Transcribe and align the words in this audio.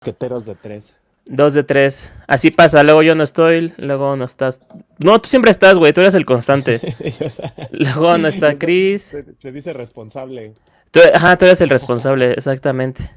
Queteros 0.00 0.44
de 0.44 0.54
tres. 0.54 1.00
Dos 1.26 1.54
de 1.54 1.64
tres. 1.64 2.12
Así 2.28 2.50
pasa. 2.50 2.82
Luego 2.82 3.02
yo 3.02 3.14
no 3.14 3.24
estoy, 3.24 3.72
luego 3.78 4.16
no 4.16 4.24
estás. 4.24 4.60
No, 4.98 5.20
tú 5.20 5.28
siempre 5.28 5.50
estás, 5.50 5.76
güey. 5.76 5.92
Tú 5.92 6.00
eres 6.00 6.14
el 6.14 6.24
constante. 6.24 6.80
Luego 7.72 8.16
no 8.18 8.28
está 8.28 8.54
Chris. 8.58 9.02
se, 9.02 9.24
se 9.36 9.52
dice 9.52 9.72
responsable. 9.72 10.54
Tú, 10.92 11.00
ajá, 11.12 11.36
tú 11.36 11.44
eres 11.46 11.60
el 11.60 11.68
responsable, 11.68 12.32
exactamente. 12.32 13.10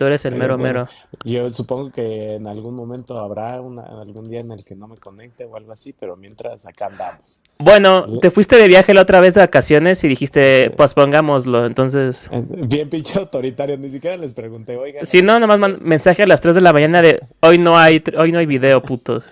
Tú 0.00 0.06
eres 0.06 0.24
el 0.24 0.34
mero 0.34 0.56
bueno, 0.56 0.86
mero. 0.86 0.88
Yo 1.24 1.50
supongo 1.50 1.90
que 1.90 2.36
en 2.36 2.46
algún 2.46 2.74
momento 2.74 3.18
habrá 3.18 3.60
una, 3.60 3.82
algún 3.82 4.30
día 4.30 4.40
en 4.40 4.50
el 4.50 4.64
que 4.64 4.74
no 4.74 4.88
me 4.88 4.96
conecte 4.96 5.44
o 5.44 5.54
algo 5.58 5.72
así, 5.72 5.92
pero 5.92 6.16
mientras 6.16 6.64
acá 6.64 6.86
andamos. 6.86 7.42
Bueno, 7.58 8.06
te 8.22 8.30
fuiste 8.30 8.56
de 8.56 8.66
viaje 8.66 8.94
la 8.94 9.02
otra 9.02 9.20
vez 9.20 9.34
de 9.34 9.42
vacaciones 9.42 10.02
y 10.02 10.08
dijiste, 10.08 10.70
pospongámoslo. 10.70 11.66
Entonces, 11.66 12.30
Bien 12.32 12.88
pinche 12.88 13.18
autoritario, 13.18 13.76
ni 13.76 13.90
siquiera 13.90 14.16
les 14.16 14.32
pregunté, 14.32 14.78
oigan. 14.78 15.04
si 15.04 15.20
no, 15.20 15.38
nomás 15.38 15.58
man- 15.58 15.78
mensaje 15.82 16.22
a 16.22 16.26
las 16.26 16.40
3 16.40 16.54
de 16.54 16.60
la 16.62 16.72
mañana 16.72 17.02
de 17.02 17.20
hoy 17.40 17.58
no 17.58 17.76
hay, 17.78 18.02
hoy 18.16 18.32
no 18.32 18.38
hay 18.38 18.46
video, 18.46 18.80
putos. 18.80 19.26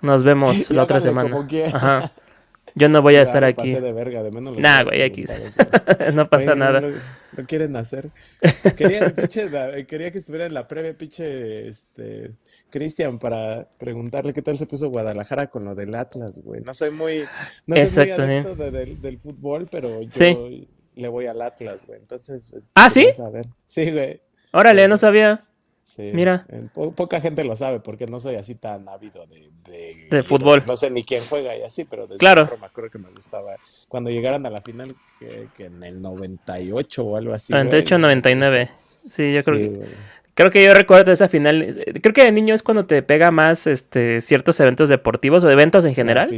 Nos 0.00 0.24
vemos 0.24 0.70
Y 0.70 0.72
la 0.72 0.82
otra 0.84 1.02
semana. 1.02 1.28
como. 1.28 1.46
Ajá. 1.70 2.12
Yo 2.78 2.90
no 2.90 3.00
voy 3.00 3.14
a 3.16 3.22
estar 3.22 3.42
aquí. 3.42 3.72
de 3.72 3.92
verga, 3.92 4.22
de 4.22 4.30
menos 4.30 4.56
Nah, 4.58 4.82
güey, 4.84 5.00
X. 5.02 5.34
no 6.14 6.28
pasa 6.28 6.54
nada. 6.54 6.80
No, 6.82 6.88
no 6.90 7.46
quieren 7.46 7.74
hacer. 7.74 8.10
Quería, 8.76 9.14
pinche, 9.14 9.48
quería 9.86 10.12
que 10.12 10.18
estuviera 10.18 10.44
en 10.44 10.52
la 10.54 10.68
previa, 10.68 10.92
pinche, 10.96 11.66
este, 11.66 12.32
Cristian, 12.70 13.18
para 13.18 13.66
preguntarle 13.78 14.32
qué 14.34 14.42
tal 14.42 14.58
se 14.58 14.66
puso 14.66 14.90
Guadalajara 14.90 15.46
con 15.48 15.64
lo 15.64 15.74
del 15.74 15.94
Atlas, 15.94 16.42
güey. 16.44 16.60
No 16.60 16.74
soy 16.74 16.90
muy, 16.90 17.24
no 17.66 17.76
soy 17.88 18.10
muy 18.10 18.12
adepto 18.12 18.54
de- 18.56 18.70
del, 18.70 19.00
del 19.00 19.18
fútbol, 19.18 19.68
pero 19.70 20.02
yo 20.02 20.10
Sí. 20.12 20.68
le 20.96 21.08
voy 21.08 21.26
al 21.26 21.40
Atlas, 21.40 21.86
güey. 21.86 21.98
Entonces, 21.98 22.48
pues, 22.50 22.64
¿Ah, 22.74 22.90
sí? 22.90 23.08
saber. 23.16 23.46
Sí, 23.64 23.90
güey. 23.90 24.20
Órale, 24.52 24.86
no 24.86 24.98
sabía. 24.98 25.40
Sí. 25.96 26.10
Mira. 26.12 26.46
Po- 26.74 26.92
poca 26.92 27.20
gente 27.22 27.42
lo 27.42 27.56
sabe 27.56 27.80
porque 27.80 28.06
no 28.06 28.20
soy 28.20 28.34
así 28.36 28.54
tan 28.54 28.86
ávido 28.88 29.26
de, 29.26 29.50
de, 29.64 30.08
De 30.10 30.22
fútbol. 30.22 30.62
No 30.66 30.76
sé 30.76 30.90
ni 30.90 31.04
quién 31.04 31.22
juega 31.26 31.56
y 31.56 31.62
así, 31.62 31.84
pero 31.86 32.06
desde 32.06 32.18
Claro. 32.18 32.48
me 32.60 32.66
acuerdo 32.66 32.90
que 32.90 32.98
me 32.98 33.08
gustaba. 33.10 33.56
Cuando 33.88 34.10
llegaron 34.10 34.44
a 34.44 34.50
la 34.50 34.60
final, 34.60 34.94
que, 35.18 35.48
que 35.56 35.64
en 35.66 35.82
el 35.82 36.02
98 36.02 37.02
o 37.04 37.16
algo 37.16 37.32
así. 37.32 37.52
98, 37.52 37.94
güey. 37.96 38.02
99. 38.02 38.70
Sí, 38.76 39.32
yo 39.32 39.42
creo 39.42 39.56
Sí, 39.56 39.62
que... 39.62 39.68
güey. 39.76 39.88
Creo 40.34 40.50
que 40.50 40.62
yo 40.62 40.74
recuerdo 40.74 41.12
esa 41.12 41.28
final. 41.28 41.62
eh, 41.62 41.94
Creo 42.02 42.12
que 42.12 42.24
de 42.24 42.30
niño 42.32 42.54
es 42.54 42.62
cuando 42.62 42.84
te 42.84 43.00
pega 43.02 43.30
más 43.30 43.66
este 43.66 44.20
ciertos 44.20 44.60
eventos 44.60 44.90
deportivos 44.90 45.42
o 45.44 45.50
eventos 45.50 45.86
en 45.86 45.94
general. 45.94 46.28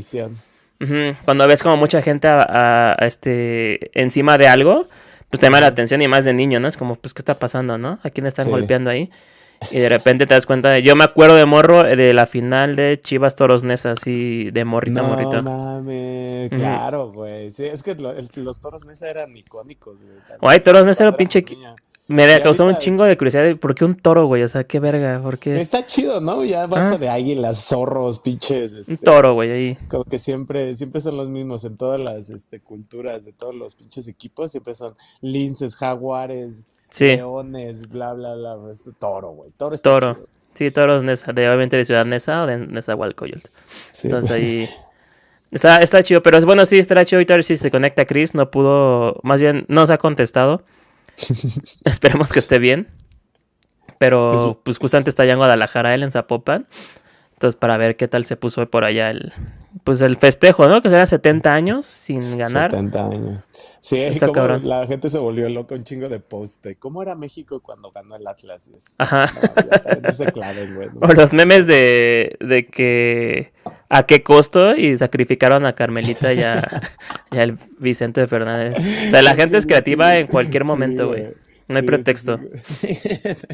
Ujú, 0.81 1.17
Cuando 1.25 1.49
ves 1.49 1.65
como 1.65 1.77
mucha 1.77 2.01
gente 2.01 2.29
a, 2.29 2.43
a- 2.43 2.93
a 2.97 3.07
este 3.09 3.91
encima 4.01 4.39
de 4.39 4.47
algo, 4.47 4.87
pues 5.29 5.41
te 5.41 5.47
llama 5.47 5.61
la 5.61 5.67
atención 5.67 6.01
y 6.01 6.07
más 6.07 6.25
de 6.25 6.33
niño, 6.33 6.61
¿no? 6.61 6.69
Es 6.69 6.77
como, 6.77 6.95
pues, 6.95 7.13
¿qué 7.13 7.21
está 7.23 7.41
pasando, 7.41 7.77
no? 7.77 7.99
¿A 8.05 8.11
quién 8.11 8.27
están 8.27 8.45
Sí. 8.45 8.51
golpeando 8.53 8.89
ahí? 8.89 9.11
Y 9.71 9.79
de 9.81 9.89
repente 9.89 10.27
te 10.27 10.35
das 10.35 10.47
cuenta 10.47 10.71
de... 10.71 10.83
Yo 10.83 10.95
me 10.97 11.05
acuerdo 11.05 11.35
de 11.35 11.45
morro 11.45 11.85
eh, 11.85 11.97
de 11.97 12.15
la 12.15 12.27
final 12.27 12.77
de 12.77 13.01
Chivas 13.03 13.35
Toros 13.37 13.65
Nesa, 13.65 13.93
así 13.93 14.51
de 14.53 14.65
morrito, 14.65 15.03
No 15.03 15.09
morrito. 15.09 15.43
mames, 15.43 16.49
claro, 16.51 17.11
güey. 17.13 17.51
Sí, 17.51 17.65
es 17.65 17.83
que 17.83 17.95
lo- 17.97 18.13
el- 18.13 18.29
los 18.37 18.61
toros 18.61 18.85
Nesa 18.85 19.11
eran 19.11 19.37
icónicos, 19.37 20.05
güey. 20.41 20.61
toros 20.63 20.87
Nesa 20.87 21.05
era 21.05 21.17
pinche. 21.17 21.45
Me 22.09 22.25
Y 22.37 22.41
causó 22.41 22.65
un 22.65 22.77
chingo 22.79 23.05
de 23.05 23.19
curiosidad 23.19 23.45
de 23.45 23.55
por 23.57 23.75
qué 23.75 23.85
un 23.85 23.95
toro, 23.95 24.27
güey. 24.27 24.43
O 24.43 24.49
sea, 24.49 24.65
qué 24.65 24.81
verga, 24.81 25.21
¿por 25.23 25.39
qué? 25.39 25.61
Está 25.61 25.85
chido, 25.85 26.21
¿no? 26.23 26.43
Ya 26.45 26.67
basta 26.67 26.93
Ah. 26.93 26.99
de 26.99 27.09
águilas, 27.11 27.59
zorros, 27.69 28.19
pinches. 28.21 28.73
Un 28.75 28.81
este, 28.81 28.97
toro, 28.97 29.35
güey, 29.35 29.51
ahí. 29.51 29.79
Como 29.91 30.05
que 30.05 30.19
siempre, 30.19 30.75
siempre 30.75 31.03
son 31.03 31.19
los 31.19 31.29
mismos 31.29 31.65
en 31.65 31.77
todas 31.77 32.01
las 32.01 32.31
este, 32.31 32.61
culturas 32.61 33.27
de 33.27 33.33
todos 33.33 33.55
los 33.55 33.75
pinches 33.75 34.09
equipos, 34.09 34.51
siempre 34.53 34.75
son 34.75 34.95
linces, 35.21 35.77
jaguares, 35.77 36.65
Sí, 36.91 37.05
leones, 37.17 37.87
bla, 37.91 38.15
bla, 38.15 38.35
bla. 38.35 38.57
Este, 38.71 38.93
toro, 38.93 39.29
güey. 39.33 39.51
Toro 39.59 39.75
está 39.75 39.91
Toro. 39.91 40.15
chido. 40.15 40.27
sí, 40.55 40.71
toros 40.71 41.05
Nesa, 41.05 41.33
de 41.35 41.47
obviamente 41.47 41.77
de 41.77 41.85
Ciudad 41.85 42.07
Nesa 42.07 42.45
o 42.45 42.47
de 42.47 42.57
Nezahualcóyotl. 42.67 43.47
Sí, 43.93 44.07
Entonces 44.07 44.31
ahí. 44.31 44.69
Está, 45.51 45.77
está 45.79 46.03
chido, 46.03 46.23
pero 46.23 46.41
bueno, 46.47 46.65
sí, 46.65 46.79
estará 46.79 47.05
chido 47.05 47.19
ahorita 47.19 47.35
a 47.35 47.37
ver 47.37 47.45
si 47.45 47.59
se 47.59 47.71
conecta 47.71 48.07
Chris. 48.07 48.35
No 48.35 48.51
pudo, 48.51 49.21
más 49.23 49.41
bien, 49.43 49.67
no 49.69 49.87
se 49.87 49.93
ha 49.93 49.99
contestado. 49.99 50.63
Esperemos 51.85 52.33
que 52.33 52.39
esté 52.39 52.59
bien. 52.59 52.89
Pero 53.99 54.61
pues 54.65 54.79
justamente 54.79 55.11
está 55.11 55.25
allá 55.25 55.33
en 55.33 55.39
Guadalajara, 55.39 55.95
él 55.95 56.03
en 56.03 56.13
Zapopan. 56.13 56.69
Entonces, 57.33 57.59
para 57.59 57.77
ver 57.77 57.97
qué 57.97 58.07
tal 58.09 58.25
se 58.25 58.37
puso 58.37 58.69
por 58.71 58.85
allá 58.85 59.11
el, 59.11 59.33
pues 59.85 60.01
el 60.01 60.17
festejo, 60.17 60.67
¿no? 60.69 60.81
Que 60.83 60.89
serán 60.91 61.07
70 61.07 61.53
años 61.53 61.87
sin 61.87 62.37
ganar. 62.39 62.71
70 62.71 63.07
años. 63.07 63.51
Sí, 63.81 63.99
Está 64.01 64.27
como 64.27 64.33
cabrón. 64.35 64.69
la 64.69 64.87
gente 64.87 65.09
se 65.11 65.19
volvió 65.19 65.49
loca 65.49 65.75
un 65.75 65.85
chingo 65.85 66.09
de 66.09 66.21
post 66.21 66.65
de 66.65 66.77
¿Cómo 66.77 67.03
era 67.03 67.15
México 67.15 67.61
cuando 67.61 67.91
ganó 67.91 68.17
el 68.17 68.27
Atlas? 68.27 68.71
Ajá. 68.99 69.27
No, 70.03 70.13
se 70.13 70.27
claven, 70.33 70.75
güey. 70.75 70.89
O 71.01 71.13
los 71.13 71.33
memes 71.33 71.67
de, 71.67 72.37
de 72.41 72.67
que 72.67 73.53
a 73.89 74.03
qué 74.05 74.23
costo 74.23 74.75
y 74.77 74.97
sacrificaron 74.99 75.65
a 75.65 75.75
Carmelita 75.75 76.33
y 76.33 76.43
a, 76.43 76.67
y 77.31 77.39
al 77.39 77.59
Vicente 77.79 78.27
Fernández. 78.27 78.79
O 79.07 79.11
sea, 79.11 79.23
la 79.23 79.35
gente 79.35 79.59
es 79.59 79.67
creativa 79.67 80.19
en 80.19 80.27
cualquier 80.27 80.65
momento, 80.65 81.05
Sí, 81.05 81.09
güey. 81.09 81.35
No 81.69 81.77
hay 81.77 81.83
sí, 81.83 81.87
pretexto. 81.87 82.41
sí. 82.65 82.99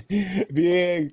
Bien. 0.51 1.13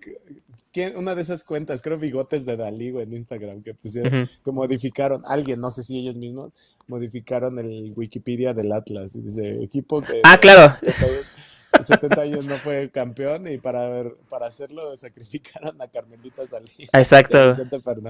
¿Quién? 0.71 0.95
Una 0.95 1.15
de 1.15 1.21
esas 1.21 1.43
cuentas, 1.43 1.81
creo 1.81 1.97
bigotes 1.97 2.45
de 2.45 2.55
Dalí, 2.55 2.91
güey, 2.91 3.03
en 3.03 3.13
Instagram, 3.13 3.61
que 3.61 3.73
pusieron, 3.73 4.29
que 4.43 4.51
modificaron, 4.51 5.21
alguien, 5.25 5.59
no 5.59 5.69
sé 5.69 5.83
si 5.83 5.99
ellos 5.99 6.15
mismos, 6.15 6.53
modificaron 6.87 7.59
el 7.59 7.93
Wikipedia 7.95 8.53
del 8.53 8.71
Atlas. 8.71 9.15
Y 9.15 9.21
dice, 9.21 9.63
equipo 9.63 10.01
que 10.01 10.21
Ah, 10.23 10.37
claro. 10.37 10.77
70, 10.81 11.83
70 11.83 12.21
años 12.21 12.45
no 12.45 12.55
fue 12.57 12.89
campeón 12.89 13.51
y 13.51 13.57
para, 13.57 13.87
ver, 13.89 14.15
para 14.29 14.45
hacerlo 14.47 14.95
sacrificaron 14.97 15.81
a 15.81 15.87
Carmelita 15.87 16.45
Salí. 16.47 16.69
Exacto. 16.93 17.55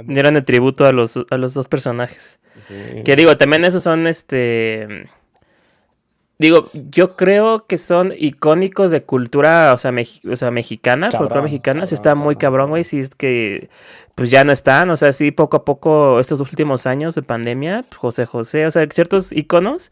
Dieron 0.06 0.36
el 0.36 0.46
tributo 0.46 0.86
a 0.86 0.92
los, 0.92 1.18
a 1.30 1.38
los 1.38 1.54
dos 1.54 1.68
personajes. 1.68 2.40
Sí. 2.68 3.04
Que 3.04 3.16
digo, 3.16 3.38
también 3.38 3.66
esos 3.66 3.84
son 3.84 4.08
este. 4.08 5.10
Digo, 6.42 6.68
yo 6.90 7.16
creo 7.16 7.66
que 7.68 7.78
son 7.78 8.14
icónicos 8.18 8.92
de 8.92 9.04
cultura, 9.04 9.74
o 9.74 9.78
sea, 9.78 9.92
meji- 9.92 10.28
o 10.32 10.36
sea 10.36 10.52
mexicana, 10.52 11.08
Cabrón, 11.10 11.20
folclore 11.30 11.44
mexicana. 11.44 11.86
Sí 11.88 11.96
cabrón, 11.96 12.12
está 12.12 12.16
muy 12.16 12.36
cabrón. 12.36 12.70
güey. 12.72 12.84
Sí 12.84 13.00
es 13.00 13.12
que, 13.12 13.70
pues 14.16 14.30
ya 14.32 14.44
no 14.44 14.52
están. 14.52 14.90
O 14.90 14.98
sea, 14.98 15.14
sí, 15.14 15.32
poco 15.32 15.58
a 15.58 15.66
poco, 15.66 16.20
estos 16.20 16.40
dos 16.40 16.50
últimos 16.52 16.86
años 16.88 17.16
de 17.16 17.22
pandemia, 17.22 17.86
José 17.96 18.26
José, 18.26 18.66
o 18.66 18.72
sea, 18.72 18.86
ciertos 18.92 19.32
iconos 19.32 19.92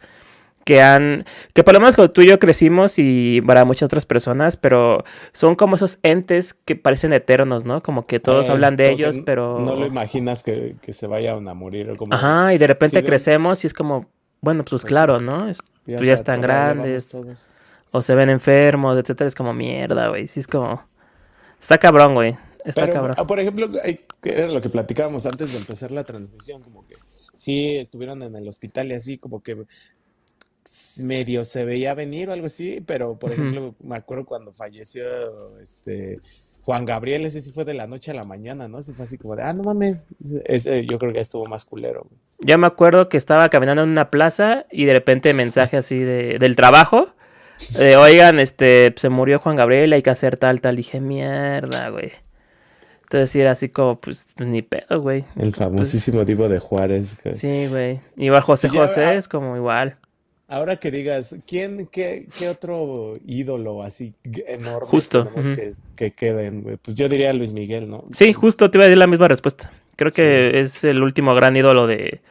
que 0.66 0.82
han, 0.82 1.24
que 1.54 1.64
por 1.64 1.74
lo 1.74 1.80
menos 1.80 1.96
cuando 1.96 2.12
tú 2.12 2.22
y 2.22 2.28
yo 2.28 2.38
crecimos 2.38 2.96
y 3.00 3.42
para 3.42 3.66
muchas 3.66 3.88
otras 3.88 4.06
personas, 4.06 4.56
pero 4.58 5.04
son 5.34 5.56
como 5.56 5.78
esos 5.78 5.98
entes 6.04 6.54
que 6.54 6.76
parecen 6.76 7.12
eternos, 7.14 7.66
¿no? 7.66 7.82
Como 7.82 8.06
que 8.06 8.20
todos 8.20 8.48
Eh, 8.48 8.52
hablan 8.52 8.76
de 8.76 8.84
como 8.90 8.96
ellos, 8.98 9.20
pero... 9.26 9.60
No 9.62 9.76
lo 9.76 9.88
imaginas 9.88 10.44
que, 10.44 10.76
que 10.82 10.94
se 10.94 11.08
vayan 11.08 11.48
a 11.48 11.54
morir. 11.56 11.90
o 11.90 11.96
Como, 11.98 12.14
Ajá, 12.14 12.54
y 12.54 12.58
de 12.60 12.68
repente 12.68 12.98
de- 13.02 13.08
crecemos 13.08 13.64
y 13.64 13.68
es 13.68 13.74
como, 13.74 14.06
bueno, 14.42 14.64
pues 14.64 14.82
Pues 14.82 14.86
claro, 14.86 15.20
¿no? 15.20 15.48
Es- 15.48 15.60
pues 15.86 16.02
ya 16.02 16.14
están 16.14 16.42
todavía 16.42 16.68
vamos 16.68 16.84
grandes. 17.12 17.46
o 17.92 18.02
se 18.04 18.14
ven 18.16 18.30
enfermos, 18.30 18.98
etcétera. 18.98 19.28
Es 19.28 19.36
como 19.36 19.54
mierda, 19.54 20.10
güey. 20.10 20.28
Sí, 20.28 20.40
es 20.40 20.48
como. 20.48 20.84
Está 21.60 21.78
cabrón, 21.78 22.14
güey. 22.14 22.38
Está 22.64 22.82
Pero, 22.82 22.94
cabrón. 22.94 23.16
ah, 23.18 23.26
por 23.26 23.40
ejemplo, 23.40 23.70
era 24.24 24.48
lo 24.50 24.62
que 24.62 24.70
platicábamos 24.70 25.26
antes 25.26 25.52
de 25.52 25.58
empezar 25.58 25.92
la 25.92 26.04
transmisión, 26.04 26.62
como 26.62 26.86
que 26.86 26.96
sí 27.34 27.78
estuvieron 27.78 28.22
en 28.22 28.36
el 28.36 28.48
hospital 28.48 28.88
y 28.92 28.94
así, 28.94 29.18
como 29.18 29.42
que 29.42 29.66
medio 31.02 31.44
se 31.46 31.66
veía 31.66 31.94
venir 31.96 32.30
o 32.30 32.34
algo 32.34 32.46
así, 32.46 32.82
pero 32.86 33.18
por 33.18 33.32
ejemplo, 33.32 33.74
me 33.80 33.96
acuerdo 33.96 34.26
cuando 34.26 34.54
falleció 34.54 35.58
este 35.60 36.20
Juan 36.70 36.86
Gabriel, 36.86 37.26
ese 37.26 37.42
sí 37.42 37.52
fue 37.52 37.66
de 37.66 37.74
la 37.74 37.88
noche 37.88 38.12
a 38.12 38.14
la 38.14 38.26
mañana, 38.26 38.68
¿no? 38.68 38.84
Sí 38.84 38.94
fue 38.94 39.06
así 39.06 39.18
como 39.18 39.36
de, 39.36 39.42
ah, 39.42 39.54
no 39.54 39.64
mames, 39.64 40.06
ese 40.46 40.86
yo 40.86 41.00
creo 41.00 41.12
que 41.12 41.20
estuvo 41.20 41.48
más 41.48 41.66
culero. 41.66 42.06
güey. 42.08 42.22
Yo 42.42 42.60
me 42.60 42.68
acuerdo 42.68 43.10
que 43.10 43.18
estaba 43.18 43.50
caminando 43.50 43.82
en 43.82 43.90
una 43.90 44.12
plaza 44.12 44.68
y 44.72 44.86
de 44.86 44.94
repente 44.94 45.34
mensaje 45.34 45.78
así 45.78 45.98
de, 45.98 46.38
del 46.38 46.56
trabajo. 46.56 47.10
De, 47.76 47.98
oigan, 47.98 48.40
este, 48.40 48.94
se 48.98 49.10
murió 49.10 49.40
Juan 49.40 49.56
Gabriel, 49.56 49.94
hay 49.94 50.04
que 50.04 50.12
hacer 50.12 50.38
tal, 50.38 50.62
tal. 50.62 50.76
Dije, 50.76 51.02
mierda, 51.02 51.90
güey. 51.90 52.12
Entonces 53.02 53.36
era 53.36 53.50
así 53.50 53.70
como, 53.70 54.00
pues, 54.00 54.36
pues, 54.38 54.48
ni 54.48 54.62
pedo, 54.62 55.02
güey. 55.02 55.26
El 55.38 55.56
famosísimo 55.56 56.24
Divo 56.24 56.50
de 56.50 56.60
Juárez. 56.60 57.16
que- 57.16 57.34
Sí, 57.34 57.66
güey. 57.66 58.00
Igual 58.16 58.44
José 58.44 58.68
Pues 58.68 58.76
ya, 58.76 58.82
José 58.82 59.06
ah, 59.06 59.14
es 59.16 59.28
como 59.28 59.56
igual. 59.56 59.98
Ahora 60.52 60.78
que 60.78 60.90
digas, 60.90 61.36
¿quién, 61.48 61.88
qué, 61.92 62.28
qué 62.38 62.50
otro 62.50 63.20
ídolo 63.24 63.84
así 63.84 64.16
enorme 64.48 64.88
Justo, 64.88 65.24
tenemos 65.24 65.52
que, 65.52 65.74
que 65.96 66.12
queden? 66.12 66.80
Pues 66.82 66.96
yo 66.96 67.08
diría 67.08 67.32
Luis 67.34 67.54
Miguel, 67.54 67.88
¿no? 67.88 68.06
Sí, 68.12 68.34
justo 68.34 68.72
te 68.72 68.80
iba 68.80 68.86
a 68.86 68.88
decir 68.88 68.98
la 68.98 69.06
misma 69.06 69.28
respuesta. 69.28 69.72
Creo 69.96 70.12
que 70.12 70.60
es 70.60 70.84
el 70.84 71.04
último 71.04 71.36
gran 71.36 71.56
ídolo 71.56 71.86
de, 71.86 72.22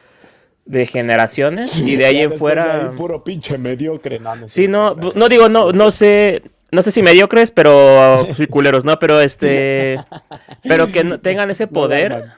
de 0.65 0.85
generaciones. 0.85 1.79
Y 1.79 1.95
de 1.95 2.05
ahí 2.05 2.19
en 2.19 2.33
fuera. 2.33 2.89
ahí, 2.89 2.95
puro 2.95 3.23
pinche 3.23 3.57
mediocre, 3.57 4.19
no, 4.19 4.35
no 4.35 4.47
Sí, 4.49 4.67
no, 4.67 4.95
no 4.95 5.29
digo, 5.29 5.47
no, 5.47 5.71
no 5.71 5.89
sé, 5.89 6.43
no 6.71 6.83
sé 6.83 6.91
si 6.91 7.01
mediocres, 7.01 7.51
pero 7.51 8.27
sí 8.35 8.47
culeros, 8.47 8.85
¿no? 8.85 8.99
Pero 8.99 9.21
este, 9.21 9.97
pero 10.63 10.91
que 10.91 11.03
tengan 11.21 11.49
ese 11.51 11.67
poder, 11.67 12.33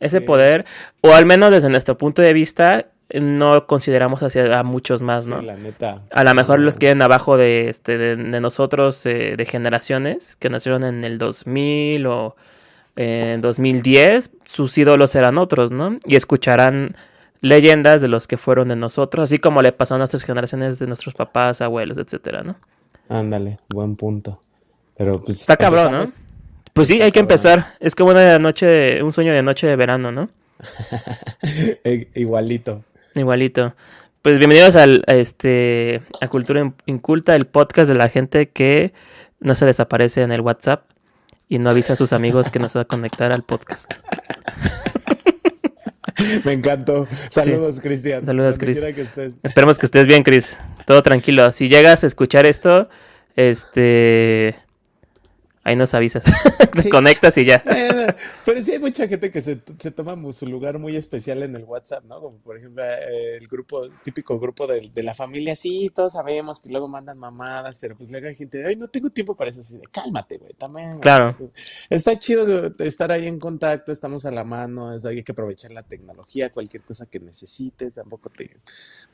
ese 0.00 0.20
poder, 0.20 0.64
o 1.02 1.12
al 1.12 1.26
menos 1.26 1.50
desde 1.50 1.68
nuestro 1.68 1.98
punto 1.98 2.22
de 2.22 2.32
vista, 2.32 2.86
no 3.14 3.66
consideramos 3.66 4.22
hacia 4.22 4.58
a 4.58 4.62
muchos 4.62 5.02
más, 5.02 5.26
¿no? 5.26 5.40
Sí, 5.40 5.46
la 5.46 5.56
neta. 5.56 6.02
A 6.10 6.24
lo 6.24 6.34
mejor 6.34 6.60
los 6.60 6.76
que 6.76 6.86
vienen 6.86 7.02
abajo 7.02 7.36
de, 7.36 7.68
este, 7.68 7.98
de, 7.98 8.16
de 8.16 8.40
nosotros, 8.40 9.04
eh, 9.06 9.34
de 9.36 9.46
generaciones, 9.46 10.36
que 10.36 10.50
nacieron 10.50 10.84
en 10.84 11.04
el 11.04 11.18
2000 11.18 12.06
o 12.06 12.36
en 12.96 13.40
2010, 13.40 14.30
sus 14.44 14.76
ídolos 14.76 15.14
eran 15.14 15.38
otros, 15.38 15.72
¿no? 15.72 15.98
Y 16.04 16.16
escucharán 16.16 16.96
leyendas 17.40 18.02
de 18.02 18.08
los 18.08 18.26
que 18.26 18.36
fueron 18.36 18.68
de 18.68 18.76
nosotros, 18.76 19.24
así 19.24 19.38
como 19.38 19.62
le 19.62 19.72
pasó 19.72 19.94
a 19.94 19.98
nuestras 19.98 20.22
generaciones 20.22 20.78
de 20.78 20.86
nuestros 20.86 21.14
papás, 21.14 21.60
abuelos, 21.62 21.98
etcétera, 21.98 22.42
¿no? 22.42 22.56
Ándale, 23.08 23.58
buen 23.68 23.96
punto. 23.96 24.42
Pero 24.96 25.22
pues. 25.22 25.40
Está 25.40 25.56
cabrón, 25.56 25.92
¿no? 25.92 26.04
Pues 26.72 26.88
sí, 26.88 26.94
Está 26.94 27.04
hay 27.06 27.12
que 27.12 27.20
cabrón. 27.20 27.32
empezar. 27.32 27.66
Es 27.80 27.94
como 27.94 28.10
una 28.10 28.38
noche, 28.38 29.02
un 29.02 29.12
sueño 29.12 29.32
de 29.32 29.42
noche 29.42 29.66
de 29.66 29.76
verano, 29.76 30.12
¿no? 30.12 30.28
Eh, 31.84 32.08
Igualito. 32.14 32.84
Igualito. 33.14 33.74
Pues 34.22 34.38
bienvenidos 34.38 34.76
al 34.76 35.02
a 35.06 35.14
este 35.14 36.00
a 36.20 36.28
Cultura 36.28 36.60
In- 36.60 36.74
Inculta, 36.86 37.34
el 37.34 37.46
podcast 37.46 37.88
de 37.90 37.96
la 37.96 38.08
gente 38.08 38.50
que 38.50 38.92
no 39.40 39.54
se 39.54 39.64
desaparece 39.66 40.22
en 40.22 40.32
el 40.32 40.40
WhatsApp 40.42 40.84
y 41.48 41.58
no 41.58 41.70
avisa 41.70 41.94
a 41.94 41.96
sus 41.96 42.12
amigos 42.12 42.50
que 42.50 42.58
no 42.58 42.68
se 42.68 42.78
va 42.78 42.82
a 42.82 42.86
conectar 42.86 43.32
al 43.32 43.42
podcast. 43.42 43.94
Me 46.44 46.52
encantó. 46.52 47.08
Saludos, 47.30 47.80
Cristian. 47.80 48.26
Saludos, 48.26 48.58
Cris. 48.58 48.84
Esperemos 49.42 49.78
que 49.78 49.86
estés 49.86 50.06
bien, 50.06 50.22
Chris. 50.22 50.58
Todo 50.86 51.02
tranquilo. 51.02 51.50
Si 51.50 51.68
llegas 51.70 52.04
a 52.04 52.06
escuchar 52.06 52.44
esto, 52.44 52.90
este 53.36 54.54
ahí 55.64 55.76
nos 55.76 55.94
avisas. 55.94 56.24
Te 56.72 56.82
Sí. 56.82 56.88
conectas 56.90 57.36
y 57.38 57.44
ya. 57.44 57.62
Bueno, 57.90 58.14
pero 58.44 58.62
sí 58.64 58.72
hay 58.72 58.78
mucha 58.78 59.06
gente 59.08 59.30
que 59.30 59.40
se, 59.40 59.60
se 59.78 59.90
toma 59.90 60.16
su 60.32 60.46
lugar 60.46 60.78
muy 60.78 60.96
especial 60.96 61.42
en 61.42 61.54
el 61.56 61.64
WhatsApp, 61.64 62.04
¿no? 62.06 62.20
Como 62.20 62.38
por 62.38 62.56
ejemplo 62.56 62.82
eh, 62.84 63.36
el 63.40 63.46
grupo, 63.48 63.88
típico 64.02 64.38
grupo 64.38 64.66
de, 64.66 64.90
de 64.92 65.02
la 65.02 65.12
familia, 65.14 65.54
sí, 65.56 65.90
todos 65.94 66.12
sabemos 66.14 66.60
que 66.60 66.70
luego 66.70 66.88
mandan 66.88 67.18
mamadas, 67.18 67.78
pero 67.78 67.96
pues 67.96 68.10
luego 68.10 68.28
hay 68.28 68.34
gente, 68.34 68.64
ay, 68.66 68.76
no 68.76 68.88
tengo 68.88 69.10
tiempo 69.10 69.34
para 69.36 69.50
eso, 69.50 69.60
así 69.60 69.76
de, 69.76 69.86
cálmate, 69.90 70.38
güey, 70.38 70.52
también. 70.54 70.88
güey". 70.90 71.00
Claro. 71.00 71.36
Está 71.88 72.18
chido 72.18 72.72
estar 72.78 73.12
ahí 73.12 73.26
en 73.26 73.38
contacto, 73.38 73.92
estamos 73.92 74.24
a 74.26 74.30
la 74.30 74.44
mano, 74.44 74.94
es, 74.94 75.04
hay 75.04 75.22
que 75.22 75.32
aprovechar 75.32 75.72
la 75.72 75.82
tecnología, 75.82 76.50
cualquier 76.50 76.82
cosa 76.82 77.06
que 77.06 77.20
necesites, 77.20 77.94
tampoco 77.96 78.30
te, 78.30 78.50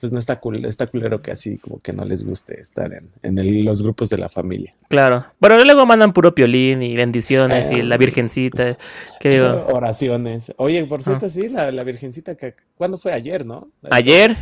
pues 0.01 0.13
no 0.13 0.19
está 0.19 0.39
cool, 0.41 0.65
está 0.65 0.87
culero 0.87 1.21
que 1.23 1.31
así 1.33 1.59
como 1.59 1.81
que 1.81 1.93
no 1.93 2.05
les 2.05 2.25
guste 2.25 2.61
estar 2.61 2.93
en, 2.93 3.11
en 3.23 3.39
el- 3.39 3.65
los 3.65 3.83
grupos 3.83 4.09
de 4.11 4.19
la 4.19 4.29
familia. 4.29 4.75
Claro. 4.89 5.27
Pero 5.41 5.63
luego 5.65 5.87
mandan 5.87 6.13
puro 6.13 6.35
piolín 6.37 6.83
y 6.85 6.95
bendiciones 6.95 7.71
y 7.73 7.81
Eh. 7.81 7.83
la 7.83 7.97
virgencita. 7.97 8.77
¿Qué 9.21 9.31
digo? 9.31 9.67
Oraciones. 9.73 10.53
Oye, 10.59 10.85
por 10.85 11.03
cierto, 11.03 11.29
sí, 11.29 11.49
la, 11.49 11.73
la 11.73 11.83
Virgencita, 11.83 12.37
que, 12.37 12.55
¿cuándo 12.77 12.99
fue? 12.99 13.13
Ayer, 13.13 13.45
¿no? 13.45 13.69
Ayer, 13.91 14.37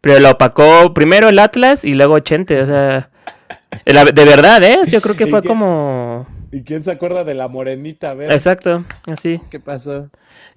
pero 0.00 0.18
lo 0.20 0.30
opacó 0.30 0.94
primero 0.94 1.28
el 1.28 1.38
Atlas 1.38 1.84
y 1.84 1.94
luego 1.94 2.18
Chente, 2.20 2.62
o 2.62 2.66
sea, 2.66 3.10
la- 3.84 4.04
de 4.06 4.24
verdad, 4.24 4.62
¿eh? 4.62 4.78
Yo 4.88 5.00
creo 5.02 5.16
que 5.16 5.24
¿Y 5.28 5.30
fue 5.30 5.42
como... 5.42 6.26
¿Y 6.50 6.62
quién 6.62 6.82
se 6.82 6.90
acuerda 6.90 7.24
de 7.24 7.34
la 7.34 7.48
morenita? 7.48 8.10
A 8.10 8.14
ver, 8.14 8.32
Exacto, 8.32 8.84
así. 9.06 9.38
¿qué 9.50 9.60
pasó? 9.60 10.08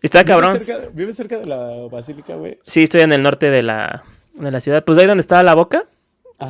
Está 0.02 0.20
¿Vive 0.20 0.28
cabrón. 0.30 0.60
cerca, 0.62 0.88
vive 0.94 1.12
cerca 1.14 1.38
de 1.38 1.46
la 1.48 1.88
basílica, 1.92 2.36
güey? 2.36 2.60
Sí, 2.66 2.84
estoy 2.84 3.02
en 3.02 3.12
el 3.12 3.22
norte 3.22 3.50
de 3.50 3.62
la, 3.62 4.04
de 4.36 4.52
la 4.52 4.62
ciudad. 4.62 4.86
Pues 4.86 4.98
ahí 4.98 5.06
donde 5.06 5.20
estaba 5.22 5.44
la 5.44 5.54
boca, 5.54 5.84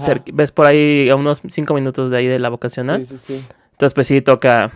cerca- 0.03 0.31
ves 0.31 0.51
por 0.51 0.67
ahí 0.67 1.09
a 1.09 1.15
unos 1.15 1.41
cinco 1.49 1.73
minutos 1.73 2.11
de 2.11 2.17
ahí 2.17 2.27
de 2.27 2.37
la 2.37 2.49
vocacional. 2.49 3.03
Sí, 3.05 3.17
sí, 3.17 3.39
sí. 3.39 3.45
Entonces, 3.81 3.95
pues 3.95 4.05
sí, 4.05 4.21
toca 4.21 4.71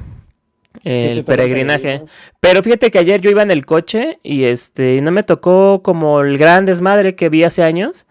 el 0.83 1.23
peregrinaje. 1.25 2.01
Pero 2.39 2.63
fíjate 2.63 2.89
que 2.89 2.97
ayer 2.97 3.21
yo 3.21 3.29
iba 3.29 3.43
en 3.43 3.51
el 3.51 3.63
coche 3.63 4.17
y 4.23 4.45
este, 4.45 4.99
no 5.03 5.11
me 5.11 5.21
tocó 5.21 5.83
como 5.83 6.21
el 6.21 6.39
gran 6.39 6.65
desmadre 6.65 7.13
que 7.13 7.29
vi 7.29 7.43
hace 7.43 7.61
años. 7.61 8.07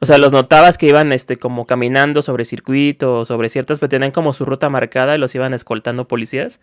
O 0.00 0.06
sea, 0.06 0.18
los 0.18 0.30
notabas 0.30 0.78
que 0.78 0.86
iban 0.86 1.10
este 1.10 1.36
como 1.36 1.66
caminando 1.66 2.22
sobre 2.22 2.44
circuito 2.44 3.18
o 3.18 3.24
sobre 3.24 3.48
ciertas, 3.48 3.80
pero 3.80 3.88
tenían 3.88 4.12
como 4.12 4.32
su 4.32 4.44
ruta 4.44 4.70
marcada 4.70 5.16
y 5.16 5.18
los 5.18 5.34
iban 5.34 5.52
escoltando 5.52 6.06
policías. 6.06 6.60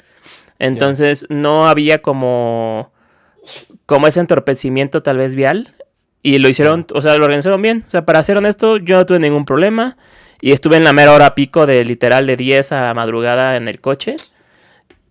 Entonces, 0.60 1.26
no 1.28 1.68
había 1.68 2.02
como 2.02 2.94
como 3.86 4.08
ese 4.08 4.22
entorpecimiento 4.22 5.04
tal 5.04 5.18
vez 5.18 5.36
vial 5.36 5.74
y 6.22 6.38
lo 6.40 6.48
hicieron, 6.48 6.88
o 6.94 7.02
sea, 7.02 7.18
lo 7.18 7.26
organizaron 7.26 7.62
bien. 7.62 7.84
O 7.86 7.92
sea, 7.92 8.06
para 8.06 8.24
ser 8.24 8.38
honesto, 8.38 8.78
yo 8.78 8.96
no 8.96 9.06
tuve 9.06 9.20
ningún 9.20 9.44
problema 9.44 9.98
y 10.44 10.52
estuve 10.52 10.76
en 10.76 10.84
la 10.84 10.92
mera 10.92 11.14
hora 11.14 11.36
pico 11.36 11.66
de 11.66 11.86
literal 11.86 12.28
de 12.28 12.36
10 12.36 12.74
a 12.74 12.94
madrugada 12.94 13.56
en 13.56 13.70
el 13.70 13.80
coche. 13.80 14.18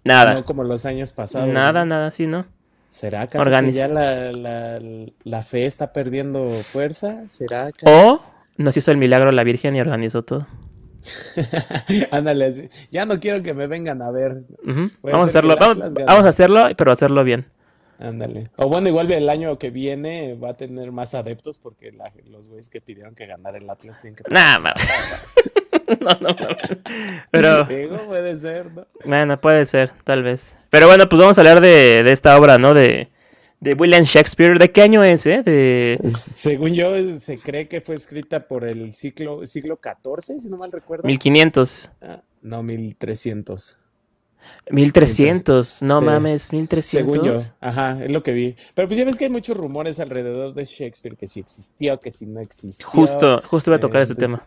Nada. 0.04 0.34
No 0.34 0.44
como 0.44 0.62
los 0.62 0.84
años 0.84 1.10
pasados. 1.12 1.48
Nada, 1.48 1.86
nada, 1.86 2.10
sí, 2.10 2.26
¿no? 2.26 2.44
¿Será 2.90 3.26
que 3.28 3.38
ya 3.72 3.88
la, 3.88 4.30
la, 4.32 4.78
la 5.24 5.42
fe 5.42 5.64
está 5.64 5.94
perdiendo 5.94 6.50
fuerza? 6.50 7.26
¿Será 7.30 7.72
que... 7.72 7.86
O 7.88 8.22
nos 8.58 8.76
hizo 8.76 8.90
el 8.90 8.98
milagro 8.98 9.32
la 9.32 9.42
Virgen 9.42 9.74
y 9.74 9.80
organizó 9.80 10.22
todo. 10.22 10.46
Ándale, 12.10 12.44
así, 12.44 12.68
ya 12.90 13.06
no 13.06 13.18
quiero 13.18 13.42
que 13.42 13.54
me 13.54 13.66
vengan 13.66 14.02
a 14.02 14.10
ver. 14.10 14.42
Vamos 15.02 15.24
a 15.24 15.28
hacerlo, 15.28 15.56
vamos 15.56 16.26
a 16.26 16.28
hacerlo, 16.28 16.68
pero 16.76 16.92
hacerlo 16.92 17.24
bien. 17.24 17.46
Ándale. 18.02 18.44
O 18.56 18.68
bueno, 18.68 18.88
igual 18.88 19.12
el 19.12 19.28
año 19.28 19.58
que 19.58 19.70
viene 19.70 20.34
va 20.34 20.50
a 20.50 20.56
tener 20.56 20.90
más 20.90 21.14
adeptos 21.14 21.58
porque 21.60 21.92
la- 21.92 22.12
los 22.26 22.48
güeyes 22.48 22.68
que 22.68 22.80
pidieron 22.80 23.14
que 23.14 23.26
ganara 23.26 23.58
el 23.58 23.70
Atlas 23.70 24.00
tienen 24.00 24.16
que... 24.16 24.24
Nah, 24.28 24.58
no, 26.00 26.10
no, 26.20 26.28
no. 26.30 26.36
Pero, 27.30 27.64
Digo, 27.64 27.98
puede 28.06 28.36
ser, 28.36 28.72
¿no? 28.72 28.86
bueno, 29.04 29.40
puede 29.40 29.66
ser, 29.66 29.92
tal 30.04 30.24
vez. 30.24 30.56
Pero 30.70 30.88
bueno, 30.88 31.08
pues 31.08 31.20
vamos 31.20 31.38
a 31.38 31.42
hablar 31.42 31.60
de, 31.60 32.02
de 32.02 32.10
esta 32.12 32.36
obra, 32.36 32.58
¿no? 32.58 32.74
De, 32.74 33.08
de 33.60 33.74
William 33.74 34.02
Shakespeare. 34.02 34.58
¿De 34.58 34.72
qué 34.72 34.82
año 34.82 35.04
es, 35.04 35.24
eh? 35.26 35.42
De... 35.44 35.98
Según 36.14 36.74
yo, 36.74 37.18
se 37.20 37.38
cree 37.38 37.68
que 37.68 37.80
fue 37.82 37.94
escrita 37.94 38.48
por 38.48 38.64
el 38.64 38.92
siglo, 38.94 39.46
siglo 39.46 39.78
XIV, 39.80 40.40
si 40.40 40.48
no 40.48 40.56
mal 40.56 40.72
recuerdo. 40.72 41.04
1500. 41.06 41.92
Ah, 42.00 42.22
no, 42.42 42.62
1300. 42.64 43.78
1300. 44.70 45.82
No 45.82 45.98
Sí. 46.00 46.04
mames, 46.04 46.42
Según 46.42 46.60
yo. 46.66 47.22
1300. 47.32 47.52
Ajá, 47.60 48.02
es 48.04 48.10
lo 48.10 48.22
que 48.22 48.32
vi. 48.32 48.56
Pero 48.74 48.88
pues 48.88 48.98
ya 48.98 49.04
ves 49.04 49.18
que 49.18 49.24
hay 49.24 49.30
muchos 49.30 49.56
rumores 49.56 50.00
alrededor 50.00 50.54
de 50.54 50.64
Shakespeare, 50.64 51.16
que 51.16 51.26
si 51.26 51.40
existió, 51.40 51.98
que 52.00 52.10
si 52.10 52.26
no 52.26 52.40
existió. 52.40 52.86
Justo, 52.86 53.40
justo 53.46 53.70
iba 53.70 53.76
a 53.76 53.80
tocar 53.80 54.02
ese 54.02 54.12
Entonces- 54.12 54.38
tema. 54.40 54.46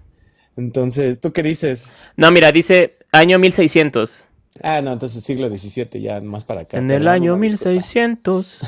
Entonces, 0.57 1.19
¿tú 1.19 1.33
qué 1.33 1.43
dices? 1.43 1.91
No, 2.15 2.31
mira, 2.31 2.51
dice 2.51 2.93
año 3.11 3.37
1600. 3.39 4.27
Ah, 4.63 4.81
no, 4.81 4.93
entonces 4.93 5.21
siglo 5.21 5.49
XVII, 5.49 6.01
ya 6.01 6.21
más 6.21 6.45
para 6.45 6.61
acá. 6.61 6.77
En 6.77 6.89
el 6.89 7.09
año 7.09 7.33
una 7.33 7.41
disculpa. 7.45 7.71
1600. 7.71 8.61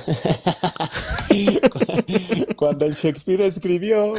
Cuando 2.58 2.86
el 2.86 2.94
Shakespeare 2.94 3.42
escribió. 3.42 4.16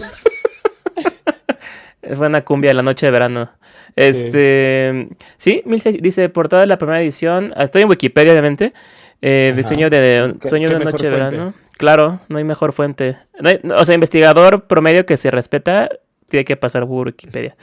Fue 2.17 2.27
una 2.27 2.43
cumbia 2.45 2.71
de 2.71 2.75
la 2.75 2.83
noche 2.83 3.07
de 3.07 3.13
verano. 3.13 3.51
Este, 3.97 5.09
sí, 5.37 5.63
1600 5.65 6.03
dice 6.03 6.29
portada 6.29 6.61
de 6.63 6.67
la 6.67 6.79
primera 6.79 7.01
edición. 7.03 7.53
ah, 7.57 7.65
Estoy 7.65 7.83
en 7.83 7.89
Wikipedia, 7.89 8.33
obviamente. 8.33 8.73
Eh, 9.21 9.53
de 9.57 9.63
sueño 9.65 9.91
de 9.91 10.35
¿Qué- 10.41 10.49
sueño 10.49 10.69
qué 10.69 10.75
de 10.75 10.79
mejor 10.79 10.93
noche 10.93 11.07
de 11.07 11.13
verano. 11.13 11.55
Claro, 11.77 12.21
no 12.29 12.39
hay 12.39 12.45
mejor 12.45 12.73
fuente. 12.73 13.17
No 13.41 13.49
hay- 13.49 13.61
o 13.77 13.85
sea, 13.85 13.95
investigador 13.95 14.67
promedio 14.67 15.05
que 15.07 15.17
se 15.17 15.31
respeta 15.31 15.89
tiene 16.29 16.45
que 16.45 16.57
pasar 16.57 16.87
por 16.87 17.07
Wikipedia. 17.09 17.57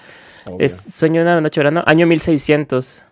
Obvio. 0.45 0.57
Es 0.59 0.75
sueño 0.93 1.23
de 1.23 1.31
una 1.31 1.41
noche 1.41 1.59
de 1.59 1.63
verano, 1.63 1.83
año 1.87 2.05
1600. 2.07 3.03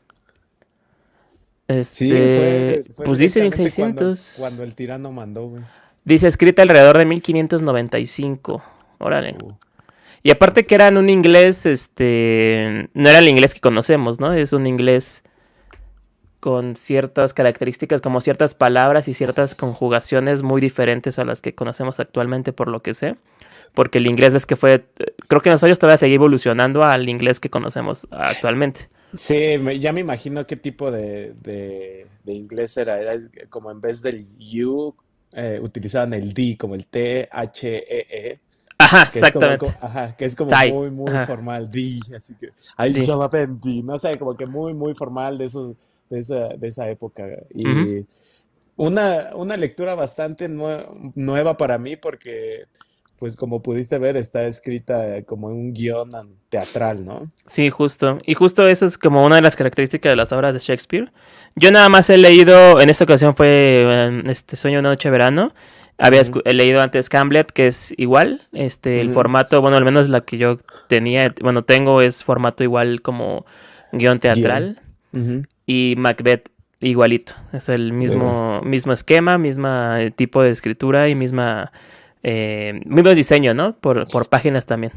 Este, 1.68 1.84
Sí, 2.06 2.10
fue, 2.10 2.84
fue 2.96 3.06
pues 3.06 3.20
dice 3.20 3.40
directamente 3.40 3.64
1600. 3.64 4.34
Cuando, 4.38 4.40
cuando 4.42 4.64
el 4.64 4.76
tirano 4.76 5.12
mandó, 5.12 5.48
güey. 5.48 5.64
Dice 6.04 6.28
escrita 6.28 6.62
alrededor 6.62 6.98
de 6.98 7.06
1595. 7.06 8.62
Órale. 9.00 9.36
Uh, 9.42 9.54
Y 10.24 10.32
aparte 10.32 10.66
que 10.66 10.76
era 10.76 10.88
en 10.88 10.98
un 10.98 11.10
inglés, 11.10 11.66
este, 11.66 12.90
no 12.94 13.10
era 13.10 13.20
el 13.20 13.28
inglés 13.28 13.54
que 13.54 13.60
conocemos, 13.60 14.22
¿no? 14.22 14.32
Es 14.32 14.54
un 14.54 14.66
inglés 14.66 15.24
con 16.40 16.76
ciertas 16.76 17.34
características, 17.34 18.02
como 18.02 18.22
ciertas 18.22 18.54
palabras 18.54 19.08
y 19.10 19.14
ciertas 19.14 19.54
conjugaciones 19.54 20.42
muy 20.42 20.62
diferentes 20.62 21.20
a 21.20 21.26
las 21.26 21.42
que 21.42 21.56
conocemos 21.56 22.00
actualmente, 22.00 22.54
por 22.54 22.70
lo 22.70 22.82
que 22.82 22.94
sé. 22.94 23.16
Porque 23.74 23.98
el 23.98 24.08
inglés, 24.08 24.34
ves 24.34 24.46
que 24.46 24.56
fue, 24.56 24.86
creo 25.28 25.42
que 25.42 25.50
en 25.50 25.54
los 25.54 25.64
años 25.64 25.80
todavía 25.80 25.98
seguía 25.98 26.16
evolucionando 26.16 26.84
al 26.84 27.10
inglés 27.10 27.40
que 27.40 27.50
conocemos 27.50 28.08
actualmente. 28.12 28.90
Sí, 29.14 29.58
ya 29.80 29.94
me 29.94 30.02
imagino 30.02 30.46
qué 30.46 30.56
tipo 30.56 30.92
de, 30.92 31.34
de, 31.34 32.08
de 32.24 32.34
inglés 32.34 32.78
era. 32.78 33.00
Era 33.00 33.14
como 33.50 33.72
en 33.72 33.82
vez 33.82 34.02
del 34.02 34.24
you, 34.38 34.96
eh, 35.34 35.60
utilizaban 35.62 36.14
el 36.14 36.34
D, 36.34 36.58
como 36.58 36.76
el 36.76 36.86
T-H-E-E. 36.86 38.40
Ajá, 38.96 39.10
que 39.12 39.20
es 39.20 39.32
como- 39.32 39.46
exactamente. 39.46 39.66
co- 39.66 39.86
ajá, 39.86 40.16
que 40.16 40.26
es 40.26 40.36
como 40.36 40.52
muy, 40.70 40.92
muy 40.92 41.10
ajá. 41.12 41.26
formal, 41.28 41.70
D, 41.72 42.00
así 42.16 42.36
que, 42.36 42.48
D, 42.78 43.82
no 43.84 43.98
sé, 43.98 44.18
como 44.18 44.36
que 44.36 44.46
muy, 44.46 44.74
muy 44.74 44.94
formal 44.96 45.38
de 45.38 45.46
esos, 45.46 45.76
de 46.10 46.20
esa, 46.20 46.48
de 46.50 46.68
esa 46.68 46.90
época. 46.90 47.26
Y 47.54 48.06
una, 48.76 49.32
una 49.36 49.58
lectura 49.58 49.96
bastante 49.96 50.50
nue- 50.50 51.12
nueva 51.16 51.58
para 51.58 51.78
mí 51.78 51.96
porque, 51.96 52.66
pues 53.20 53.36
como 53.36 53.62
pudiste 53.62 53.98
ver, 54.00 54.18
está 54.18 54.46
escrita 54.46 55.22
como 55.24 55.50
en 55.50 55.56
un 55.56 55.74
guion 55.74 56.10
teatral, 56.50 57.06
¿no? 57.06 57.22
Sí, 57.46 57.70
justo. 57.70 58.20
Y 58.26 58.34
justo 58.34 58.68
eso 58.68 58.86
es 58.86 58.98
como 58.98 59.26
una 59.26 59.36
de 59.38 59.42
las 59.44 59.56
características 59.56 60.12
de 60.12 60.16
las 60.16 60.32
obras 60.32 60.54
de 60.54 60.60
Shakespeare. 60.60 61.12
Yo 61.56 61.72
nada 61.72 61.88
más 61.90 62.10
he 62.10 62.18
leído, 62.18 62.82
en 62.82 62.90
esta 62.90 63.04
ocasión 63.04 63.36
fue 63.36 64.22
este 64.26 64.56
Sueño 64.56 64.78
de 64.78 64.80
una 64.82 64.90
noche 64.90 65.08
de 65.10 65.12
verano. 65.12 65.54
Había 65.98 66.24
leído 66.46 66.82
antes 66.82 67.10
Camlet, 67.10 67.52
que 67.52 67.68
es 67.68 67.94
igual. 67.98 68.42
Este, 68.52 69.00
el 69.02 69.12
formato, 69.12 69.62
bueno, 69.62 69.78
al 69.78 69.86
menos 69.86 70.10
la 70.10 70.22
que 70.22 70.38
yo 70.38 70.58
tenía, 70.88 71.34
bueno, 71.42 71.64
tengo 71.64 72.02
es 72.02 72.24
formato 72.24 72.64
igual 72.64 73.02
como 73.02 73.46
guion 73.92 74.20
teatral. 74.20 74.82
Y 75.66 75.96
Macbeth 75.98 76.50
igualito. 76.80 77.34
Es 77.54 77.70
el 77.70 77.94
mismo, 77.94 78.62
mismo 78.64 78.92
esquema, 78.94 79.38
misma 79.38 80.02
eh, 80.02 80.12
tipo 80.12 80.42
de 80.42 80.50
escritura 80.50 81.08
y 81.10 81.16
misma 81.16 81.72
eh, 82.24 82.82
mismo 82.86 83.14
diseño, 83.14 83.54
¿no? 83.54 83.76
Por, 83.76 84.08
por 84.10 84.30
páginas 84.30 84.66
también. 84.66 84.94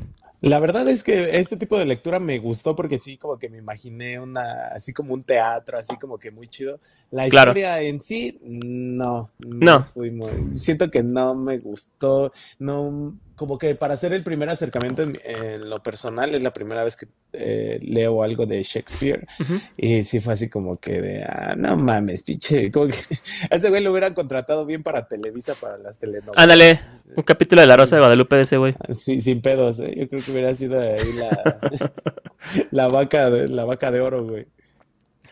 La 0.47 0.61
verdad 0.61 0.87
es 0.89 1.03
que 1.03 1.37
este 1.41 1.57
tipo 1.57 1.77
de 1.77 1.85
lectura 1.85 2.21
me 2.21 2.39
gustó 2.39 2.77
porque 2.77 2.99
sí, 2.99 3.17
como 3.17 3.37
que 3.37 3.49
me 3.49 3.59
imaginé 3.59 4.21
una, 4.21 4.69
así 4.69 4.93
como 4.93 5.13
un 5.13 5.25
teatro, 5.25 5.77
así 5.77 5.97
como 5.99 6.19
que 6.19 6.31
muy 6.31 6.47
chido. 6.47 6.79
La 7.11 7.27
historia 7.27 7.83
en 7.83 8.01
sí, 8.01 8.39
no. 8.45 9.29
No. 9.41 9.89
siento 10.55 10.89
que 10.89 11.03
no 11.03 11.35
me 11.35 11.59
gustó, 11.59 12.31
no, 12.61 13.19
como 13.37 13.59
que 13.59 13.75
para 13.75 13.95
hacer 13.95 14.13
el 14.15 14.23
primer 14.23 14.49
acercamiento 14.49 15.03
en, 15.03 15.69
lo 15.69 15.83
personal, 15.83 16.35
es 16.35 16.43
la 16.43 16.53
primera 16.53 16.83
vez 16.83 16.97
que 16.97 17.07
eh, 17.35 17.79
leo 17.83 18.23
algo 18.23 18.47
de 18.47 18.63
Shakespeare. 18.63 19.27
Y 19.77 20.03
sí 20.05 20.21
fue 20.21 20.33
así 20.33 20.49
como 20.49 20.81
que 20.81 21.01
de, 21.01 21.23
ah, 21.23 21.55
no 21.57 21.77
mames, 21.77 22.23
pinche. 22.23 22.71
Como 22.73 22.89
que 22.89 22.97
a 23.51 23.57
ese 23.57 23.69
güey 23.69 23.83
lo 23.83 23.93
hubieran 23.93 24.15
contratado 24.15 24.65
bien 24.65 24.83
para 24.83 25.07
Televisa, 25.07 25.55
para 25.55 25.77
las 25.77 25.99
telenovelas. 25.99 26.43
Ándale, 26.43 26.81
un 27.15 27.23
capítulo 27.23 27.61
de 27.61 27.67
La 27.67 27.77
Rosa 27.77 27.97
de 27.97 28.01
Guadalupe 28.01 28.37
de 28.37 28.43
ese 28.43 28.57
güey. 28.57 28.75
Sí, 28.93 29.21
sin 29.21 29.43
pedos, 29.43 29.81
¿eh? 29.81 29.95
yo 29.97 30.09
creo 30.09 30.23
que 30.23 30.33
hubiera 30.33 30.55
sido 30.55 30.81
ahí 30.81 31.13
la, 31.13 31.93
la, 32.71 32.89
vaca 32.89 33.29
de, 33.29 33.49
la 33.49 33.67
vaca 33.67 33.91
de 33.91 34.01
oro, 34.01 34.25
güey. 34.25 34.47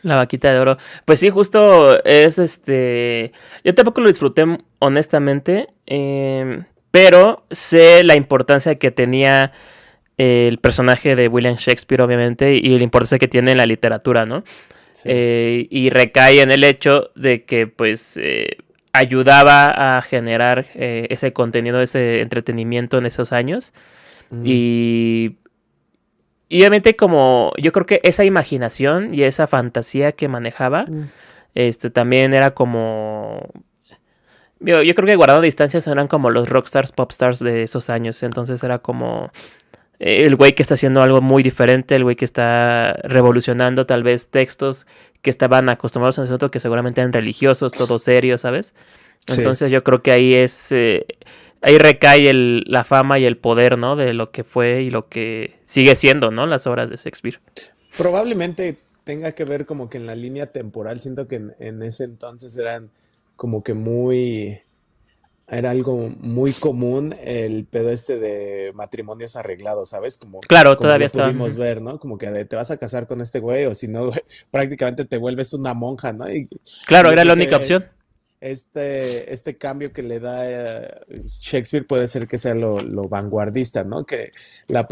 La 0.02 0.16
vaquita 0.16 0.52
de 0.52 0.60
oro. 0.60 0.76
Pues 1.06 1.20
sí, 1.20 1.30
justo 1.30 2.04
es 2.04 2.38
este. 2.38 3.32
Yo 3.64 3.74
tampoco 3.74 4.02
lo 4.02 4.08
disfruté, 4.08 4.44
honestamente. 4.78 5.68
Eh, 5.86 6.64
pero 6.94 7.42
sé 7.50 8.04
la 8.04 8.14
importancia 8.14 8.76
que 8.76 8.92
tenía 8.92 9.50
el 10.16 10.58
personaje 10.58 11.16
de 11.16 11.26
William 11.26 11.56
Shakespeare, 11.56 12.00
obviamente, 12.00 12.54
y 12.54 12.78
la 12.78 12.84
importancia 12.84 13.18
que 13.18 13.26
tiene 13.26 13.50
en 13.50 13.56
la 13.56 13.66
literatura, 13.66 14.26
¿no? 14.26 14.44
Eh, 15.04 15.66
y 15.70 15.90
recae 15.90 16.40
en 16.40 16.52
el 16.52 16.62
hecho 16.62 17.10
de 17.16 17.42
que, 17.42 17.66
pues, 17.66 18.16
eh, 18.16 18.58
ayudaba 18.92 19.96
a 19.96 20.02
generar 20.02 20.66
eh, 20.76 21.08
ese 21.10 21.32
contenido, 21.32 21.82
ese 21.82 22.20
entretenimiento 22.20 22.96
en 22.98 23.06
esos 23.06 23.32
años. 23.32 23.74
Y, 24.44 25.38
y, 26.48 26.60
obviamente, 26.60 26.94
como 26.94 27.50
yo 27.58 27.72
creo 27.72 27.86
que 27.86 28.00
esa 28.04 28.24
imaginación 28.24 29.12
y 29.12 29.24
esa 29.24 29.48
fantasía 29.48 30.12
que 30.12 30.28
manejaba, 30.28 30.86
este, 31.56 31.90
también 31.90 32.34
era 32.34 32.52
como 32.52 33.48
yo, 34.64 34.94
creo 34.94 35.06
que 35.06 35.16
guardando 35.16 35.42
distancias 35.42 35.86
eran 35.86 36.08
como 36.08 36.30
los 36.30 36.48
rockstars, 36.48 36.92
popstars 36.92 37.38
de 37.38 37.62
esos 37.62 37.90
años. 37.90 38.22
Entonces 38.22 38.62
era 38.62 38.78
como 38.78 39.30
eh, 39.98 40.24
el 40.24 40.36
güey 40.36 40.54
que 40.54 40.62
está 40.62 40.74
haciendo 40.74 41.02
algo 41.02 41.20
muy 41.20 41.42
diferente, 41.42 41.96
el 41.96 42.04
güey 42.04 42.16
que 42.16 42.24
está 42.24 42.94
revolucionando 43.04 43.86
tal 43.86 44.02
vez 44.02 44.28
textos 44.28 44.86
que 45.22 45.30
estaban 45.30 45.68
acostumbrados 45.68 46.18
a 46.18 46.24
ese 46.24 46.34
otro 46.34 46.50
que 46.50 46.60
seguramente 46.60 47.00
eran 47.00 47.12
religiosos, 47.12 47.72
todos 47.72 48.02
serios, 48.02 48.42
¿sabes? 48.42 48.74
Entonces 49.26 49.72
yo 49.72 49.82
creo 49.82 50.02
que 50.02 50.12
ahí 50.12 50.34
es, 50.34 50.70
eh, 50.72 51.06
ahí 51.62 51.78
recae 51.78 52.28
el, 52.28 52.64
la 52.66 52.84
fama 52.84 53.18
y 53.18 53.24
el 53.24 53.38
poder, 53.38 53.78
¿no? 53.78 53.96
De 53.96 54.12
lo 54.12 54.30
que 54.30 54.44
fue 54.44 54.82
y 54.82 54.90
lo 54.90 55.08
que 55.08 55.56
sigue 55.64 55.96
siendo, 55.96 56.30
¿no? 56.30 56.46
Las 56.46 56.66
obras 56.66 56.90
de 56.90 56.96
Shakespeare. 56.96 57.40
Probablemente 57.96 58.76
tenga 59.04 59.32
que 59.32 59.44
ver 59.44 59.64
como 59.64 59.88
que 59.88 59.96
en 59.96 60.06
la 60.06 60.14
línea 60.14 60.46
temporal, 60.46 61.00
siento 61.00 61.26
que 61.26 61.40
en 61.58 61.82
ese 61.82 62.04
entonces 62.04 62.56
eran 62.58 62.90
como 63.36 63.62
que 63.62 63.74
muy, 63.74 64.60
era 65.48 65.70
algo 65.70 66.10
muy 66.20 66.52
común 66.52 67.14
el 67.22 67.66
pedo 67.66 67.90
este 67.90 68.18
de 68.18 68.72
matrimonios 68.74 69.36
arreglados, 69.36 69.90
¿sabes? 69.90 70.16
Como, 70.16 70.40
claro, 70.40 70.76
todavía 70.76 71.06
está. 71.06 71.24
Pudimos 71.24 71.56
ver, 71.56 71.82
¿no? 71.82 71.98
Como 71.98 72.18
que 72.18 72.44
te 72.44 72.56
vas 72.56 72.70
a 72.70 72.76
casar 72.76 73.06
con 73.06 73.20
este 73.20 73.40
güey 73.40 73.66
o 73.66 73.74
si 73.74 73.88
no, 73.88 74.10
prácticamente 74.50 75.04
te 75.04 75.16
vuelves 75.16 75.52
una 75.52 75.74
monja, 75.74 76.12
¿no? 76.12 76.24
claro, 76.86 77.10
era 77.10 77.24
la 77.24 77.32
única 77.34 77.56
opción 77.56 77.86
este, 78.44 79.32
este 79.32 79.56
cambio 79.56 79.90
que 79.90 80.02
le 80.02 80.20
da 80.20 80.42
eh, 80.44 81.22
Shakespeare 81.24 81.86
puede 81.86 82.08
ser 82.08 82.28
que 82.28 82.36
sea 82.36 82.54
lo, 82.54 83.08
vanguardista, 83.08 83.84
¿no? 83.84 84.04
Que 84.04 84.32
la, 84.68 84.86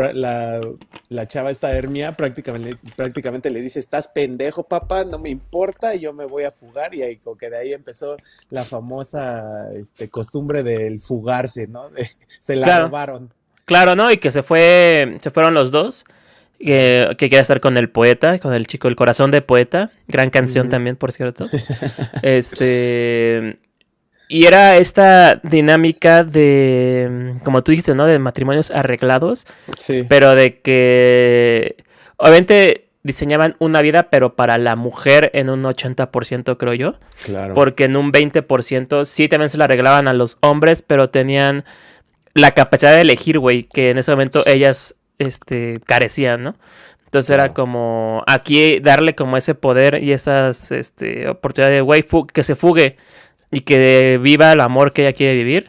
la, 1.10 1.28
chava 1.28 1.50
esta 1.50 1.76
Hermia 1.76 2.16
prácticamente, 2.16 2.78
prácticamente 2.96 3.50
le 3.50 3.60
dice, 3.60 3.78
estás 3.78 4.08
pendejo, 4.08 4.62
papá, 4.62 5.04
no 5.04 5.18
me 5.18 5.28
importa, 5.28 5.94
yo 5.94 6.14
me 6.14 6.24
voy 6.24 6.44
a 6.44 6.50
fugar, 6.50 6.94
y 6.94 7.02
ahí, 7.02 7.18
como 7.18 7.36
que 7.36 7.50
de 7.50 7.58
ahí 7.58 7.72
empezó 7.74 8.16
la 8.48 8.64
famosa 8.64 9.70
este, 9.74 10.08
costumbre 10.08 10.62
del 10.62 10.98
fugarse, 10.98 11.66
¿no? 11.66 11.90
se 12.40 12.56
la 12.56 12.80
robaron. 12.80 13.34
Claro, 13.66 13.94
¿no? 13.94 14.10
Y 14.10 14.16
que 14.16 14.30
se 14.30 14.42
fue, 14.42 15.18
se 15.20 15.30
fueron 15.30 15.52
los 15.52 15.70
dos 15.70 16.06
que, 16.62 17.14
que 17.18 17.28
quiere 17.28 17.42
estar 17.42 17.60
con 17.60 17.76
el 17.76 17.90
poeta, 17.90 18.38
con 18.38 18.54
el 18.54 18.66
chico 18.66 18.88
El 18.88 18.96
corazón 18.96 19.30
de 19.30 19.42
poeta, 19.42 19.90
gran 20.08 20.30
canción 20.30 20.68
también, 20.68 20.96
por 20.96 21.12
cierto. 21.12 21.48
este 22.22 23.58
y 24.32 24.46
era 24.46 24.78
esta 24.78 25.42
dinámica 25.42 26.24
de, 26.24 27.34
como 27.44 27.62
tú 27.62 27.72
dijiste, 27.72 27.94
¿no? 27.94 28.06
De 28.06 28.18
matrimonios 28.18 28.70
arreglados. 28.70 29.46
Sí. 29.76 30.06
Pero 30.08 30.34
de 30.34 30.58
que, 30.60 31.76
obviamente, 32.16 32.88
diseñaban 33.02 33.56
una 33.58 33.82
vida, 33.82 34.08
pero 34.08 34.34
para 34.34 34.56
la 34.56 34.74
mujer 34.74 35.30
en 35.34 35.50
un 35.50 35.62
80%, 35.64 36.56
creo 36.56 36.72
yo. 36.72 36.94
Claro. 37.24 37.52
Porque 37.52 37.84
en 37.84 37.94
un 37.94 38.10
20% 38.10 39.04
sí 39.04 39.28
también 39.28 39.50
se 39.50 39.58
la 39.58 39.64
arreglaban 39.64 40.08
a 40.08 40.14
los 40.14 40.38
hombres, 40.40 40.80
pero 40.80 41.10
tenían 41.10 41.64
la 42.32 42.52
capacidad 42.52 42.94
de 42.94 43.02
elegir, 43.02 43.38
güey, 43.38 43.64
que 43.64 43.90
en 43.90 43.98
ese 43.98 44.12
momento 44.12 44.44
ellas 44.46 44.96
este, 45.18 45.80
carecían, 45.86 46.42
¿no? 46.42 46.56
Entonces 47.04 47.30
era 47.30 47.52
como 47.52 48.22
aquí 48.26 48.80
darle 48.80 49.14
como 49.14 49.36
ese 49.36 49.54
poder 49.54 50.02
y 50.02 50.12
esas 50.12 50.72
este, 50.72 51.28
oportunidades 51.28 51.76
de, 51.76 51.80
güey, 51.82 52.04
que 52.32 52.42
se 52.42 52.56
fugue 52.56 52.96
y 53.50 53.60
que 53.60 54.18
viva 54.22 54.52
el 54.52 54.60
amor 54.60 54.92
que 54.94 55.02
ella 55.02 55.12
quiere 55.12 55.34
vivir, 55.34 55.66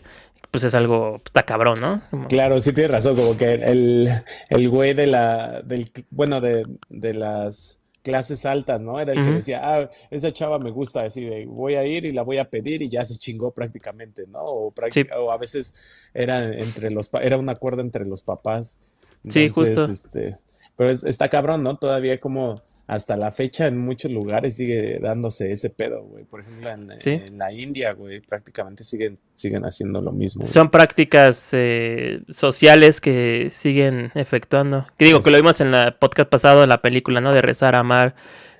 pues 0.52 0.64
es 0.64 0.74
algo, 0.74 1.22
está 1.26 1.44
cabrón, 1.44 1.82
¿no? 1.82 2.02
Claro, 2.30 2.62
sí 2.62 2.72
tienes 2.72 2.92
razón, 2.92 3.18
como 3.18 3.36
que 3.36 3.56
el, 3.56 4.10
el 4.52 4.70
güey 4.70 4.94
de 4.94 5.08
la, 5.08 5.62
del, 5.64 5.92
bueno, 6.12 6.40
de, 6.40 6.66
de 6.90 7.14
las 7.14 7.84
clases 8.04 8.46
altas, 8.46 8.82
¿no? 8.82 9.00
Era 9.00 9.14
el 9.14 9.24
que 9.24 9.32
decía, 9.32 9.62
ah, 9.64 9.90
esa 10.12 10.32
chava 10.32 10.60
me 10.60 10.72
gusta, 10.72 11.02
así 11.02 11.26
de 11.26 11.46
voy 11.46 11.76
a 11.76 11.84
ir 11.86 12.06
y 12.06 12.12
la 12.12 12.22
voy 12.22 12.38
a 12.38 12.50
pedir 12.50 12.82
y 12.84 12.90
ya 12.90 13.04
se 13.04 13.18
chingó 13.18 13.52
prácticamente, 13.52 14.26
¿no? 14.28 14.40
O, 14.44 14.74
o 15.18 15.32
a 15.32 15.38
veces 15.38 15.92
era 16.14 16.44
entre 16.54 16.92
los, 16.92 17.10
era 17.16 17.38
un 17.38 17.50
acuerdo 17.50 17.82
entre 17.82 18.06
los 18.06 18.22
papás 18.22 18.78
sí, 19.28 19.50
justo. 19.50 19.86
Este, 19.86 20.38
pero 20.76 20.92
está 20.92 21.30
cabrón, 21.30 21.64
¿no? 21.64 21.78
Todavía 21.78 22.20
como 22.20 22.62
hasta 22.86 23.16
la 23.16 23.32
fecha 23.32 23.68
en 23.68 23.78
muchos 23.78 24.12
lugares 24.12 24.58
sigue 24.58 25.00
dándose 25.00 25.52
ese 25.52 25.70
pedo, 25.70 26.04
güey. 26.04 26.26
Por 26.26 26.42
ejemplo, 26.42 26.70
en, 26.70 27.38
la 27.38 27.52
India, 27.54 27.94
güey, 27.94 28.20
prácticamente 28.20 28.84
siguen, 28.84 29.18
siguen 29.34 29.64
haciendo 29.64 30.02
lo 30.02 30.12
mismo. 30.12 30.46
Son 30.46 30.70
prácticas 30.70 31.52
eh, 31.54 32.22
sociales 32.30 33.00
que 33.00 33.48
siguen 33.52 34.12
efectuando. 34.16 34.86
Que 34.98 35.06
digo, 35.06 35.24
que 35.24 35.32
lo 35.32 35.38
vimos 35.38 35.62
en 35.62 35.74
el 35.74 35.94
podcast 35.94 36.30
pasado, 36.30 36.64
en 36.64 36.70
la 36.70 36.82
película, 36.82 37.22
¿no? 37.22 37.32
De 37.32 37.42
rezar, 37.42 37.76
amar 37.76 38.16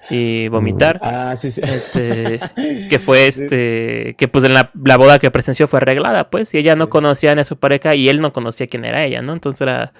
y 0.10 0.48
vomitar. 0.48 1.00
Ah, 1.04 1.36
sí, 1.36 1.52
sí. 1.52 1.62
Este, 1.62 2.40
que 2.90 3.00
fue 3.00 3.28
este, 3.28 4.16
que 4.18 4.28
pues 4.30 4.46
en 4.46 4.54
la, 4.54 4.72
la, 4.84 4.96
boda 4.96 5.20
que 5.20 5.32
presenció 5.32 5.68
fue 5.68 5.78
arreglada, 5.78 6.30
pues, 6.30 6.54
y 6.54 6.60
ella 6.60 6.76
no 6.76 6.90
conocía 6.90 7.34
a 7.34 7.44
su 7.44 7.58
pareja 7.58 7.94
y 7.94 8.08
él 8.08 8.22
no 8.22 8.32
conocía 8.32 8.68
quién 8.68 8.86
era 8.86 9.04
ella, 9.04 9.22
¿no? 9.22 9.34
Entonces 9.34 9.62
era 9.62 9.94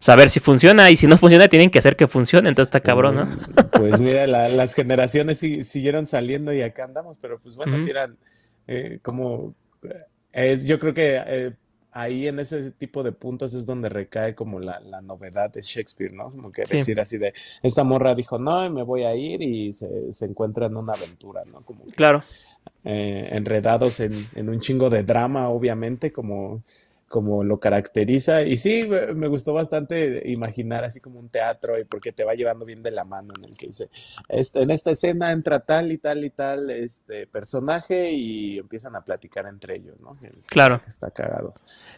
saber 0.00 0.30
si 0.30 0.40
funciona 0.40 0.90
y 0.90 0.96
si 0.96 1.06
no 1.06 1.18
funciona 1.18 1.48
tienen 1.48 1.70
que 1.70 1.78
hacer 1.78 1.96
que 1.96 2.06
funcione, 2.06 2.48
entonces 2.48 2.68
está 2.68 2.80
cabrón, 2.80 3.16
¿no? 3.16 3.28
Pues 3.72 4.00
mira, 4.00 4.26
las 4.26 4.74
generaciones 4.74 5.38
siguieron 5.38 6.06
saliendo 6.06 6.52
y 6.52 6.62
acá 6.62 6.84
andamos, 6.84 7.16
pero 7.20 7.38
pues 7.38 7.56
bueno, 7.56 7.78
si 7.78 7.90
eran 7.90 8.16
eh, 8.66 8.98
como, 9.02 9.54
es, 10.32 10.66
yo 10.66 10.78
creo 10.78 10.94
que 10.94 11.22
eh, 11.24 11.52
ahí 11.92 12.28
en 12.28 12.38
ese 12.38 12.72
tipo 12.72 13.02
de 13.02 13.12
puntos 13.12 13.54
es 13.54 13.64
donde 13.66 13.88
recae 13.88 14.34
como 14.34 14.60
la, 14.60 14.80
novedad 15.00 15.50
de 15.50 15.62
Shakespeare, 15.62 16.12
¿no? 16.12 16.30
Como 16.30 16.52
que 16.52 16.62
decir 16.62 17.00
así 17.00 17.18
de, 17.18 17.32
esta 17.62 17.84
morra 17.84 18.14
dijo, 18.14 18.38
no, 18.38 18.68
me 18.70 18.82
voy 18.82 19.04
a 19.04 19.14
ir 19.14 19.42
y 19.42 19.72
se, 19.72 20.12
se 20.12 20.24
encuentra 20.26 20.66
en 20.66 20.76
una 20.76 20.92
aventura, 20.92 21.44
¿no? 21.46 21.62
Como 21.62 21.84
claro. 21.86 22.22
Eh, 22.84 23.28
enredados 23.32 24.00
en, 24.00 24.12
en 24.34 24.48
un 24.48 24.60
chingo 24.60 24.90
de 24.90 25.02
drama, 25.02 25.48
obviamente, 25.48 26.12
como 26.12 26.62
como 27.08 27.42
lo 27.42 27.58
caracteriza. 27.58 28.42
Y 28.42 28.56
sí, 28.56 28.88
me 29.14 29.26
gustó 29.28 29.54
bastante 29.54 30.22
imaginar 30.26 30.84
así 30.84 31.00
como 31.00 31.18
un 31.18 31.28
teatro 31.28 31.78
y 31.78 31.84
porque 31.84 32.12
te 32.12 32.24
va 32.24 32.34
llevando 32.34 32.64
bien 32.64 32.82
de 32.82 32.90
la 32.90 33.04
mano 33.04 33.32
en 33.36 33.44
el 33.44 33.56
que 33.56 33.68
dice, 33.68 33.88
este, 34.28 34.62
en 34.62 34.70
esta 34.70 34.90
escena 34.90 35.32
entra 35.32 35.60
tal 35.60 35.90
y 35.90 35.98
tal 35.98 36.24
y 36.24 36.30
tal 36.30 36.70
este 36.70 37.26
personaje 37.26 38.12
y 38.12 38.58
empiezan 38.58 38.94
a 38.96 39.00
platicar 39.02 39.46
entre 39.46 39.76
ellos, 39.76 39.98
¿no? 40.00 40.16
claro. 40.46 40.80
Está 40.86 41.10
cagado. 41.10 41.54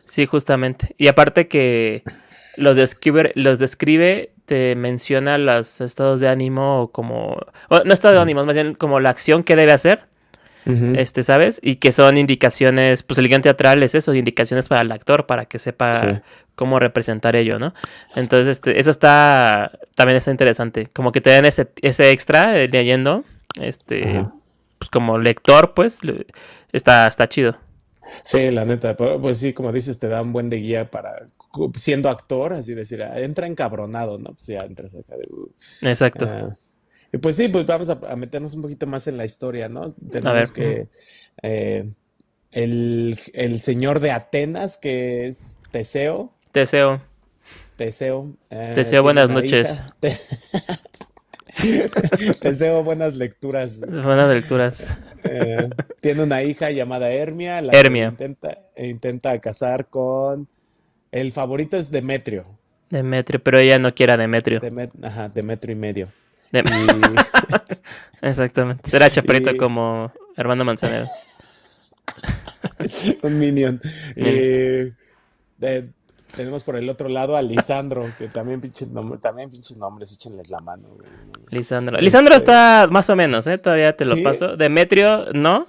Sí, 0.06 0.26
justamente. 0.26 0.94
Y 0.96 1.08
aparte 1.08 1.48
que 1.48 2.02
los 2.56 2.76
describe, 2.76 3.32
los 3.34 3.58
describe, 3.58 4.32
te 4.46 4.74
menciona 4.76 5.38
los 5.38 5.80
estados 5.80 6.20
de 6.20 6.28
ánimo 6.28 6.90
como, 6.92 7.36
no 7.70 7.92
estados 7.92 8.16
de 8.16 8.22
ánimo, 8.22 8.44
más 8.44 8.54
bien 8.54 8.74
como 8.74 9.00
la 9.00 9.10
acción 9.10 9.42
que 9.42 9.56
debe 9.56 9.72
hacer 9.72 10.09
este, 10.66 11.22
¿sabes? 11.22 11.58
Y 11.62 11.76
que 11.76 11.92
son 11.92 12.16
indicaciones, 12.16 13.02
pues 13.02 13.18
el 13.18 13.28
guion 13.28 13.42
teatral 13.42 13.82
es 13.82 13.94
eso, 13.94 14.14
indicaciones 14.14 14.68
para 14.68 14.82
el 14.82 14.92
actor, 14.92 15.26
para 15.26 15.46
que 15.46 15.58
sepa 15.58 16.22
cómo 16.54 16.78
representar 16.78 17.36
ello, 17.36 17.58
¿no? 17.58 17.74
Entonces, 18.16 18.48
este, 18.48 18.78
eso 18.78 18.90
está, 18.90 19.72
también 19.94 20.18
está 20.18 20.30
interesante, 20.30 20.88
como 20.92 21.12
que 21.12 21.20
te 21.20 21.30
den 21.30 21.44
ese, 21.46 21.68
ese 21.80 22.10
extra 22.10 22.58
eh, 22.60 22.68
leyendo, 22.68 23.24
este, 23.60 24.26
pues 24.78 24.90
como 24.90 25.18
lector, 25.18 25.74
pues, 25.74 26.00
está, 26.72 27.06
está 27.06 27.28
chido. 27.28 27.56
Sí, 28.22 28.50
la 28.50 28.64
neta, 28.64 28.96
pues 28.96 29.38
sí, 29.38 29.52
como 29.52 29.72
dices, 29.72 29.98
te 29.98 30.08
da 30.08 30.22
un 30.22 30.32
buen 30.32 30.50
de 30.50 30.56
guía 30.56 30.90
para, 30.90 31.24
siendo 31.76 32.08
actor, 32.08 32.52
así 32.52 32.74
decir, 32.74 33.02
ah, 33.02 33.18
entra 33.20 33.46
encabronado, 33.46 34.18
¿no? 34.18 34.30
Pues 34.30 34.46
ya 34.46 34.60
entras 34.60 34.94
acá 34.94 35.16
de... 35.16 35.26
Uh, 35.30 35.48
Exacto. 35.82 36.28
Ah, 36.28 36.48
y 37.12 37.18
pues 37.18 37.36
sí, 37.36 37.48
pues 37.48 37.66
vamos 37.66 37.90
a, 37.90 38.16
meternos 38.16 38.54
un 38.54 38.62
poquito 38.62 38.86
más 38.86 39.06
en 39.06 39.16
la 39.16 39.24
historia, 39.24 39.68
¿no? 39.68 39.92
Tenemos 39.92 40.52
que 40.52 40.88
eh, 41.42 41.90
el, 42.52 43.18
el, 43.32 43.60
señor 43.60 44.00
de 44.00 44.12
Atenas, 44.12 44.78
que 44.78 45.26
es 45.26 45.58
Teseo. 45.72 46.32
Teseo. 46.52 47.02
Teseo. 47.76 48.36
Eh, 48.50 48.72
Teseo, 48.74 49.02
buenas 49.02 49.30
noches. 49.30 49.82
Teseo, 52.40 52.84
buenas 52.84 53.16
lecturas. 53.16 53.80
Buenas 53.80 54.28
lecturas. 54.28 54.96
Eh, 55.24 55.68
tiene 56.00 56.22
una 56.22 56.44
hija 56.44 56.70
llamada 56.70 57.10
Hermia. 57.10 57.60
La 57.60 57.72
Hermia. 57.72 58.08
intenta, 58.08 58.58
intenta 58.76 59.38
casar 59.40 59.88
con... 59.88 60.48
El 61.10 61.32
favorito 61.32 61.76
es 61.76 61.90
Demetrio. 61.90 62.44
Demetrio, 62.88 63.42
pero 63.42 63.58
ella 63.58 63.80
no 63.80 63.92
quiere 63.94 64.12
a 64.12 64.16
Demetrio. 64.16 64.60
Ajá, 65.02 65.28
Demetrio 65.28 65.74
y 65.74 65.78
medio. 65.78 66.08
Exactamente. 68.22 68.90
Será 68.90 69.10
chaparrito 69.10 69.56
como 69.56 70.12
Armando 70.36 70.64
Manzanero. 70.64 71.06
Un 73.22 73.38
minion. 73.38 73.80
Y 74.16 74.92
tenemos 76.34 76.64
por 76.64 76.76
el 76.76 76.88
otro 76.88 77.08
lado 77.08 77.36
a 77.36 77.42
Lisandro, 77.42 78.12
que 78.18 78.28
también 78.28 78.60
pinches 78.60 78.90
nombres, 78.90 79.20
también 79.20 79.50
pinches 79.50 79.76
nombres, 79.78 80.12
échenles 80.12 80.50
la 80.50 80.60
mano. 80.60 80.88
Lisandro. 81.50 81.96
Este, 81.96 82.04
Lisandro 82.04 82.34
está 82.34 82.88
más 82.90 83.10
o 83.10 83.16
menos, 83.16 83.46
¿eh? 83.46 83.58
Todavía 83.58 83.96
te 83.96 84.04
lo 84.04 84.22
paso. 84.22 84.56
Demetrio, 84.56 85.26
no. 85.32 85.66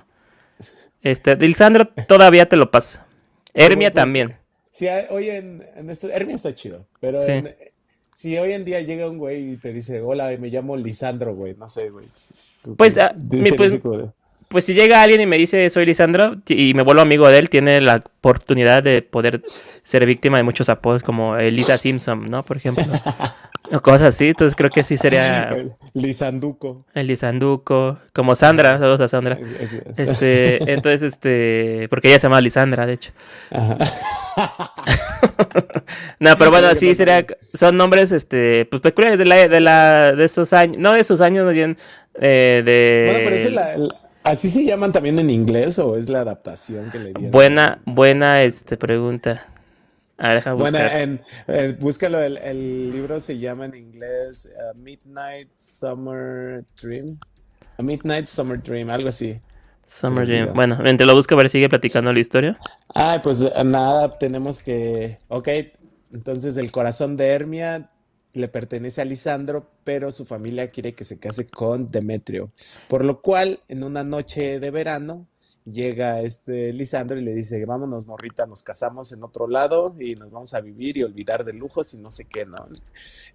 Este, 1.01 1.35
Lisandro 1.35 1.88
todavía 2.07 2.47
te 2.47 2.55
lo 2.55 2.69
paso. 2.71 3.00
Hermia 3.53 3.91
también. 3.91 4.35
Sí, 4.69 4.88
oye, 5.09 5.38
en, 5.38 5.63
Hermia 6.13 6.35
está 6.35 6.55
chido, 6.55 6.85
pero 7.00 7.19
si 8.13 8.37
hoy 8.37 8.53
en 8.53 8.65
día 8.65 8.81
llega 8.81 9.09
un 9.09 9.17
güey 9.17 9.53
y 9.53 9.57
te 9.57 9.73
dice, 9.73 10.01
hola, 10.01 10.31
me 10.39 10.49
llamo 10.49 10.77
Lisandro, 10.77 11.35
güey, 11.35 11.55
no 11.55 11.67
sé, 11.67 11.89
güey. 11.89 12.05
Pues, 12.77 12.97
ah, 12.97 13.15
pues, 13.57 13.81
pues, 14.47 14.65
si 14.65 14.73
llega 14.73 15.01
alguien 15.01 15.21
y 15.21 15.25
me 15.25 15.37
dice 15.37 15.67
soy 15.71 15.85
Lisandro 15.85 16.35
y 16.47 16.73
me 16.75 16.83
vuelvo 16.83 17.01
amigo 17.01 17.27
de 17.27 17.39
él, 17.39 17.49
tiene 17.49 17.81
la 17.81 17.95
oportunidad 17.95 18.83
de 18.83 19.01
poder 19.01 19.41
ser 19.47 20.05
víctima 20.05 20.37
de 20.37 20.43
muchos 20.43 20.69
apodos 20.69 21.01
como 21.01 21.37
Elisa 21.37 21.77
Simpson, 21.77 22.25
¿no? 22.25 22.45
Por 22.45 22.57
ejemplo. 22.57 22.85
O 23.73 23.81
cosas 23.81 24.15
así, 24.15 24.29
entonces 24.29 24.55
creo 24.55 24.69
que 24.69 24.83
sí 24.83 24.97
sería. 24.97 25.49
El 25.49 25.73
Lisanduco. 25.93 26.85
El 26.93 27.07
Lisanduco. 27.07 27.97
Como 28.13 28.35
Sandra, 28.35 28.77
saludos 28.79 29.01
a 29.01 29.07
Sandra. 29.07 29.39
Este, 29.97 30.71
entonces, 30.73 31.01
este. 31.01 31.87
Porque 31.89 32.09
ella 32.09 32.19
se 32.19 32.27
llama 32.27 32.41
Lisandra, 32.41 32.85
de 32.85 32.93
hecho. 32.93 33.11
no, 36.19 36.35
pero 36.37 36.51
bueno, 36.51 36.75
sí 36.75 36.93
sería. 36.95 37.25
Son 37.53 37.77
nombres, 37.77 38.11
este, 38.11 38.65
pues 38.65 38.81
peculiares 38.81 39.19
de 39.19 39.25
la, 39.25 39.47
de 39.47 39.59
la, 39.61 40.13
de 40.13 40.25
esos 40.25 40.51
años. 40.53 40.77
No 40.77 40.93
de 40.93 40.99
esos 40.99 41.21
años, 41.21 41.45
no 41.45 41.51
bien. 41.51 41.77
Eh, 42.15 42.61
de. 42.65 43.09
Bueno, 43.11 43.29
pero 43.29 43.35
es 43.35 43.51
la, 43.53 43.75
¿Así 44.23 44.49
se 44.49 44.63
llaman 44.63 44.91
también 44.91 45.17
en 45.17 45.31
inglés 45.31 45.79
o 45.79 45.97
es 45.97 46.09
la 46.09 46.21
adaptación 46.21 46.91
que 46.91 46.99
le 46.99 47.05
dieron? 47.13 47.31
Buena, 47.31 47.81
buena 47.85 48.43
este, 48.43 48.77
pregunta. 48.77 49.50
Bueno, 50.55 50.77
en, 50.77 51.19
eh, 51.47 51.75
búscalo, 51.79 52.21
el, 52.21 52.91
libro 52.91 53.19
se 53.19 53.39
llama 53.39 53.65
en 53.65 53.73
inglés 53.73 54.53
uh, 54.55 54.77
Midnight 54.77 55.49
Summer 55.55 56.63
Dream. 56.79 57.17
A 57.79 57.81
Midnight 57.81 58.27
Summer 58.27 58.61
Dream, 58.61 58.91
algo 58.91 59.09
así. 59.09 59.39
Summer 59.87 60.27
Dream. 60.27 60.53
Bueno, 60.53 60.77
te 60.77 61.05
lo 61.05 61.15
busco 61.15 61.33
a 61.33 61.37
ver, 61.37 61.49
sigue 61.49 61.69
platicando 61.69 62.13
la 62.13 62.19
historia. 62.19 62.59
Ah, 62.93 63.19
pues 63.23 63.41
eh, 63.41 63.63
nada, 63.65 64.11
tenemos 64.19 64.61
que. 64.61 65.17
Ok, 65.27 65.48
entonces 66.13 66.55
el 66.57 66.72
corazón 66.72 67.17
de 67.17 67.27
Hermia 67.27 67.89
le 68.33 68.48
pertenece 68.48 69.01
a 69.01 69.05
Lisandro, 69.05 69.72
pero 69.83 70.11
su 70.11 70.25
familia 70.25 70.69
quiere 70.69 70.93
que 70.93 71.03
se 71.03 71.19
case 71.19 71.48
con 71.48 71.87
Demetrio. 71.87 72.51
Por 72.87 73.03
lo 73.03 73.22
cual, 73.22 73.59
en 73.67 73.83
una 73.83 74.03
noche 74.03 74.59
de 74.59 74.69
verano, 74.69 75.27
llega 75.65 76.21
este 76.21 76.74
Lisandro 76.74 77.19
y 77.19 77.24
le 77.24 77.33
dice, 77.33 77.63
vámonos 77.65 78.07
morrita, 78.07 78.45
nos 78.45 78.63
casamos 78.63 79.11
en 79.13 79.24
otro 79.24 79.47
lado 79.47 79.95
y 80.00 80.15
nos 80.15 80.31
vamos 80.31 80.53
a 80.53 80.61
vivir 80.61 80.97
y 80.97 81.03
olvidar 81.03 81.43
de 81.43 81.53
lujos 81.53 81.93
y 81.93 82.00
no 82.00 82.11
sé 82.11 82.25
qué, 82.25 82.45
¿no? 82.45 82.67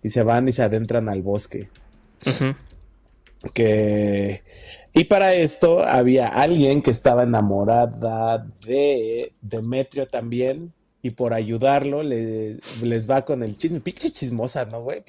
Y 0.03 0.09
se 0.09 0.23
van 0.23 0.49
y 0.49 0.53
se 0.53 0.63
adentran 0.63 1.09
al 1.09 1.23
bosque. 1.23 1.69
Que... 3.55 4.43
Y 4.93 5.05
para 5.05 5.35
esto 5.35 5.85
había 5.85 6.29
alguien 6.29 6.81
que 6.81 6.91
estaba 6.91 7.25
enamorada 7.25 8.47
de 8.65 9.33
Demetrio 9.43 10.07
también, 10.07 10.73
y 11.07 11.11
por 11.11 11.33
ayudarlo 11.35 12.03
le, 12.03 12.59
les 12.83 13.09
va 13.09 13.25
con 13.25 13.45
el 13.45 13.57
chisme. 13.57 13.81
Pinche 13.81 14.11
chismosa, 14.11 14.65
¿no, 14.65 14.83
güey? 14.83 15.05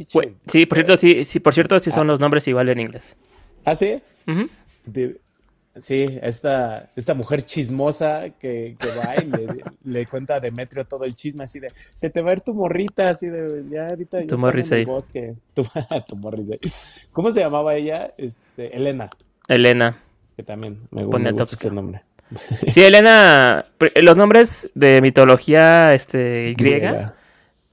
Sí, 0.46 0.68
por 0.68 0.78
cierto, 0.78 0.96
sí, 0.96 1.24
sí, 1.24 1.40
por 1.40 1.56
cierto, 1.56 1.80
sí 1.80 1.90
son 1.90 2.08
ah. 2.08 2.12
los 2.12 2.20
nombres 2.20 2.48
igual 2.48 2.70
en 2.70 2.82
inglés. 2.82 3.16
¿Ah, 3.66 3.76
sí? 3.76 4.00
Sí, 5.82 6.20
esta, 6.22 6.90
esta 6.96 7.14
mujer 7.14 7.44
chismosa 7.44 8.30
que, 8.30 8.76
va 9.00 9.16
y 9.16 9.30
le, 9.90 10.06
cuenta 10.06 10.36
a 10.36 10.40
Demetrio 10.40 10.86
todo 10.86 11.04
el 11.04 11.16
chisme, 11.16 11.44
así 11.44 11.60
de, 11.60 11.68
se 11.94 12.10
te 12.10 12.22
va 12.22 12.32
a 12.32 12.34
ir 12.34 12.42
tu 12.42 12.54
morrita, 12.54 13.10
así 13.10 13.28
de, 13.28 13.64
ya 13.70 13.88
ahorita 13.88 14.26
tu 14.26 14.38
bosque. 14.86 15.36
Tu, 15.54 15.64
tu 16.08 16.20
¿Cómo 17.12 17.32
se 17.32 17.40
llamaba 17.40 17.76
ella? 17.76 18.14
Este, 18.18 18.76
Elena. 18.76 19.10
Elena. 19.48 19.98
Que 20.36 20.44
también 20.44 20.80
me, 20.92 21.04
gusta 21.04 21.44
ese 21.44 21.72
nombre. 21.72 22.04
Sí, 22.68 22.84
Elena, 22.84 23.66
los 23.96 24.18
nombres 24.18 24.70
de 24.76 25.02
mitología 25.02 25.94
este, 25.94 26.54
griega, 26.56 27.16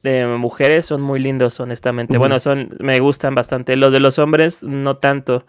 de 0.03 0.27
mujeres 0.27 0.87
son 0.87 1.03
muy 1.03 1.19
lindos, 1.19 1.61
honestamente. 1.61 2.17
Bueno, 2.17 2.40
son, 2.40 2.77
me 2.79 3.01
gustan 3.01 3.35
bastante. 3.35 3.77
Los 3.77 3.93
de 3.93 4.01
los 4.01 4.19
hombres, 4.19 4.62
no 4.62 4.97
tanto. 4.97 5.45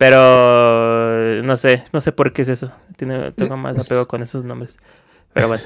Pero 0.00 0.99
no 1.42 1.56
sé, 1.56 1.84
no 1.92 2.00
sé 2.00 2.12
por 2.12 2.32
qué 2.32 2.42
es 2.42 2.48
eso. 2.48 2.72
Tiene, 2.96 3.32
tengo 3.32 3.56
más 3.56 3.78
apego 3.78 4.06
con 4.06 4.22
esos 4.22 4.44
nombres. 4.44 4.78
Pero 5.32 5.48
bueno. 5.48 5.62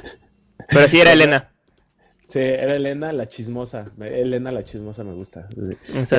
Pero 0.68 0.88
sí 0.88 1.00
era 1.00 1.12
Elena. 1.12 1.50
Sí, 2.26 2.38
era 2.38 2.74
Elena 2.76 3.12
la 3.12 3.26
chismosa. 3.26 3.92
Elena 4.00 4.50
la 4.50 4.64
chismosa 4.64 5.04
me 5.04 5.12
gusta. 5.12 5.48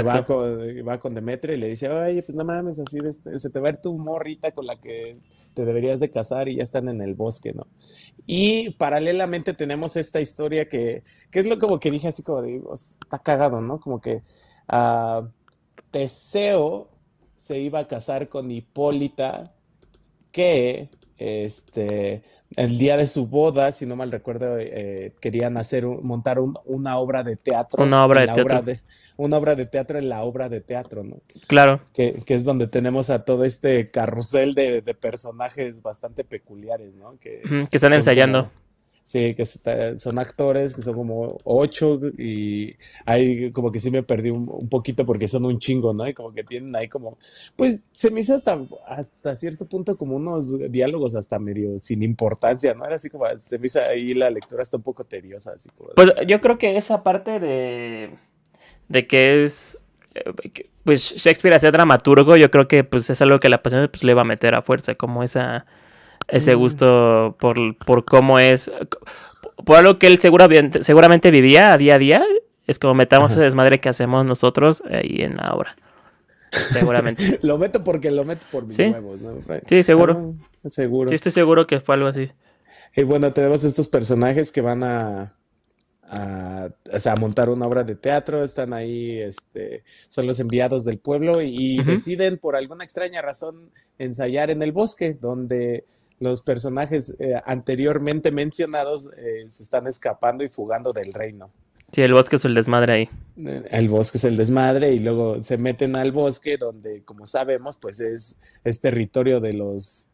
Va 0.08 0.24
con, 0.24 0.60
va 0.88 1.00
con 1.00 1.16
Demetrio 1.16 1.56
y 1.56 1.60
le 1.60 1.70
dice, 1.70 1.90
oye, 1.90 2.22
pues 2.22 2.38
no 2.38 2.46
mames, 2.46 2.80
así 2.80 3.00
de 3.00 3.10
este, 3.10 3.40
se 3.40 3.50
te 3.50 3.60
va 3.60 3.70
a 3.70 3.72
ir 3.72 3.78
tu 3.78 3.98
morrita 3.98 4.52
con 4.52 4.68
la 4.68 4.80
que 4.80 5.18
te 5.56 5.66
deberías 5.66 6.00
de 6.00 6.12
casar 6.12 6.48
y 6.48 6.58
ya 6.58 6.64
están 6.64 6.90
en 6.90 7.02
el 7.02 7.16
bosque, 7.16 7.54
¿no? 7.54 7.68
Y 8.28 8.72
paralelamente 8.72 9.54
tenemos 9.54 9.96
esta 9.96 10.22
historia 10.22 10.70
que, 10.70 11.04
que 11.32 11.40
es 11.40 11.48
lo 11.48 11.58
como 11.60 11.80
que 11.80 11.92
dije 11.92 12.08
así 12.08 12.24
como 12.24 12.44
digo, 12.44 12.74
está 12.74 13.20
cagado, 13.20 13.60
¿no? 13.62 13.80
Como 13.80 14.00
que 14.00 14.22
uh, 14.72 15.28
Teseo 15.92 16.90
se 17.46 17.60
iba 17.60 17.78
a 17.78 17.88
casar 17.88 18.28
con 18.28 18.50
Hipólita, 18.50 19.54
que 20.32 20.90
este, 21.20 22.24
el 22.56 22.80
día 22.80 22.98
de 22.98 23.06
su 23.06 23.28
boda, 23.28 23.72
si 23.72 23.86
no 23.86 23.96
mal 23.96 24.12
recuerdo, 24.12 24.58
eh, 24.58 25.14
querían 25.22 25.56
hacer 25.56 25.86
montar 25.86 26.40
una 26.40 26.98
obra 26.98 27.24
de 27.24 27.36
teatro. 27.36 27.84
Una 27.84 28.04
obra 28.04 28.22
de 28.22 28.34
teatro. 28.34 28.74
una 29.18 29.38
obra 29.38 29.54
de 29.54 29.68
teatro 29.68 30.00
en 30.00 30.10
la 30.10 30.24
obra 30.24 30.50
de 30.50 30.62
teatro, 30.62 31.04
¿no? 31.04 31.18
Claro. 31.46 31.82
Que, 31.94 32.20
es 32.26 32.46
donde 32.46 32.66
tenemos 32.66 33.12
a 33.12 33.26
todo 33.26 33.44
este 33.44 33.92
carrusel 33.92 34.56
de, 34.56 34.82
personajes 35.00 35.84
bastante 35.84 36.24
peculiares, 36.24 36.96
¿no? 36.96 37.20
Que, 37.20 37.44
que 37.70 37.78
están 37.78 37.94
ensayando. 37.94 38.50
Sí, 39.06 39.36
que 39.36 39.46
son 39.46 40.18
actores, 40.18 40.74
que 40.74 40.82
son 40.82 40.96
como 40.96 41.38
ocho 41.44 42.02
y 42.18 42.76
ahí 43.06 43.52
como 43.52 43.72
que 43.72 43.78
sí 43.78 43.92
me 43.92 44.02
perdí 44.02 44.32
un, 44.32 44.68
poquito 44.68 45.06
porque 45.06 45.28
son 45.28 45.46
un 45.46 45.60
chingo, 45.60 45.94
¿no? 45.94 46.08
Y 46.08 46.16
como 46.16 46.34
que 46.34 46.44
tienen 46.44 46.76
ahí 46.76 46.88
como, 46.88 47.16
pues 47.56 47.84
se 47.94 48.10
me 48.10 48.22
hizo 48.22 48.34
hasta, 48.34 48.60
hasta 48.88 49.36
cierto 49.36 49.68
punto 49.68 49.96
como 49.96 50.16
unos 50.16 50.58
diálogos 50.72 51.16
hasta 51.16 51.38
medio 51.38 51.78
sin 51.78 52.02
importancia, 52.02 52.74
¿no? 52.74 52.84
Era 52.84 52.96
así 52.96 53.12
como, 53.12 53.26
se 53.38 53.60
me 53.60 53.68
hizo 53.68 53.80
ahí 53.80 54.16
la 54.16 54.32
lectura 54.32 54.64
hasta 54.64 54.78
un 54.78 54.84
poco 54.84 55.04
tediosa. 55.04 55.52
Así 55.56 55.70
como... 55.78 55.92
Pues 55.92 56.12
yo 56.26 56.42
creo 56.42 56.58
que 56.58 56.76
esa 56.76 57.04
parte 57.04 57.40
de, 57.40 58.10
de 58.88 59.06
que 59.06 59.46
es, 59.46 59.78
eh, 60.16 60.34
pues 60.84 61.14
Shakespeare 61.16 61.54
hace 61.54 61.70
dramaturgo, 61.70 62.38
yo 62.38 62.50
creo 62.50 62.68
que 62.68 62.84
pues 62.84 63.08
es 63.12 63.22
algo 63.22 63.40
que 63.40 63.50
la 63.50 63.62
pasión 63.62 63.88
pues, 63.88 64.04
le 64.04 64.16
va 64.16 64.22
a 64.22 64.26
meter 64.26 64.56
a 64.56 64.64
fuerza, 64.64 64.96
como 64.96 65.22
esa 65.22 65.68
ese 66.28 66.56
mm. 66.56 66.60
gusto 66.60 67.36
por, 67.40 67.78
por 67.78 68.06
cómo 68.06 68.40
es, 68.40 68.72
por 69.64 69.78
algo 69.78 70.00
que 70.00 70.08
él 70.08 70.20
seguramente, 70.20 70.84
seguramente 70.84 71.32
vivía 71.32 71.74
a 71.74 71.78
día 71.78 71.96
a 71.96 72.00
día, 72.00 72.26
es 72.68 72.80
como 72.80 72.94
metamos 72.96 73.32
ese 73.32 73.42
desmadre 73.42 73.80
que 73.80 73.90
hacemos 73.90 74.26
nosotros 74.26 74.84
ahí 74.90 75.22
en 75.22 75.38
la 75.38 75.54
obra. 75.54 75.76
Seguramente. 76.52 77.40
lo 77.42 77.58
meto 77.58 77.84
porque 77.84 78.12
lo 78.12 78.26
meto 78.26 78.46
por 78.52 78.66
mis 78.66 78.76
¿Sí? 78.76 78.84
huevos, 78.84 79.20
¿no? 79.20 79.38
Sí, 79.66 79.84
seguro. 79.84 80.36
Ah, 80.64 80.70
seguro. 80.70 81.10
Sí, 81.10 81.16
estoy 81.16 81.32
seguro 81.32 81.68
que 81.68 81.80
fue 81.80 81.96
algo 81.96 82.08
así. 82.08 82.32
Y 82.96 83.04
bueno, 83.04 83.34
tenemos 83.34 83.64
estos 83.64 83.88
personajes 83.88 84.52
que 84.52 84.62
van 84.62 84.84
a, 84.84 85.36
a, 86.04 86.70
o 86.92 87.00
sea, 87.00 87.14
a 87.14 87.16
montar 87.18 87.50
una 87.50 87.68
obra 87.68 87.84
de 87.84 87.96
teatro, 87.96 88.44
están 88.44 88.74
ahí, 88.74 89.20
este, 89.20 89.84
son 90.08 90.28
los 90.28 90.40
enviados 90.40 90.86
del 90.86 90.98
pueblo 91.00 91.42
y 91.42 91.84
deciden 91.84 92.38
por 92.38 92.56
alguna 92.56 92.84
extraña 92.84 93.22
razón 93.22 93.70
ensayar 93.98 94.50
en 94.50 94.62
el 94.62 94.72
bosque, 94.72 95.14
donde 95.14 95.86
los 96.20 96.42
personajes 96.42 97.16
eh, 97.20 97.34
anteriormente 97.46 98.32
mencionados 98.32 99.10
eh, 99.18 99.44
se 99.48 99.64
están 99.64 99.88
escapando 99.88 100.44
y 100.44 100.50
fugando 100.50 100.94
del 100.94 101.14
reino. 101.14 101.52
Sí, 101.92 102.02
el 102.02 102.14
bosque 102.14 102.36
es 102.36 102.46
el 102.46 102.54
desmadre 102.54 102.94
ahí. 102.94 103.10
Eh, 103.38 103.64
El 103.72 103.90
bosque 103.90 104.18
es 104.18 104.24
el 104.26 104.36
desmadre 104.36 104.94
y 104.94 105.00
luego 105.00 105.42
se 105.42 105.58
meten 105.58 105.96
al 105.96 106.12
bosque 106.12 106.58
donde, 106.58 107.04
como 107.04 107.26
sabemos, 107.26 107.78
pues 107.78 108.00
es, 108.00 108.42
es 108.64 108.82
territorio 108.82 109.40
de 109.40 109.54
los 109.54 110.12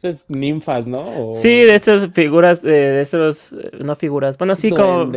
pues, 0.00 0.24
ninfas, 0.28 0.86
¿no? 0.86 1.30
O 1.30 1.34
Sí, 1.34 1.48
de 1.48 1.74
estas 1.74 2.10
figuras, 2.12 2.64
eh, 2.64 2.68
de 2.68 3.02
estos, 3.02 3.54
no 3.78 3.94
figuras, 3.96 4.36
bueno, 4.38 4.56
sí, 4.56 4.70
como, 4.70 5.10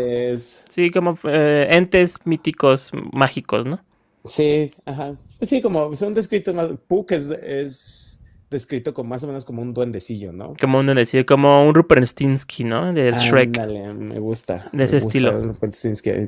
sí, 0.70 0.92
como 0.92 1.18
eh, 1.24 1.68
entes 1.72 2.18
míticos 2.26 2.92
mágicos, 3.12 3.66
¿no? 3.66 3.84
Sí, 4.26 4.72
ajá. 4.86 5.16
Sí, 5.42 5.62
como 5.62 5.96
son 5.96 6.14
descritos 6.14 6.54
más. 6.54 6.70
Puck 6.88 7.12
es, 7.12 7.30
es 7.30 8.22
descrito 8.50 8.94
como 8.94 9.10
más 9.10 9.24
o 9.24 9.28
menos 9.28 9.46
como 9.46 9.62
un 9.62 9.74
duendecillo, 9.74 10.32
¿no? 10.32 10.54
Como 10.60 10.80
uno 10.80 10.96
decía, 10.96 11.26
como 11.26 11.68
un 11.68 11.76
Ruperstinsky, 11.76 12.64
¿no? 12.64 12.94
De 12.94 13.12
Shrek. 13.12 13.58
Ándale, 13.60 13.94
me 13.94 14.20
gusta. 14.20 14.64
De 14.72 14.78
me 14.78 14.84
ese 14.86 15.00
gusta 15.00 15.08
estilo. 15.08 15.56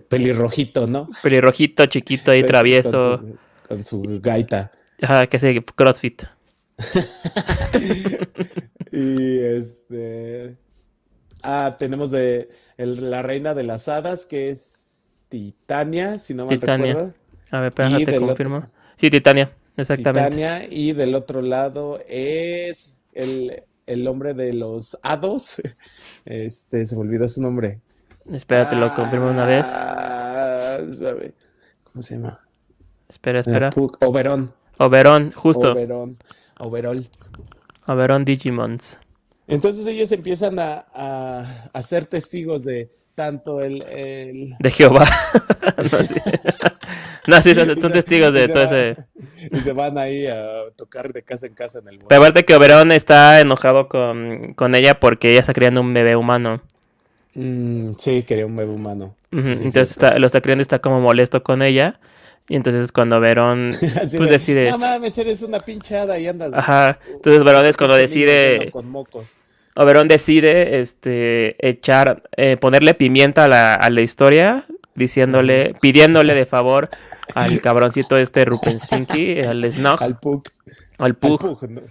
Pelirrojito, 0.09 0.87
¿no? 0.87 1.09
Pelirrojito, 1.23 1.85
chiquito 1.85 2.25
Pues, 2.31 2.45
travieso. 2.45 3.19
Con 3.19 3.29
su, 3.29 3.67
con 3.67 3.83
su 3.83 4.19
gaita. 4.21 4.71
Ajá, 5.01 5.27
que 5.27 5.37
hace 5.37 5.63
crossfit. 5.63 6.23
Y 8.91 9.39
este. 9.39 10.55
Ah, 11.43 11.75
tenemos 11.77 12.11
de 12.11 12.49
el- 12.77 13.09
la 13.11 13.21
reina 13.21 13.53
de 13.53 13.63
las 13.63 13.87
hadas, 13.87 14.25
que 14.25 14.49
es 14.49 15.07
Titania, 15.29 16.17
si 16.17 16.33
no 16.33 16.45
mal 16.45 16.59
Titania. 16.59 16.93
recuerdo. 16.93 17.13
A 17.51 17.59
ver, 17.59 17.69
espera, 17.69 17.99
Y 17.99 18.05
te 18.05 18.11
del 18.11 18.21
confirmo. 18.21 18.57
otro- 18.57 18.69
Sí, 18.95 19.09
Titania, 19.09 19.51
exactamente. 19.81 20.29
Titania, 20.29 20.67
y 20.69 20.93
del 20.93 21.15
otro 21.15 21.41
lado 21.41 21.99
es 22.07 23.01
el, 23.13 23.63
el 23.85 24.07
hombre 24.07 24.33
de 24.33 24.53
los 24.53 24.97
hados. 25.03 25.55
Este, 26.25 26.85
se 26.85 26.95
me 26.95 27.01
olvidó 27.01 27.27
su 27.27 27.41
nombre. 27.41 27.79
Espérate, 28.31 28.75
lo 28.75 28.93
confirmo 28.93 29.31
una 29.31 29.45
vez. 29.45 29.65
Ah. 29.67 30.77
¿Cómo 31.85 32.03
se 32.03 32.15
llama? 32.15 32.39
Espera, 33.07 33.39
espera. 33.39 33.71
Puck- 33.71 33.97
Oberón. 34.05 34.53
Oberón, 34.77 35.31
justo. 35.31 35.71
Oberón. 35.71 36.17
Overol. 36.59 37.09
Oberón 37.87 38.25
Digimons. 38.25 38.99
Entonces 39.47 39.87
ellos 39.87 40.11
empiezan 40.11 40.59
a, 40.59 40.85
a, 40.93 41.69
a 41.73 41.81
ser 41.81 42.05
testigos 42.05 42.63
de 42.63 42.91
tanto 43.19 43.61
el, 43.61 43.83
el- 43.83 44.55
De 44.59 44.71
Jehová. 44.71 45.05
no, 45.77 45.99
sí. 45.99 46.15
No, 47.27 47.41
sí, 47.41 47.53
son, 47.53 47.79
son 47.81 47.91
testigos 47.91 48.33
de 48.33 48.47
todo 48.47 48.63
ese. 48.63 48.95
Y 49.51 49.59
se 49.59 49.73
van 49.73 49.97
ahí 49.97 50.25
a 50.27 50.63
tocar 50.77 51.11
de 51.11 51.21
casa 51.23 51.47
en 51.47 51.53
casa 51.53 51.79
en 51.79 51.87
el. 51.89 51.99
Pero 52.07 52.21
aparte 52.21 52.45
que 52.45 52.55
Oberón 52.55 52.91
está 52.93 53.39
enojado 53.41 53.87
con, 53.89 54.53
con 54.53 54.73
ella 54.75 54.99
porque 55.01 55.31
ella 55.31 55.41
está 55.41 55.53
criando 55.53 55.81
un 55.81 55.93
bebé 55.93 56.15
humano. 56.15 56.61
Mm, 57.35 57.91
sí, 57.99 58.23
quería 58.23 58.45
un 58.45 58.55
bebé 58.55 58.71
humano. 58.71 59.15
Ujú, 59.31 59.41
Sí, 59.43 59.55
sí, 59.55 59.63
entonces 59.65 59.89
sí. 59.89 59.91
está, 59.93 60.17
lo 60.17 60.27
está 60.27 60.39
criando 60.41 60.61
y 60.61 60.63
está 60.63 60.79
como 60.79 61.01
molesto 61.01 61.43
con 61.43 61.61
ella. 61.61 61.99
Y 62.47 62.55
entonces 62.55 62.91
cuando 62.91 63.17
Así 64.01 64.17
pues 64.17 64.29
de, 64.29 64.37
decide- 64.37 64.71
No 64.71 64.77
mames, 64.77 65.17
eres 65.17 65.41
una 65.41 65.59
pinchada 65.59 66.17
y 66.19 66.27
andas. 66.27 66.51
Ajá. 66.53 66.99
Entonces 67.07 67.41
Oberón 67.41 67.65
es 67.65 67.75
cuando 67.77 67.95
decide. 67.95 68.69
Con 68.71 68.89
mocos. 68.89 69.37
Oberón 69.75 70.07
decide 70.07 70.79
este 70.81 71.55
echar, 71.67 72.23
eh, 72.37 72.57
ponerle 72.57 72.93
pimienta 72.93 73.45
a 73.45 73.47
la, 73.47 73.73
a 73.75 73.89
la 73.89 74.01
historia, 74.01 74.65
diciéndole, 74.95 75.73
pidiéndole 75.81 76.33
de 76.35 76.45
favor 76.45 76.89
al 77.35 77.61
cabroncito 77.61 78.17
este 78.17 78.43
Rupenstinky, 78.45 79.39
al 79.41 79.63
Snog, 79.71 80.01
Al 80.03 80.19
Pug. 80.19 80.43
al 80.97 81.05
Al 81.05 81.15
Pug, 81.15 81.69
¿no? 81.69 81.81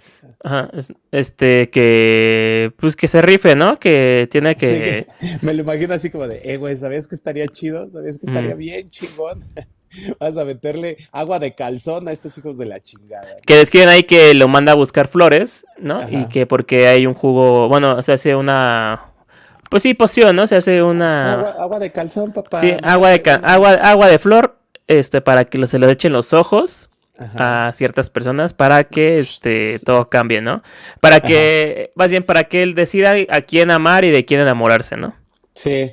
ajá, 0.44 0.70
es- 0.74 0.92
este 1.12 1.70
que 1.70 2.72
pues 2.76 2.94
que 2.96 3.08
se 3.08 3.22
rife, 3.22 3.56
¿no? 3.56 3.78
Que 3.78 4.28
tiene 4.30 4.54
que 4.56 5.06
me 5.42 5.54
lo 5.54 5.62
imagino 5.62 5.94
así 5.94 6.10
como 6.10 6.26
de, 6.26 6.40
eh, 6.44 6.56
güey, 6.58 6.76
¿sabías 6.76 7.08
que 7.08 7.14
estaría 7.14 7.46
chido? 7.48 7.88
¿Sabías 7.90 8.18
que 8.18 8.26
estaría 8.26 8.54
Mm. 8.54 8.58
bien 8.58 8.90
chingón? 8.90 9.44
Vas 10.20 10.36
a 10.36 10.44
meterle 10.44 10.96
agua 11.12 11.38
de 11.38 11.54
calzón 11.54 12.08
a 12.08 12.12
estos 12.12 12.36
hijos 12.38 12.58
de 12.58 12.66
la 12.66 12.80
chingada. 12.80 13.36
que 13.46 13.56
describen 13.56 13.88
ahí 13.88 14.02
que 14.04 14.34
lo 14.34 14.48
manda 14.48 14.72
a 14.72 14.74
buscar 14.74 15.08
flores, 15.08 15.64
¿no? 15.78 16.08
Y 16.08 16.16
Ajá. 16.16 16.28
que 16.28 16.46
porque 16.46 16.88
hay 16.88 17.06
un 17.06 17.14
jugo, 17.14 17.68
bueno, 17.68 18.02
se 18.02 18.12
hace 18.12 18.34
una 18.36 19.04
pues 19.70 19.82
sí, 19.82 19.92
poción, 19.94 20.34
¿no? 20.34 20.46
Se 20.46 20.56
hace 20.56 20.82
una 20.82 21.34
Agua, 21.34 21.50
agua 21.58 21.78
de 21.78 21.92
calzón, 21.92 22.32
papá. 22.32 22.60
Sí, 22.60 22.74
agua 22.82 23.10
de 23.10 23.16
sé, 23.16 23.22
ca- 23.22 23.38
no. 23.38 23.46
agua, 23.46 23.72
agua 23.74 24.08
de 24.08 24.18
flor, 24.18 24.58
este, 24.86 25.20
para 25.20 25.44
que 25.44 25.66
se 25.66 25.78
lo 25.78 25.88
echen 25.90 26.12
los 26.12 26.32
ojos 26.32 26.88
Ajá. 27.18 27.68
a 27.68 27.72
ciertas 27.72 28.08
personas 28.10 28.54
para 28.54 28.84
que 28.84 29.18
este 29.18 29.78
todo 29.80 30.08
cambie, 30.08 30.40
¿no? 30.40 30.62
Para 31.00 31.20
que, 31.20 31.92
más 31.96 32.10
bien 32.10 32.22
para 32.22 32.44
que 32.44 32.62
él 32.62 32.74
decida 32.74 33.14
a 33.28 33.40
quién 33.42 33.70
amar 33.70 34.04
y 34.04 34.10
de 34.10 34.24
quién 34.24 34.40
enamorarse, 34.40 34.96
¿no? 34.96 35.14
Sí, 35.52 35.90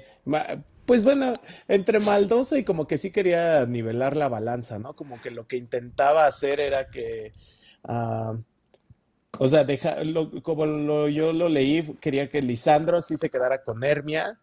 pues 0.86 1.04
bueno, 1.04 1.34
entre 1.67 2.00
maldoso 2.00 2.58
y 2.58 2.63
como 2.63 2.88
que 2.88 2.98
sí 2.98 3.12
quería 3.12 3.65
nivelar 3.65 4.15
la 4.15 4.28
balanza, 4.28 4.80
¿no? 4.80 4.95
Como 4.95 5.19
que 5.19 5.32
lo 5.32 5.48
que 5.48 5.58
intentaba 5.58 6.26
hacer 6.26 6.60
era 6.60 6.89
que, 6.89 7.32
ah, 7.84 8.36
o 9.38 9.48
sea, 9.48 9.63
deja, 9.63 10.04
lo- 10.04 10.41
como 10.43 10.65
lo- 10.65 11.10
yo 11.10 11.34
lo 11.34 11.50
leí, 11.50 11.95
quería 12.00 12.30
que 12.30 12.41
Lisandro 12.41 13.02
sí 13.02 13.17
se 13.17 13.30
quedara 13.30 13.63
con 13.63 13.84
Hermia 13.84 14.39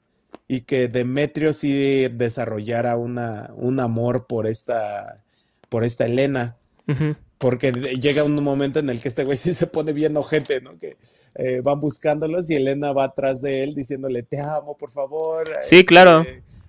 y 0.48 0.62
que 0.62 0.88
Demetrio 0.88 1.52
sí 1.52 2.08
desarrollara 2.08 2.96
una, 2.96 3.50
un 3.54 3.80
amor 3.80 4.26
por 4.26 4.46
esta, 4.46 5.24
por 5.70 5.84
esta 5.84 6.04
Helena. 6.04 6.56
Ujú. 6.86 7.16
Porque 7.42 7.72
llega 7.72 8.22
un 8.22 8.40
momento 8.40 8.78
en 8.78 8.88
el 8.88 9.00
que 9.02 9.08
este 9.08 9.24
güey 9.24 9.36
sí 9.36 9.52
se 9.52 9.66
pone 9.66 9.92
bien 9.92 10.16
ojete, 10.16 10.60
¿no? 10.60 10.78
Que 10.78 10.96
eh, 11.34 11.60
van 11.60 11.80
buscándolos 11.80 12.48
y 12.48 12.54
Elena 12.54 12.92
va 12.92 13.02
atrás 13.02 13.42
de 13.42 13.64
él 13.64 13.74
diciéndole, 13.74 14.22
te 14.22 14.40
amo, 14.40 14.76
por 14.76 14.92
favor. 14.92 15.48
Sí, 15.60 15.78
Este, 15.78 15.86
claro. 15.86 16.24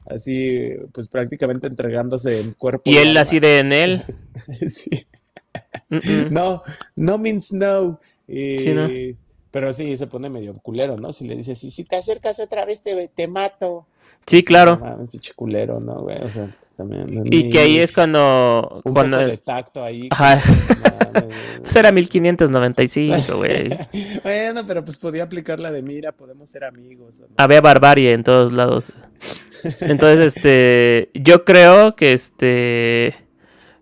Así, 0.08 0.72
pues 0.92 1.08
prácticamente 1.10 1.68
entregándose 1.68 2.40
en 2.40 2.54
cuerpo 2.54 2.90
Y 2.90 2.98
él 2.98 3.16
así 3.18 3.40
de 3.40 3.60
en 3.60 3.72
él. 3.72 4.04
Sí. 4.68 5.06
mm, 5.90 5.98
mm. 5.98 6.32
No, 6.32 6.64
no 6.96 7.20
means 7.20 7.52
no. 7.52 8.00
Y- 8.28 8.58
Sí, 8.58 8.74
no. 8.74 8.90
Pero 9.54 9.72
sí, 9.72 9.96
se 9.98 10.08
pone 10.08 10.32
medio 10.32 10.56
culero, 10.64 10.98
¿no? 10.98 11.12
Si 11.12 11.28
le 11.28 11.36
dices, 11.36 11.60
si, 11.60 11.70
si 11.70 11.84
te 11.84 11.96
acercas 11.96 12.40
otra 12.40 12.66
vez 12.66 12.82
te, 12.82 13.08
te 13.10 13.28
mato. 13.28 13.86
Sí, 14.26 14.44
claro. 14.44 14.80
No 14.82 15.06
pinche 15.06 15.32
culero, 15.36 15.80
¿no, 15.80 16.02
güey? 16.02 16.18
O 16.24 16.30
sea, 16.30 16.56
también. 16.76 17.22
Y 17.32 17.52
que 17.52 17.60
ahí 17.60 17.78
es 17.78 17.92
cuando, 17.92 18.82
Un 18.84 18.94
cuando, 18.94 19.18
poco 19.18 19.30
de 19.30 19.38
tacto 19.38 19.84
ahí. 19.84 20.08
Ajá. 20.10 20.42
No 21.14 21.30
pues 21.62 21.76
era 21.76 21.92
1595, 21.92 23.38
güey. 23.38 23.70
Bueno, 24.24 24.66
pero 24.66 24.84
pues 24.84 24.98
podía 24.98 25.22
aplicar 25.22 25.60
la 25.60 25.72
de 25.72 25.84
mira, 25.84 26.14
podemos 26.14 26.50
ser 26.50 26.64
amigos. 26.64 27.24
Había 27.38 27.62
barbarie 27.62 28.12
en 28.12 28.24
todos 28.24 28.54
lados. 28.54 28.98
Entonces, 29.82 30.36
este, 30.36 31.12
yo 31.14 31.46
creo 31.46 31.96
que 31.96 32.14
este, 32.14 33.14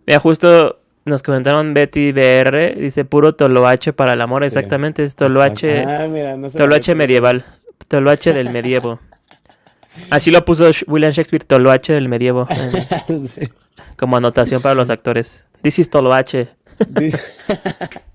mira, 0.05 0.19
justo 0.19 0.81
nos 1.06 1.24
comentaron 1.24 1.74
Betty 1.74 2.12
BR, 2.12 2.76
dice 2.76 3.06
puro 3.06 3.34
toloache 3.36 3.94
para 3.94 4.14
el 4.14 4.22
amor, 4.22 4.44
exactamente, 4.44 5.04
es 5.04 5.16
toloache, 5.16 5.84
Ah, 5.84 6.08
mira, 6.10 6.38
no 6.38 6.50
toloache 6.50 6.96
medieval, 6.96 7.44
toloache 7.88 8.34
del 8.34 8.50
medievo. 8.52 9.00
Así 10.10 10.32
lo 10.32 10.46
puso 10.46 10.70
William 10.88 11.12
Shakespeare, 11.12 11.44
toloache 11.46 11.94
del 11.94 12.08
medievo. 12.10 12.48
Sí. 13.28 13.50
como 13.98 14.18
anotación 14.18 14.62
para 14.62 14.76
los 14.76 14.90
actores. 14.90 15.44
This 15.62 15.80
is 15.80 15.90
toloache. 15.90 16.48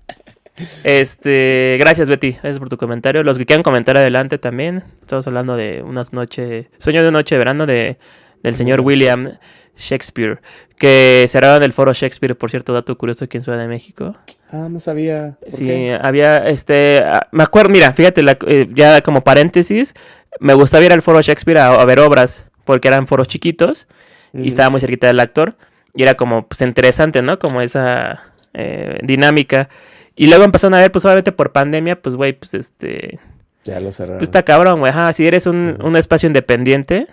Este, 0.83 1.77
gracias 1.79 2.09
Betty, 2.09 2.31
gracias 2.31 2.57
por 2.57 2.67
tu 2.67 2.77
comentario. 2.77 3.23
Los 3.23 3.37
que 3.37 3.45
quieran 3.45 3.61
comentar 3.61 3.95
adelante 3.95 4.39
también. 4.39 4.83
Estamos 5.01 5.27
hablando 5.27 5.55
de 5.55 5.83
unas 5.83 6.13
noches, 6.13 6.65
sueño 6.79 7.03
de 7.03 7.11
noche 7.11 7.35
de 7.35 7.39
verano 7.39 7.67
de, 7.67 7.99
del 8.41 8.55
señor 8.55 8.81
William 8.81 9.33
Shakespeare, 9.77 10.39
que 10.77 11.25
cerraron 11.29 11.63
el 11.63 11.71
foro 11.73 11.93
Shakespeare, 11.93 12.35
por 12.35 12.49
cierto, 12.51 12.73
dato 12.73 12.97
curioso 12.97 13.25
aquí 13.25 13.37
en 13.37 13.43
Ciudad 13.43 13.57
de 13.59 13.67
México. 13.67 14.15
Ah, 14.51 14.67
no 14.69 14.79
sabía. 14.79 15.37
¿Por 15.39 15.51
Sí, 15.51 15.65
qué? 15.65 15.99
había, 16.01 16.37
este, 16.47 17.01
ah, 17.05 17.27
me 17.31 17.43
acuerdo, 17.43 17.69
mira, 17.69 17.93
fíjate, 17.93 18.21
la- 18.23 18.37
eh, 18.47 18.67
ya 18.73 19.01
como 19.01 19.21
paréntesis, 19.21 19.93
me 20.39 20.53
gustaba 20.53 20.83
ir 20.85 20.91
al 20.93 21.01
foro 21.01 21.21
Shakespeare 21.21 21.59
a, 21.59 21.67
a 21.73 21.85
ver 21.85 21.99
obras, 21.99 22.45
porque 22.65 22.87
eran 22.89 23.07
foros 23.07 23.27
chiquitos 23.27 23.87
y 24.33 24.49
estaba 24.49 24.69
muy 24.69 24.81
cerquita 24.81 25.07
del 25.07 25.19
actor 25.19 25.55
y 25.95 26.03
era 26.03 26.15
como 26.15 26.47
pues 26.47 26.61
interesante, 26.61 27.21
¿no? 27.21 27.39
Como 27.39 27.61
esa 27.61 28.23
eh, 28.53 28.99
dinámica. 29.03 29.69
Y 30.15 30.27
luego 30.27 30.43
empezaron 30.43 30.73
a 30.75 30.79
ver, 30.81 30.91
pues 30.91 31.05
obviamente 31.05 31.31
por 31.31 31.51
pandemia, 31.53 32.01
pues 32.01 32.15
güey, 32.15 32.33
pues 32.33 32.53
este, 32.53 33.19
Ya 33.63 33.79
lo 33.79 33.91
cerraron. 33.91 34.17
pues 34.19 34.27
está 34.27 34.43
cabrón, 34.43 34.79
güey. 34.79 34.91
Ajá, 34.91 35.11
si 35.13 35.25
eres 35.25 35.45
un 35.47 35.95
espacio 35.95 36.27
independiente, 36.27 37.07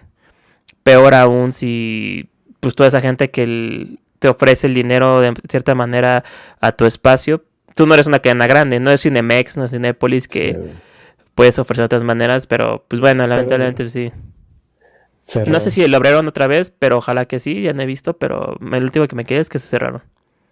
peor 0.82 1.14
aún 1.14 1.52
si, 1.52 2.28
pues 2.64 2.74
toda 2.74 2.88
esa 2.88 3.00
gente 3.00 3.30
que 3.30 3.42
el- 3.42 3.98
te 4.18 4.28
ofrece 4.28 4.66
el 4.66 4.74
dinero 4.74 5.20
de 5.20 5.34
cierta 5.50 5.74
manera 5.74 6.24
a 6.60 6.72
tu 6.72 6.86
espacio. 6.86 7.44
Tú 7.74 7.86
no 7.86 7.92
eres 7.94 8.06
una 8.06 8.20
cadena 8.20 8.46
grande, 8.46 8.80
no 8.80 8.90
es 8.90 9.02
Cinemex, 9.02 9.56
no 9.58 9.64
es 9.64 9.72
Cinepolis 9.72 10.28
que 10.28 10.56
puedes 11.34 11.58
ofrecer 11.58 11.82
de 11.82 11.86
otras 11.86 12.04
maneras, 12.04 12.46
pero 12.46 12.84
pues 12.88 13.00
bueno, 13.00 13.26
lamentablemente 13.26 13.88
sí. 13.90 14.12
No 15.46 15.60
sé 15.60 15.70
si 15.70 15.86
lo 15.86 15.96
abrieron 15.96 16.26
otra 16.28 16.46
vez, 16.46 16.70
pero 16.70 16.98
ojalá 16.98 17.26
que 17.26 17.38
sí, 17.38 17.62
ya 17.62 17.72
no 17.72 17.82
he 17.82 17.86
visto, 17.86 18.16
pero 18.16 18.56
el 18.72 18.82
último 18.84 19.06
que 19.08 19.16
me 19.16 19.24
queda 19.24 19.40
es 19.40 19.48
que 19.48 19.58
se 19.58 19.68
cerraron. 19.68 20.02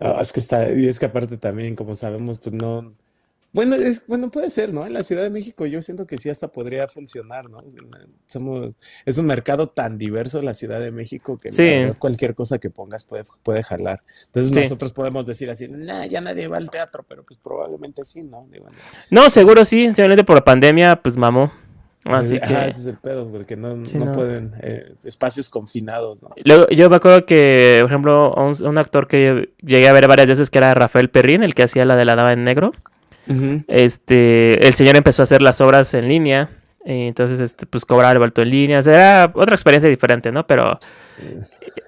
Ah, 0.00 0.18
es 0.20 0.32
que 0.32 0.40
está, 0.40 0.70
y 0.72 0.86
es 0.88 0.98
que 0.98 1.06
aparte 1.06 1.36
también, 1.38 1.76
como 1.76 1.94
sabemos, 1.94 2.38
pues 2.38 2.54
no, 2.54 2.92
bueno, 3.52 3.74
es, 3.74 4.06
bueno, 4.06 4.30
puede 4.30 4.48
ser, 4.48 4.72
¿no? 4.72 4.86
En 4.86 4.94
la 4.94 5.02
Ciudad 5.02 5.22
de 5.22 5.30
México 5.30 5.66
yo 5.66 5.82
siento 5.82 6.06
que 6.06 6.16
sí 6.16 6.30
hasta 6.30 6.48
podría 6.48 6.88
funcionar, 6.88 7.50
¿no? 7.50 7.62
Somos, 8.26 8.74
es 9.04 9.18
un 9.18 9.26
mercado 9.26 9.68
tan 9.68 9.98
diverso 9.98 10.40
la 10.40 10.54
Ciudad 10.54 10.80
de 10.80 10.90
México 10.90 11.38
que 11.38 11.94
cualquier 11.98 12.34
cosa 12.34 12.58
que 12.58 12.70
pongas 12.70 13.04
puede, 13.04 13.24
puede 13.42 13.62
jalar. 13.62 14.02
Entonces 14.26 14.52
nosotros 14.54 14.92
podemos 14.92 15.26
decir 15.26 15.50
así, 15.50 15.68
nah, 15.68 16.06
ya 16.06 16.20
nadie 16.20 16.48
va 16.48 16.56
al 16.56 16.70
teatro, 16.70 17.04
pero 17.06 17.24
pues 17.24 17.38
probablemente 17.42 18.04
sí, 18.04 18.24
¿no? 18.24 18.48
no, 19.10 19.30
seguro 19.30 19.64
sí, 19.64 19.86
simplemente 19.86 20.24
por 20.24 20.36
la 20.36 20.44
pandemia, 20.44 21.02
pues 21.02 21.16
mamó. 21.16 21.52
Así 22.04 22.40
que... 22.40 22.52
ese 22.52 22.80
es 22.80 22.86
el 22.86 22.96
pedo, 22.96 23.30
porque 23.30 23.56
no, 23.56 23.76
no, 23.76 24.12
pueden, 24.12 24.54
eh, 24.60 24.94
espacios 25.04 25.48
confinados, 25.48 26.22
¿no? 26.22 26.30
Luego, 26.42 26.66
yo 26.70 26.90
me 26.90 26.96
acuerdo 26.96 27.26
que, 27.26 27.78
por 27.80 27.90
ejemplo, 27.90 28.34
un, 28.34 28.78
actor 28.78 29.06
que 29.06 29.52
llegué 29.60 29.88
a 29.88 29.92
ver 29.92 30.08
varias 30.08 30.26
veces 30.26 30.50
que 30.50 30.58
era 30.58 30.74
Rafael 30.74 31.10
Perrín, 31.10 31.44
el 31.44 31.54
que 31.54 31.62
hacía 31.62 31.84
la 31.84 31.94
de 31.94 32.04
la 32.04 32.16
dama 32.16 32.32
en 32.32 32.42
negro. 32.44 32.72
Este, 33.68 34.66
el 34.66 34.74
señor 34.74 34.96
empezó 34.96 35.22
a 35.22 35.24
hacer 35.24 35.42
las 35.42 35.60
obras 35.60 35.92
en 35.94 36.08
línea. 36.08 36.50
Y 36.84 37.06
entonces, 37.06 37.40
este, 37.40 37.66
pues 37.66 37.84
cobrar 37.84 38.12
el 38.12 38.18
vuelto 38.18 38.42
en 38.42 38.50
línea. 38.50 38.78
O 38.78 38.82
sea, 38.82 38.94
era 38.94 39.32
otra 39.34 39.54
experiencia 39.54 39.88
diferente, 39.88 40.32
¿no? 40.32 40.46
Pero 40.46 40.78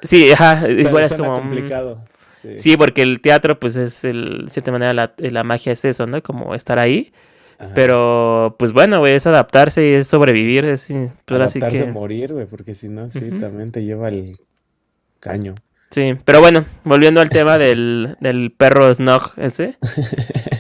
sí, 0.03 0.31
ajá, 0.33 0.69
igual 0.69 1.05
es 1.05 1.15
como. 1.15 1.41
complicado. 1.41 2.05
Sí. 2.59 2.77
porque 2.77 3.03
el 3.03 3.21
teatro, 3.21 3.59
pues 3.59 3.77
es 3.77 4.05
el, 4.05 4.45
de 4.45 4.51
cierta 4.51 4.71
manera, 4.71 4.93
la, 4.93 5.15
la 5.17 5.45
magia 5.45 5.73
es 5.73 5.85
eso, 5.85 6.07
¿no? 6.07 6.23
Como 6.23 6.55
estar 6.55 6.79
ahí. 6.79 7.13
Pero, 7.75 8.57
pues 8.59 8.73
bueno, 8.73 8.99
güey, 8.99 9.15
es 9.15 9.27
adaptarse 9.27 9.89
y 9.89 9.93
es 9.95 10.07
sobrevivir. 10.07 10.65
Es, 10.65 10.93
pues, 11.25 11.41
adaptarse 11.41 11.87
morir, 11.87 12.33
güey, 12.33 12.47
porque 12.47 12.75
si 12.75 12.89
no, 12.89 13.09
sí, 13.11 13.31
también 13.41 13.71
te 13.71 13.85
lleva 13.85 14.09
el 14.09 14.35
caño. 15.21 15.55
Sí, 15.91 16.17
pero 16.25 16.41
bueno, 16.41 16.67
volviendo 16.83 17.21
al 17.21 17.29
tema 17.29 17.57
del, 17.57 18.17
del 18.21 18.51
perro 18.51 18.93
Snog 18.93 19.33
ese. 19.37 19.77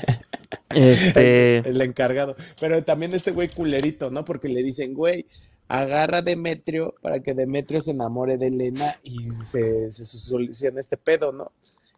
Este. 0.74 1.58
El, 1.68 1.80
encargado. 1.80 2.36
Pero 2.60 2.82
también 2.84 3.14
este 3.14 3.30
güey 3.30 3.48
culerito, 3.48 4.10
¿no? 4.10 4.24
Porque 4.24 4.48
le 4.48 4.62
dicen, 4.62 4.94
güey, 4.94 5.26
agarra 5.68 6.18
a 6.18 6.22
Demetrio 6.22 6.94
para 7.00 7.20
que 7.20 7.34
Demetrio 7.34 7.80
se 7.80 7.92
enamore 7.92 8.36
de 8.36 8.48
Elena 8.48 8.96
y 9.02 9.28
se, 9.30 9.90
se 9.90 10.04
solucione 10.04 10.80
este 10.80 10.96
pedo, 10.96 11.32
¿no? 11.32 11.52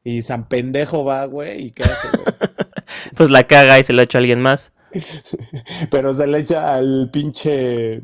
Y 0.05 0.23
San 0.23 0.49
Pendejo 0.49 1.05
va, 1.05 1.25
güey, 1.25 1.67
y 1.67 1.71
¿qué 1.73 1.83
hace, 1.83 2.09
güey? 2.17 2.25
pues 3.17 3.31
la 3.31 3.45
caga 3.45 3.79
y 3.79 3.85
se 3.85 3.93
lo 3.93 4.03
echa 4.03 4.19
a 4.19 4.21
alguien 4.21 4.41
más. 4.41 4.73
Pero 5.91 6.15
se 6.15 6.27
le 6.27 6.39
echa 6.39 6.75
al 6.75 7.11
pinche 7.13 8.03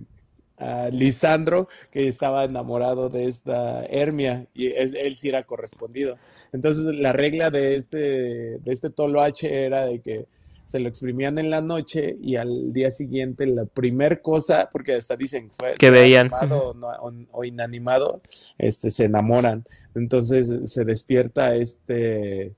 a 0.59 0.89
Lisandro, 0.89 1.69
que 1.91 2.09
estaba 2.09 2.45
enamorado 2.45 3.09
de 3.09 3.27
esta 3.27 3.85
Hermia, 3.87 4.47
y 4.55 4.69
él 4.69 5.17
sí 5.17 5.29
era 5.29 5.43
correspondido. 5.43 6.19
Entonces, 6.53 6.85
la 6.95 7.13
regla 7.13 7.51
de 7.51 7.77
este, 7.77 7.99
de 8.59 8.73
este 8.73 8.91
Tolo 8.91 9.21
H 9.21 9.65
era 9.65 9.87
de 9.87 10.01
que 10.01 10.27
se 10.65 10.81
lo 10.81 10.89
exprimían 10.89 11.39
en 11.39 11.51
la 11.51 11.61
noche 11.61 12.17
y 12.21 12.37
al 12.37 12.73
día 12.73 12.91
siguiente 12.91 13.47
la 13.47 13.65
primer 13.65 14.23
cosa, 14.23 14.69
porque 14.71 14.95
hasta 14.95 15.17
dicen 15.17 15.51
fue 15.51 15.73
que 15.79 15.91
veían 15.91 16.31
animado 16.33 16.75
o, 17.33 17.45
inanimado, 17.45 18.23
este 18.59 18.91
se 18.91 19.07
enamoran. 19.07 19.65
Entonces 19.95 20.71
se 20.71 20.85
despierta 20.85 21.55
este 21.55 22.55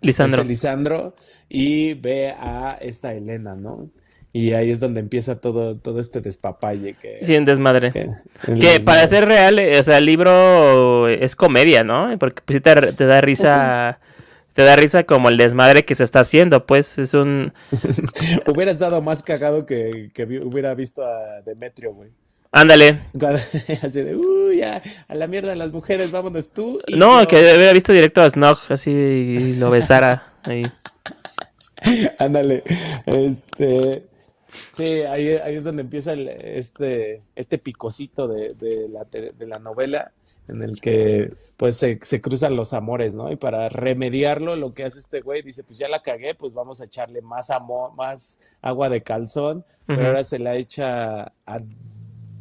Lisandro. 0.00 0.42
Este 0.42 0.48
Lisandro 0.48 1.14
y 1.48 1.94
ve 1.94 2.34
a 2.36 2.78
esta 2.80 3.14
Elena, 3.14 3.54
¿no? 3.54 3.90
Y 4.32 4.52
ahí 4.52 4.70
es 4.70 4.78
donde 4.78 5.00
empieza 5.00 5.40
todo, 5.40 5.76
todo 5.76 5.98
este 5.98 6.20
despapalle 6.20 6.94
que... 6.94 7.18
Sí, 7.22 7.34
en 7.34 7.44
desmadre. 7.44 7.92
Que, 7.92 8.78
para 8.78 9.08
ser 9.08 9.24
real, 9.24 9.58
o 9.58 9.82
sea, 9.82 9.98
el 9.98 10.06
libro 10.06 11.08
es 11.08 11.34
comedia, 11.34 11.82
¿no? 11.82 12.16
Porque 12.16 12.40
pues, 12.44 12.62
te, 12.62 12.92
te 12.92 13.06
da 13.06 13.20
risa 13.20 13.98
te 14.54 14.62
da 14.62 14.76
risa 14.76 15.04
como 15.04 15.28
el 15.28 15.36
desmadre 15.36 15.84
que 15.84 15.94
se 15.94 16.04
está 16.04 16.20
haciendo, 16.20 16.66
pues 16.66 16.98
es 16.98 17.14
un... 17.14 17.52
Hubieras 18.46 18.78
dado 18.78 19.02
más 19.02 19.22
cagado 19.22 19.66
que, 19.66 20.10
que 20.14 20.24
hubiera 20.24 20.74
visto 20.74 21.04
a 21.04 21.40
Demetrio, 21.42 21.94
güey. 21.94 22.10
Ándale. 22.52 23.02
Así 23.82 24.02
de, 24.02 24.16
uh, 24.16 24.52
ya, 24.52 24.82
a 25.06 25.14
la 25.14 25.26
mierda 25.26 25.54
las 25.54 25.70
mujeres, 25.70 26.10
vámonos 26.10 26.52
tú. 26.52 26.80
no, 26.96 27.26
que 27.26 27.36
hubiera 27.36 27.72
visto 27.72 27.92
directo 27.92 28.22
a 28.22 28.30
Snog, 28.30 28.58
así, 28.68 28.90
y 28.90 29.56
lo 29.56 29.70
besara 29.70 30.34
ahí. 30.42 30.64
Ándale, 32.18 32.64
este... 33.06 34.04
Sí, 34.72 35.02
ahí, 35.02 35.28
ahí 35.36 35.54
es 35.54 35.62
donde 35.62 35.82
empieza 35.82 36.12
el, 36.12 36.26
este, 36.28 37.22
este 37.36 37.56
picocito 37.58 38.26
de, 38.26 38.54
de, 38.54 38.88
la, 38.88 39.04
de 39.04 39.46
la 39.46 39.60
novela 39.60 40.10
en 40.50 40.62
el 40.62 40.80
que 40.80 41.32
pues 41.56 41.76
se, 41.76 41.98
cruzan 42.20 42.56
los 42.56 42.72
amores, 42.72 43.14
¿no? 43.14 43.30
Y 43.30 43.36
para 43.36 43.68
remediarlo, 43.68 44.56
lo 44.56 44.74
que 44.74 44.84
hace 44.84 44.98
este 44.98 45.20
güey, 45.20 45.42
dice, 45.42 45.64
pues 45.64 45.78
ya 45.78 45.88
la 45.88 46.02
cagué, 46.02 46.34
pues 46.34 46.52
vamos 46.52 46.80
a 46.80 46.84
echarle 46.84 47.22
más 47.22 47.50
amor, 47.50 47.94
más 47.94 48.52
agua 48.60 48.88
de 48.88 49.02
calzón, 49.02 49.64
pero 49.86 50.06
ahora 50.06 50.22
se 50.24 50.38
la 50.38 50.54
echa 50.56 51.32
a 51.46 51.60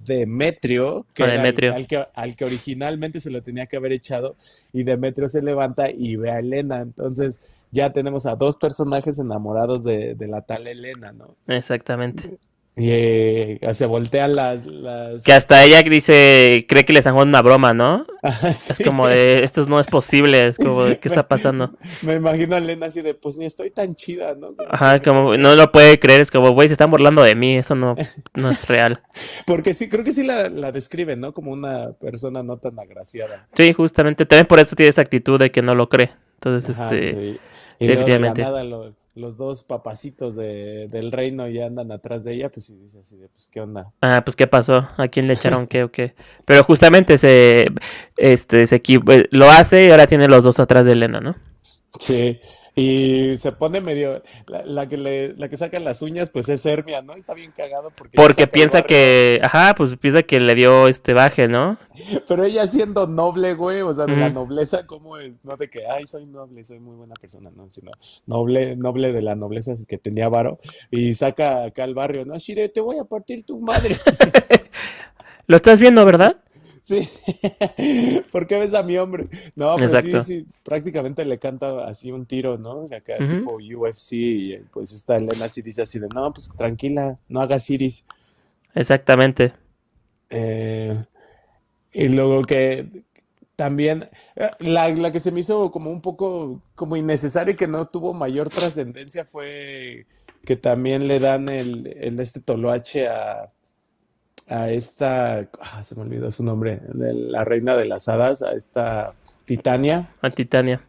Demetrio, 0.06 1.06
que, 1.14 1.24
Al, 1.24 1.88
que, 1.88 2.06
al 2.14 2.36
que 2.36 2.46
originalmente 2.46 3.20
se 3.20 3.30
lo 3.30 3.44
tenía 3.44 3.68
que 3.68 3.78
haber 3.78 3.92
echado, 3.92 4.36
y 4.74 4.84
Demetrio 4.84 5.28
se 5.28 5.42
levanta 5.42 5.90
y 5.90 6.16
ve 6.16 6.32
a 6.32 6.40
Elena, 6.40 6.82
entonces 6.82 7.58
ya 7.72 7.92
tenemos 7.92 8.26
a 8.26 8.36
dos 8.36 8.58
personajes 8.58 9.20
enamorados 9.20 9.84
de, 9.84 10.16
de 10.16 10.28
la 10.28 10.42
tal 10.42 10.68
Elena, 10.68 11.12
¿no? 11.12 11.36
Exactamente. 11.48 12.40
Y 12.80 12.92
eh, 12.92 13.60
se 13.74 13.86
voltean 13.86 14.38
las, 14.38 14.62
Que 15.26 15.34
hasta 15.34 15.66
ella 15.66 15.82
dice, 15.84 16.66
cree 16.68 16.86
que 16.86 16.94
le 16.94 17.00
están 17.00 17.14
jugando 17.14 17.38
una 17.38 17.42
broma, 17.42 17.74
¿no? 17.74 18.06
Es 18.44 18.82
como 18.86 19.10
de, 19.10 19.44
esto 19.44 19.66
no 19.66 19.82
es 19.82 19.88
posible, 19.88 20.48
es 20.48 20.58
como 20.58 20.86
de, 20.86 20.98
¿qué 20.98 21.10
está 21.10 21.28
pasando? 21.28 21.74
Me 22.04 22.14
imagino 22.14 22.56
a 22.56 22.60
Elena 22.60 22.86
así 22.86 23.02
de, 23.02 23.16
pues 23.16 23.36
ni 23.36 23.44
estoy 23.44 23.72
tan 23.72 23.96
chida, 23.96 24.34
¿no? 24.34 24.56
Ajá, 24.70 25.02
como, 25.02 25.36
no 25.36 25.56
lo 25.56 25.74
puede 25.74 26.00
creer, 26.00 26.22
es 26.22 26.32
como, 26.32 26.52
güey, 26.52 26.70
se 26.70 26.74
están 26.74 26.90
burlando 26.90 27.22
de 27.22 27.36
mí, 27.36 27.58
eso 27.58 27.76
no, 27.76 27.98
no 28.34 28.50
es 28.50 28.66
real. 28.70 29.02
Porque 29.46 29.74
sí, 29.74 29.90
creo 29.90 30.06
que 30.06 30.14
sí 30.14 30.24
la, 30.24 30.48
la 30.48 30.72
describen, 30.72 31.20
¿no? 31.20 31.34
Como 31.34 31.52
una 31.52 31.92
persona 31.92 32.44
no 32.44 32.60
tan 32.60 32.80
agraciada. 32.80 33.46
Sí, 33.56 33.74
justamente, 33.74 34.26
también 34.26 34.48
por 34.48 34.58
eso 34.58 34.78
tiene 34.78 34.90
esa 34.90 35.02
actitud 35.02 35.38
de 35.38 35.52
que 35.52 35.62
no 35.62 35.76
lo 35.76 35.90
cree. 35.90 36.12
Entonces, 36.36 36.80
este, 36.80 37.40
definitivamente 37.78 38.46
los 39.20 39.38
dos 39.38 39.64
papacitos 39.64 40.36
de, 40.36 40.88
del 40.88 41.12
reino 41.12 41.48
ya 41.48 41.66
andan 41.66 41.92
atrás 41.92 42.24
de 42.24 42.34
ella, 42.34 42.50
pues 42.50 42.70
y 42.70 42.78
dice 42.78 43.00
así 43.00 43.18
de, 43.18 43.28
pues, 43.28 43.50
¿qué 43.52 43.62
onda? 43.62 43.92
Ah, 44.02 44.22
pues, 44.26 44.36
¿qué 44.36 44.48
pasó? 44.48 44.88
¿A 44.98 45.08
quién 45.08 45.28
le 45.28 45.34
echaron 45.34 45.68
qué 45.68 45.84
o 45.84 45.92
qué? 45.92 46.16
Pero 46.46 46.64
justamente 46.64 47.18
se, 47.18 47.68
este, 48.18 48.66
se 48.68 48.78
eh, 48.78 49.28
lo 49.32 49.50
hace 49.50 49.88
y 49.88 49.92
ahora 49.92 50.08
tiene 50.08 50.28
los 50.28 50.44
dos 50.44 50.60
atrás 50.60 50.86
de 50.86 50.94
Elena, 50.94 51.20
¿no? 51.20 51.36
Sí, 52.00 52.40
y 52.80 53.36
se 53.36 53.52
pone 53.52 53.82
medio. 53.82 54.24
La, 54.48 54.88
que 54.88 54.96
le, 54.96 55.34
la 55.34 55.50
que 55.50 55.58
saca 55.58 55.80
las 55.80 56.02
uñas, 56.02 56.30
pues 56.30 56.48
es 56.48 56.66
Hermia, 56.66 57.02
¿no? 57.02 57.14
Está 57.14 57.34
bien 57.34 57.52
cagado 57.52 57.92
porque. 57.94 58.16
Porque 58.16 58.48
piensa 58.48 58.84
que. 58.84 59.42
Ajá, 59.44 59.76
pues 59.76 59.98
piensa 59.98 60.24
que 60.24 60.40
le 60.40 60.56
dio 60.56 60.88
este 60.88 61.14
baje, 61.14 61.50
¿no? 61.50 61.78
Pero 62.28 62.46
ella 62.46 62.66
siendo 62.68 63.06
noble, 63.06 63.54
güey, 63.54 63.82
o 63.82 63.94
sea, 63.94 64.06
de 64.06 64.16
la 64.16 64.30
nobleza, 64.30 64.86
como 64.86 65.18
es? 65.18 65.34
No 65.44 65.58
de 65.58 65.70
que, 65.70 65.86
ay, 65.88 66.08
soy 66.08 66.26
noble, 66.26 66.64
soy 66.64 66.80
muy 66.80 66.96
buena 66.96 67.16
persona, 67.16 67.52
no, 67.54 67.70
sino 67.70 67.92
noble, 68.26 68.78
noble 68.78 69.12
de 69.12 69.22
la 69.22 69.36
nobleza 69.36 69.74
que 69.86 69.98
tenía 69.98 70.30
varo. 70.30 70.60
Y 70.90 71.14
saca 71.16 71.66
acá 71.66 71.84
al 71.84 71.94
barrio, 71.94 72.24
¿no? 72.24 72.38
Shire, 72.38 72.70
te 72.70 72.80
voy 72.80 72.98
a 72.98 73.04
partir 73.04 73.44
tu 73.44 73.60
madre. 73.60 73.98
Lo 75.48 75.58
estás 75.58 75.80
viendo, 75.80 76.06
¿verdad? 76.06 76.38
Sí, 76.90 77.08
¿por 78.32 78.48
qué 78.48 78.58
ves 78.58 78.74
a 78.74 78.82
mi 78.82 78.98
hombre? 78.98 79.28
No, 79.56 79.78
pues 79.78 79.92
sí, 79.92 80.22
sí, 80.24 80.48
prácticamente 80.64 81.24
le 81.24 81.38
canta 81.38 81.86
así 81.86 82.12
un 82.12 82.26
tiro, 82.26 82.58
¿no? 82.58 82.86
Acá 82.86 83.16
tipo 83.18 83.58
UFC 83.58 84.14
y 84.14 84.58
pues 84.72 84.92
esta 84.92 85.18
Elena 85.18 85.48
sí 85.50 85.62
dice 85.62 85.84
así 85.84 86.00
de, 86.00 86.08
no, 86.08 86.34
pues 86.34 86.50
tranquila, 86.58 87.20
no 87.28 87.42
hagas 87.42 87.70
iris. 87.70 88.08
Exactamente. 88.74 89.54
Eh, 90.32 91.06
y 91.94 92.10
luego 92.10 92.42
que 92.42 92.88
también, 93.56 94.10
eh, 94.36 94.50
la, 94.58 94.90
la, 94.90 95.12
que 95.12 95.20
se 95.20 95.32
me 95.32 95.42
hizo 95.42 95.70
como 95.70 95.92
un 95.92 96.02
poco 96.02 96.60
como 96.74 96.98
innecesaria 96.98 97.54
y 97.54 97.58
que 97.58 97.68
no 97.68 97.86
tuvo 97.86 98.16
mayor 98.16 98.50
trascendencia 98.50 99.24
fue 99.26 100.08
que 100.44 100.56
también 100.56 101.08
le 101.08 101.20
dan 101.20 101.50
el, 101.50 101.86
el 102.02 102.20
este 102.20 102.40
toloache 102.40 103.08
a 103.08 103.52
a 104.50 104.70
esta, 104.72 105.48
ah, 105.62 105.84
se 105.84 105.96
me 105.96 106.02
olvidó 106.02 106.32
su 106.32 106.44
nombre, 106.44 106.82
la 106.94 107.46
reina 107.46 107.76
de 107.76 107.86
las 107.86 108.10
hadas, 108.10 108.42
a 108.42 108.54
esta 108.54 109.14
Titania. 109.46 110.10
A 110.22 110.30
Titania. 110.30 110.82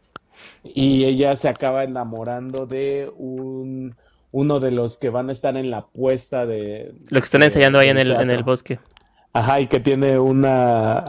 Y 0.65 1.05
ella 1.05 1.37
se 1.37 1.49
acaba 1.49 1.85
enamorando 1.85 2.67
de 2.67 3.11
un, 3.17 3.95
uno 4.33 4.61
de 4.61 4.71
los 4.71 4.99
que 4.99 5.11
van 5.11 5.29
a 5.29 5.33
estar 5.33 5.57
en 5.57 5.71
la 5.71 5.87
puesta 5.87 6.47
de... 6.47 6.95
Lo 7.11 7.21
que 7.21 7.25
están 7.25 7.43
ensayando 7.43 7.79
ahí 7.79 7.89
en 7.89 7.99
el, 7.99 8.13
en 8.13 8.31
el 8.31 8.43
bosque. 8.43 8.79
Ajá, 9.33 9.61
y 9.61 9.67
que 9.67 9.79
tiene 9.79 10.19
una... 10.19 11.05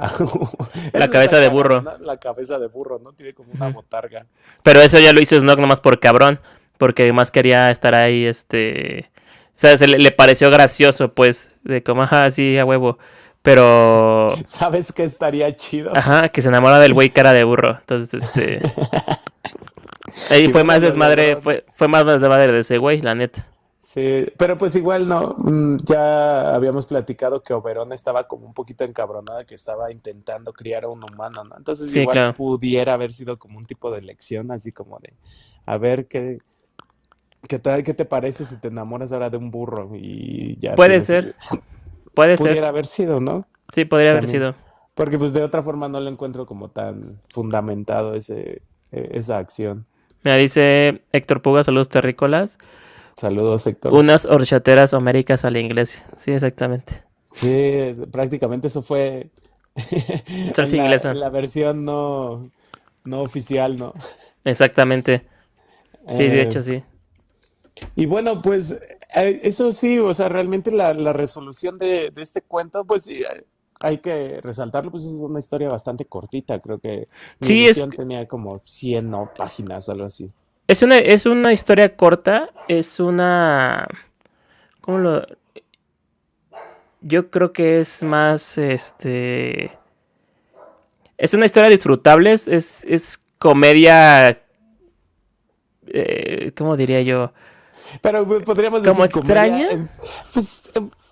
la 0.93 1.09
cabeza 1.09 1.39
de 1.39 1.47
burro. 1.47 1.83
La 2.01 2.17
cabeza 2.17 2.59
de 2.59 2.67
burro, 2.67 2.99
¿no? 3.03 3.13
Tiene 3.13 3.33
como 3.33 3.51
una 3.53 3.69
botarga. 3.69 4.25
Pero 4.61 4.81
eso 4.81 4.99
ya 4.99 5.13
lo 5.13 5.21
hizo 5.21 5.39
Snog 5.39 5.59
nomás 5.59 5.79
por 5.79 5.99
cabrón, 5.99 6.39
porque 6.77 7.11
más 7.13 7.31
quería 7.31 7.71
estar 7.71 7.95
ahí, 7.95 8.25
este... 8.25 9.09
O 9.49 9.59
sea, 9.61 9.77
se 9.77 9.87
le, 9.87 10.11
pareció 10.11 10.49
gracioso, 10.49 11.13
pues, 11.13 11.50
de 11.63 11.83
como, 11.83 12.03
ajá, 12.03 12.29
sí, 12.31 12.57
a 12.57 12.65
huevo. 12.65 12.97
Pero... 13.41 14.29
¿Sabes 14.45 14.91
qué 14.91 15.03
estaría 15.03 15.55
chido? 15.55 15.95
Ajá, 15.95 16.29
que 16.29 16.41
se 16.41 16.49
enamora 16.49 16.79
del 16.79 16.93
güey 16.93 17.09
cara 17.09 17.33
de 17.33 17.43
burro. 17.43 17.77
Entonces, 17.79 18.23
este... 18.23 18.61
Ahí 20.29 20.49
fue 20.49 20.63
más 20.63 20.81
desmadre, 20.81 21.37
fue, 21.37 21.65
fue 21.73 21.87
más 21.87 22.05
desmadre 22.05 22.51
de 22.51 22.59
ese 22.59 22.77
güey, 22.77 23.01
la 23.01 23.15
neta. 23.15 23.47
Sí, 23.93 24.25
pero 24.37 24.57
pues 24.57 24.73
igual 24.77 25.05
no, 25.05 25.35
mm, 25.37 25.77
ya 25.85 26.55
habíamos 26.55 26.85
platicado 26.85 27.43
que 27.43 27.53
Oberón 27.53 27.91
estaba 27.91 28.25
como 28.25 28.45
un 28.45 28.53
poquito 28.53 28.85
encabronada, 28.85 29.43
que 29.43 29.53
estaba 29.53 29.91
intentando 29.91 30.53
criar 30.53 30.85
a 30.85 30.87
un 30.87 31.03
humano, 31.03 31.43
¿no? 31.43 31.57
Entonces 31.57 31.93
igual 31.93 32.33
pudiera 32.33 32.93
haber 32.93 33.11
sido 33.11 33.37
como 33.37 33.57
un 33.57 33.65
tipo 33.65 33.93
de 33.93 34.01
lección, 34.01 34.49
así 34.51 34.71
como 34.71 34.97
de, 34.99 35.13
a 35.65 35.77
ver 35.77 36.07
qué, 36.07 36.39
qué, 37.51 37.59
te, 37.59 37.83
qué 37.83 37.93
te 37.93 38.05
parece 38.05 38.45
si 38.45 38.55
te 38.57 38.69
enamoras 38.69 39.11
ahora 39.11 39.29
de 39.29 39.35
un 39.35 39.51
burro 39.51 39.91
y 39.93 40.57
ya. 40.59 40.75
Puede 40.75 41.01
ser, 41.01 41.35
puede 42.13 42.37
ser. 42.37 42.47
Pudiera 42.47 42.69
haber 42.69 42.85
sido, 42.85 43.19
¿no? 43.19 43.45
Sí, 43.73 43.83
podría 43.83 44.11
haber 44.11 44.27
sido. 44.27 44.55
Porque 44.95 45.17
pues 45.17 45.33
de 45.33 45.43
otra 45.43 45.61
forma 45.61 45.89
no 45.89 45.99
lo 45.99 46.09
encuentro 46.09 46.45
como 46.45 46.69
tan 46.69 47.19
fundamentado 47.29 48.15
ese, 48.15 48.61
e, 48.91 49.09
esa 49.11 49.37
acción. 49.37 49.83
Me 50.23 50.37
dice 50.37 51.01
Héctor 51.11 51.41
Puga, 51.41 51.63
saludos 51.63 51.89
terrícolas. 51.89 52.57
Saludos, 53.17 53.67
Héctor. 53.67 53.93
Unas 53.93 54.25
horchateras 54.25 54.93
homéricas 54.93 55.43
a 55.43 55.51
la 55.51 55.59
iglesia. 55.59 56.05
Sí, 56.15 56.31
exactamente. 56.31 57.03
Sí, 57.33 57.95
prácticamente 58.11 58.67
eso 58.67 58.81
fue. 58.81 59.29
Salsa 60.55 60.77
la, 60.77 60.83
inglesa. 60.83 61.13
La 61.13 61.29
versión 61.29 61.83
no, 61.83 62.49
no 63.03 63.21
oficial, 63.21 63.77
¿no? 63.77 63.93
Exactamente. 64.45 65.25
Sí, 66.09 66.23
de 66.23 66.39
eh, 66.39 66.41
hecho, 66.43 66.61
sí. 66.61 66.83
Y 67.95 68.05
bueno, 68.05 68.41
pues 68.41 68.71
eh, 69.15 69.39
eso 69.43 69.73
sí, 69.73 69.99
o 69.99 70.13
sea, 70.13 70.29
realmente 70.29 70.71
la, 70.71 70.93
resolución 71.13 71.77
de, 71.77 72.11
este 72.17 72.41
cuento, 72.41 72.85
pues 72.85 73.03
sí, 73.03 73.23
hay 73.79 73.97
que 73.97 74.39
resaltarlo, 74.41 74.91
pues 74.91 75.03
es 75.03 75.13
una 75.13 75.39
historia 75.39 75.69
bastante 75.69 76.05
cortita, 76.05 76.59
creo 76.59 76.79
que 76.79 77.07
sí, 77.41 77.67
es... 77.67 77.83
tenía 77.95 78.27
como 78.27 78.59
100 78.59 79.11
páginas, 79.37 79.89
algo 79.89 80.05
así. 80.05 80.31
Es 80.67 80.83
una, 80.83 80.99
es 80.99 81.25
una 81.25 81.51
historia 81.51 81.95
corta, 81.95 82.49
es 82.67 82.99
una... 82.99 83.87
¿Cómo 84.79 84.99
lo...? 84.99 85.27
Yo 87.01 87.29
creo 87.31 87.51
que 87.51 87.81
es 87.81 88.03
más, 88.03 88.57
este... 88.57 89.71
Es 91.17 91.33
una 91.33 91.45
historia 91.45 91.69
disfrutable, 91.69 92.31
es, 92.31 92.47
es 92.47 93.19
comedia... 93.37 94.41
Eh, 95.87 96.53
¿Cómo 96.55 96.77
diría 96.77 97.01
yo? 97.01 97.33
Pero 98.01 98.25
podríamos 98.43 98.81
decir... 98.81 98.93
¿Como 98.93 99.05
extraña? 99.05 99.89
pues 100.33 100.69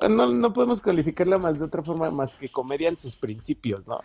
no, 0.09 0.27
no 0.27 0.53
podemos 0.53 0.81
calificarla 0.81 1.37
más 1.37 1.59
de 1.59 1.65
otra 1.65 1.81
forma 1.81 2.11
más 2.11 2.35
que 2.35 2.49
comedia 2.49 2.89
en 2.89 2.97
sus 2.97 3.15
principios, 3.15 3.87
¿no? 3.87 4.01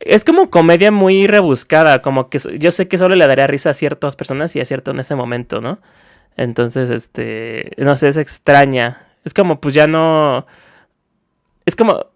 es 0.00 0.24
como 0.24 0.50
comedia 0.50 0.90
muy 0.90 1.26
rebuscada, 1.26 2.02
como 2.02 2.28
que 2.28 2.38
yo 2.58 2.70
sé 2.72 2.88
que 2.88 2.98
solo 2.98 3.14
le 3.14 3.26
daría 3.26 3.46
risa 3.46 3.70
a 3.70 3.74
ciertas 3.74 4.16
personas 4.16 4.54
y 4.56 4.60
a 4.60 4.64
cierto 4.64 4.90
en 4.90 5.00
ese 5.00 5.14
momento, 5.14 5.60
¿no? 5.60 5.78
Entonces, 6.36 6.90
este, 6.90 7.72
no 7.78 7.96
sé, 7.96 8.08
es 8.08 8.16
extraña. 8.16 9.06
Es 9.24 9.32
como, 9.32 9.60
pues 9.60 9.74
ya 9.74 9.86
no... 9.86 10.46
Es 11.64 11.74
como, 11.74 12.06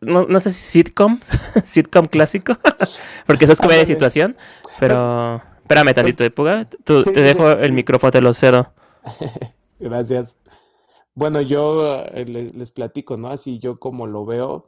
no, 0.00 0.26
no 0.26 0.40
sé 0.40 0.50
si 0.50 0.60
sitcom, 0.60 1.20
sitcom 1.64 2.06
clásico, 2.06 2.58
porque 3.26 3.44
eso 3.44 3.52
es 3.52 3.60
comedia 3.60 3.80
de 3.80 3.86
situación, 3.86 4.36
pero... 4.80 5.42
Espérame 5.62 5.94
tantito, 5.94 6.18
pues, 6.18 6.34
Puga. 6.34 6.66
te 6.84 7.20
dejo 7.22 7.52
el 7.52 7.72
micrófono, 7.72 8.10
te 8.10 8.20
lo 8.20 8.34
cedo. 8.34 8.74
Gracias. 9.78 10.38
Bueno, 11.14 11.40
yo 11.42 12.00
eh, 12.06 12.24
les 12.26 12.70
platico, 12.72 13.16
¿no? 13.16 13.28
Así 13.28 13.58
yo 13.58 13.78
como 13.78 14.06
lo 14.06 14.24
veo, 14.26 14.64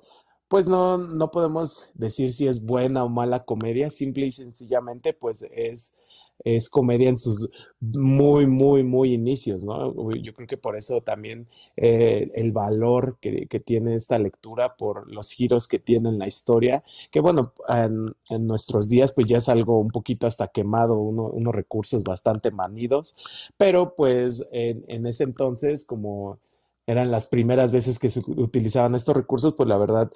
pues 0.49 0.66
no, 0.68 0.99
no 0.99 1.31
podemos 1.31 1.90
decir 1.94 2.33
si 2.33 2.46
es 2.49 2.64
buena 2.64 3.05
o 3.05 3.09
mala 3.09 3.42
comedia, 3.42 3.90
simple 3.90 4.27
y 4.27 4.31
sencillamente 4.31 5.12
pues 5.12 5.42
es, 5.53 6.06
es 6.44 6.68
comedia 6.68 7.09
en 7.09 7.18
sus 7.18 7.51
muy, 7.81 8.46
muy, 8.46 8.83
muy 8.83 9.12
inicios, 9.12 9.64
¿no? 9.64 9.92
Yo 10.14 10.33
creo 10.35 10.46
que 10.46 10.57
por 10.57 10.77
eso 10.77 11.01
también 11.01 11.46
eh, 11.77 12.31
el 12.35 12.53
valor 12.53 13.18
que, 13.20 13.46
tiene 13.64 13.94
esta 13.94 14.18
lectura, 14.18 14.77
por 14.77 15.11
los 15.12 15.31
giros 15.33 15.66
que 15.66 15.79
tiene 15.79 16.09
en 16.09 16.18
la 16.18 16.27
historia, 16.27 16.85
que 17.11 17.20
bueno, 17.20 17.53
en, 17.68 18.14
nuestros 18.46 18.88
días 18.88 19.12
pues 19.12 19.27
ya 19.27 19.38
es 19.38 19.49
algo 19.49 19.81
un 19.81 19.88
poquito 19.88 20.27
hasta 20.27 20.49
quemado, 20.49 20.99
unos 20.99 21.55
recursos 21.55 22.05
bastante 22.05 22.51
manidos, 22.51 23.16
pero 23.57 23.94
pues 23.94 24.46
en, 24.53 24.85
en 24.88 25.07
ese 25.07 25.25
entonces 25.25 25.85
como 25.85 26.38
eran 26.87 27.11
las 27.11 27.27
primeras 27.27 27.72
veces 27.72 27.99
que 27.99 28.11
se 28.11 28.20
utilizaban 28.20 28.94
estos 28.94 29.16
recursos, 29.16 29.55
pues 29.57 29.68
la 29.68 29.77
verdad 29.77 30.11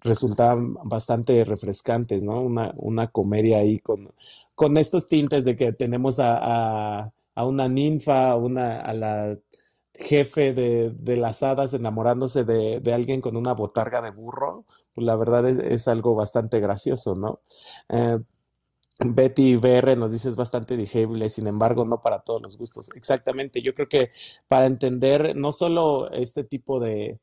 resultaban 0.00 0.74
bastante 0.84 1.44
refrescantes, 1.44 2.22
¿no? 2.24 2.40
Una, 2.40 2.72
una 2.76 3.08
comedia 3.08 3.58
ahí 3.58 3.78
con, 3.78 4.10
con 4.56 4.76
estos 4.78 5.06
tintes 5.06 5.44
de 5.44 5.54
que 5.54 5.72
tenemos 5.72 6.18
a, 6.18 7.12
una 7.36 7.68
ninfa, 7.68 8.34
una, 8.36 8.80
a 8.80 8.94
la 8.94 9.38
jefe 9.94 10.52
de, 10.52 11.16
las 11.16 11.42
hadas 11.42 11.74
enamorándose 11.74 12.44
de, 12.44 12.92
alguien 12.92 13.20
con 13.20 13.36
una 13.36 13.52
botarga 13.52 14.02
de 14.02 14.10
burro, 14.10 14.64
pues 14.94 15.06
la 15.06 15.14
verdad 15.14 15.46
es, 15.48 15.88
algo 15.88 16.14
bastante 16.14 16.58
gracioso, 16.58 17.14
¿no? 17.14 17.40
Eh, 17.90 18.18
Betty 18.98 19.56
BR 19.56 19.94
nos 19.94 20.10
dice 20.10 20.30
es 20.30 20.36
bastante 20.36 20.74
digerible, 20.74 21.28
sin 21.28 21.46
embargo, 21.46 21.84
no 21.84 22.00
para 22.00 22.20
todos 22.20 22.40
los 22.40 22.56
gustos. 22.56 22.90
Exactamente, 22.94 23.60
yo 23.60 23.74
creo 23.74 23.88
que 23.88 24.10
para 24.48 24.64
entender 24.64 25.36
no 25.36 25.52
solo 25.52 26.10
este 26.12 26.44
tipo 26.44 26.80
de, 26.80 27.18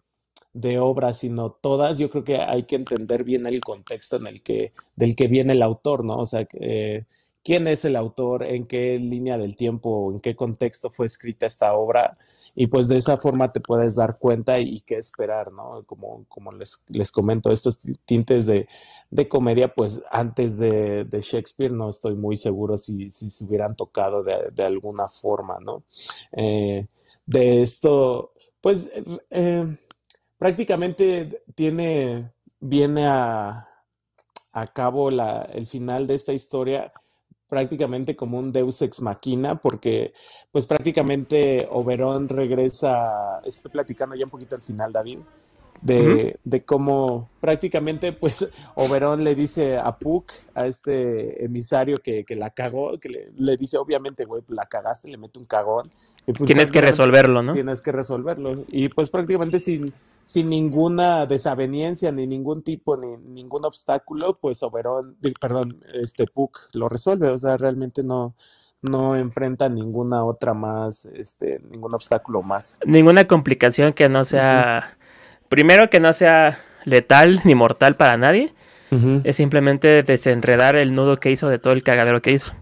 de 0.54 0.78
obras, 0.80 1.18
sino 1.18 1.52
todas, 1.52 1.98
yo 1.98 2.10
creo 2.12 2.24
que 2.24 2.38
hay 2.38 2.64
que 2.64 2.76
entender 2.76 3.24
bien 3.24 3.48
el 3.48 3.60
contexto 3.60 4.18
en 4.18 4.28
el 4.28 4.44
que, 4.44 4.74
del 4.96 5.16
que 5.16 5.28
viene 5.28 5.54
el 5.54 5.64
autor, 5.64 6.06
¿no? 6.06 6.18
O 6.20 6.26
sea, 6.26 6.48
eh, 6.54 7.06
quién 7.44 7.68
es 7.68 7.84
el 7.86 7.96
autor, 7.96 8.44
en 8.44 8.66
qué 8.66 8.98
línea 8.98 9.38
del 9.38 9.56
tiempo, 9.56 10.12
en 10.14 10.20
qué 10.22 10.36
contexto 10.36 10.90
fue 10.90 11.06
escrita 11.06 11.46
esta 11.46 11.74
obra, 11.74 12.18
y 12.56 12.68
pues 12.68 12.88
de 12.88 12.98
esa 12.98 13.18
forma 13.18 13.52
te 13.52 13.60
puedes 13.60 13.96
dar 13.96 14.18
cuenta 14.18 14.60
y, 14.60 14.82
qué 14.82 14.98
esperar, 14.98 15.52
¿no? 15.52 15.84
Como, 15.86 16.26
les, 16.54 17.12
comento, 17.12 17.52
estos 17.52 17.80
tintes 18.06 18.46
de, 18.46 18.68
comedia, 19.28 19.74
pues 19.74 20.02
antes 20.12 20.58
de, 20.58 21.06
Shakespeare 21.12 21.72
no 21.72 21.90
estoy 21.90 22.16
muy 22.16 22.36
seguro 22.36 22.78
si, 22.78 23.10
se 23.10 23.46
hubieran 23.46 23.76
tocado 23.76 24.24
de, 24.24 24.64
alguna 24.64 25.08
forma, 25.08 25.58
¿no? 25.60 25.84
Eh, 26.32 26.88
de 27.26 27.62
esto, 27.62 28.34
pues 28.62 28.92
eh, 29.30 29.78
prácticamente 30.38 31.44
tiene, 31.56 32.32
viene 32.60 33.06
a, 33.08 33.68
cabo 34.74 35.10
el 35.10 35.66
final 35.66 36.06
de 36.06 36.14
esta 36.14 36.32
historia 36.32 36.94
prácticamente 37.54 38.16
como 38.16 38.40
un 38.40 38.52
Deus 38.52 38.82
ex 38.82 39.00
machina, 39.00 39.62
porque 39.62 40.12
pues 40.52 40.66
prácticamente 40.66 41.68
Oberón 41.70 42.28
regresa, 42.28 43.42
estoy 43.46 43.70
platicando 43.70 44.16
ya 44.16 44.26
un 44.26 44.32
poquito 44.32 44.56
al 44.56 44.64
final, 44.64 44.92
David, 44.92 45.20
de, 45.84 46.38
de, 46.44 46.64
cómo 46.64 47.30
prácticamente 47.40 48.14
pues 48.14 48.50
Oberón 48.76 49.24
le 49.24 49.36
dice 49.36 49.78
a 49.78 49.98
Puck, 49.98 50.32
a 50.56 50.66
este 50.66 51.44
emisario 51.44 51.98
que, 51.98 52.24
que 52.24 52.36
la 52.36 52.52
cagó, 52.52 53.00
que 53.00 53.32
le, 53.36 53.58
dice 53.58 53.78
obviamente, 53.78 54.26
güey, 54.26 54.44
la 54.48 54.66
cagaste, 54.66 55.12
le 55.12 55.18
mete 55.18 55.40
un 55.40 55.46
cagón. 55.46 55.90
Pues, 56.26 56.46
tienes 56.46 56.72
que 56.72 56.82
resolverlo, 56.82 57.44
¿no? 57.44 57.54
Tienes 57.54 57.82
que 57.82 57.92
resolverlo. 57.92 58.64
Y 58.70 58.90
pues 58.90 59.10
prácticamente 59.10 59.60
sin, 59.60 59.94
sin 60.24 60.50
ninguna 60.50 61.26
desaveniencia, 61.26 62.12
ni 62.12 62.28
ningún 62.28 62.64
tipo, 62.64 62.96
ni 62.98 63.18
ningún 63.18 63.66
obstáculo, 63.66 64.38
pues 64.40 64.64
Oberón, 64.64 65.18
perdón, 65.40 65.80
este 65.94 66.28
Puck 66.28 66.60
lo 66.74 66.88
resuelve, 66.88 67.30
o 67.30 67.38
sea, 67.38 67.58
realmente 67.58 68.04
no 68.04 68.34
no 68.84 69.16
enfrenta 69.16 69.70
ninguna 69.70 70.26
otra 70.26 70.54
más, 70.54 71.06
este, 71.06 71.62
ningún 71.72 71.96
obstáculo 71.96 72.44
más. 72.44 72.78
Ninguna 72.86 73.28
complicación 73.28 73.94
que 73.94 74.10
no 74.10 74.26
sea 74.26 74.98
Primero 75.54 75.88
que 75.92 76.00
no 76.00 76.14
sea 76.14 76.58
letal 76.84 77.42
ni 77.46 77.54
mortal 77.54 77.96
para 77.96 78.18
nadie. 78.18 78.52
Es 79.24 79.36
simplemente 79.36 80.02
desenredar 80.02 80.76
el 80.76 80.96
nudo 80.96 81.18
que 81.18 81.30
hizo 81.30 81.48
de 81.48 81.60
todo 81.60 81.74
el 81.74 81.84
cagadero 81.84 82.24
que 82.24 82.32
hizo. 82.32 82.54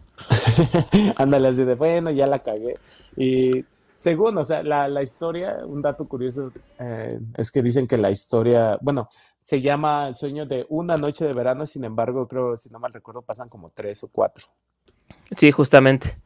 Ándale 1.16 1.48
así 1.50 1.64
de, 1.64 1.76
bueno, 1.76 2.10
ya 2.10 2.28
la 2.28 2.40
cagué. 2.40 2.78
Y 3.16 3.66
según, 3.96 4.38
o 4.38 4.44
sea, 4.44 4.62
la, 4.62 5.04
historia, 5.04 5.60
un 5.66 5.82
dato 5.82 6.06
curioso 6.06 6.52
eh, 6.80 7.18
es 7.38 7.50
que 7.50 7.62
dicen 7.62 7.88
que 7.88 7.98
la 7.98 8.12
historia, 8.12 8.78
bueno, 8.82 9.08
se 9.40 9.62
llama 9.62 10.10
El 10.10 10.16
sueño 10.16 10.46
de 10.46 10.66
una 10.68 10.98
noche 10.98 11.24
de 11.24 11.34
verano, 11.34 11.66
sin 11.66 11.86
embargo, 11.86 12.28
creo, 12.28 12.58
si 12.58 12.70
no 12.72 12.80
mal 12.80 12.92
recuerdo, 12.92 13.22
pasan 13.22 13.48
como 13.48 13.70
tres 13.70 14.04
o 14.04 14.10
cuatro. 14.12 14.48
Sí, 15.32 15.52
justamente. 15.52 16.18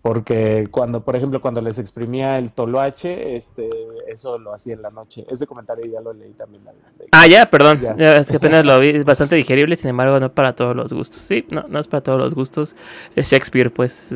Porque 0.00 0.68
cuando, 0.70 1.04
por 1.04 1.16
ejemplo, 1.16 1.42
cuando 1.42 1.60
les 1.60 1.78
exprimía 1.78 2.38
el 2.38 2.52
toloache, 2.52 3.36
este, 3.36 3.68
eso 4.06 4.38
lo 4.38 4.54
hacía 4.54 4.74
en 4.74 4.82
la 4.82 4.90
noche. 4.90 5.26
Ese 5.28 5.46
comentario 5.46 5.84
ya 5.84 6.00
lo 6.00 6.14
leí 6.14 6.32
también. 6.32 6.62
Ah, 7.10 7.26
ya, 7.26 7.50
perdón. 7.50 7.80
es 7.98 8.30
que 8.30 8.36
apenas 8.36 8.64
lo 8.64 8.80
vi. 8.80 8.88
Es 8.88 9.04
bastante 9.04 9.36
digerible, 9.36 9.76
sin 9.76 9.90
embargo, 9.90 10.18
no 10.18 10.32
para 10.32 10.54
todos 10.54 10.74
los 10.74 10.92
gustos. 10.92 11.18
Sí, 11.20 11.46
no, 11.50 11.66
no 11.68 11.78
es 11.78 11.88
para 11.88 12.02
todos 12.02 12.18
los 12.18 12.34
gustos. 12.34 12.74
Es 13.14 13.30
Shakespeare, 13.30 13.70
pues. 13.70 14.14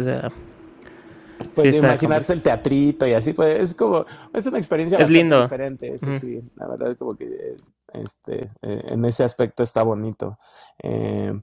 pues 1.55 1.77
imaginarse 1.77 2.33
el 2.33 2.43
teatrito 2.43 3.07
y 3.07 3.12
así, 3.12 3.35
pues 3.35 3.61
es 3.61 3.74
como, 3.74 4.07
es 4.33 4.47
una 4.47 4.59
experiencia 4.59 4.97
es 4.99 5.11
lindo. 5.11 5.43
diferente, 5.43 5.93
eso 5.93 6.11
sí, 6.12 6.39
la 6.57 6.68
verdad 6.68 6.93
es 6.93 6.97
como 6.97 7.16
que 7.16 7.57
este, 7.93 8.45
eh, 8.62 8.83
en 8.87 9.05
ese 9.05 9.24
aspecto 9.24 9.62
está 9.62 9.83
bonito. 9.83 10.39
Eh, 10.83 11.39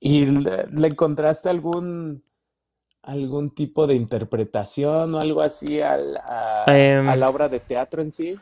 ¿Y 0.00 0.26
le, 0.26 0.86
encontraste 0.86 1.50
algún, 1.50 2.24
algún 3.02 3.50
tipo 3.50 3.86
de 3.86 3.94
interpretación 3.94 5.14
o 5.14 5.20
algo 5.20 5.40
así 5.40 5.80
a, 5.80 5.96
em. 6.66 7.06
la 7.06 7.28
obra 7.28 7.48
de 7.48 7.60
teatro 7.60 8.02
en 8.02 8.12
sí? 8.12 8.38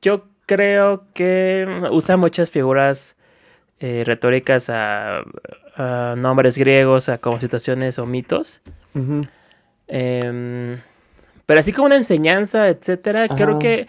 Yo 0.00 0.24
creo 0.46 1.04
que 1.14 1.66
usa 1.90 2.16
muchas 2.16 2.50
figuras 2.50 3.16
eh, 3.80 4.02
retóricas 4.04 4.70
a, 4.70 5.22
nombres 6.16 6.58
griegos, 6.58 7.08
a 7.08 7.18
como 7.18 7.40
situaciones 7.40 7.98
o 7.98 8.06
mitos. 8.06 8.60
Em, 9.88 10.78
pero 11.46 11.60
así 11.60 11.72
como 11.72 11.86
una 11.86 11.96
enseñanza, 11.96 12.68
etcétera, 12.68 13.28
creo 13.28 13.58
que 13.58 13.86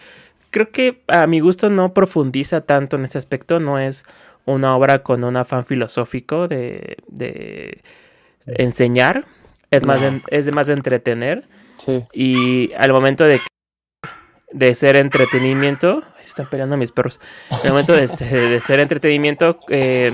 creo 0.50 0.70
que 0.70 1.02
a 1.08 1.26
mi 1.26 1.40
gusto 1.40 1.68
no 1.68 1.92
profundiza 1.92 2.60
tanto 2.60 2.96
en 2.96 3.04
ese 3.04 3.18
aspecto, 3.18 3.58
no 3.58 3.78
es 3.78 4.04
una 4.44 4.76
obra 4.76 5.02
con 5.02 5.24
un 5.24 5.36
afán 5.36 5.64
filosófico 5.64 6.46
de, 6.46 6.96
de 7.08 7.82
enseñar, 8.46 9.26
es 9.70 9.84
más, 9.84 10.00
de, 10.00 10.22
es 10.28 10.52
más 10.52 10.66
de 10.66 10.74
entretener. 10.74 11.48
Y 12.12 12.72
al 12.74 12.92
momento 12.92 13.24
de, 13.24 13.40
de 14.52 14.74
ser 14.74 14.96
entretenimiento, 14.96 16.02
se 16.20 16.28
están 16.28 16.48
peleando 16.48 16.76
mis 16.76 16.92
perros, 16.92 17.20
al 17.50 17.70
momento 17.70 17.92
de, 17.92 18.04
este, 18.04 18.24
de 18.24 18.60
ser 18.60 18.80
entretenimiento, 18.80 19.58
eh, 19.68 20.12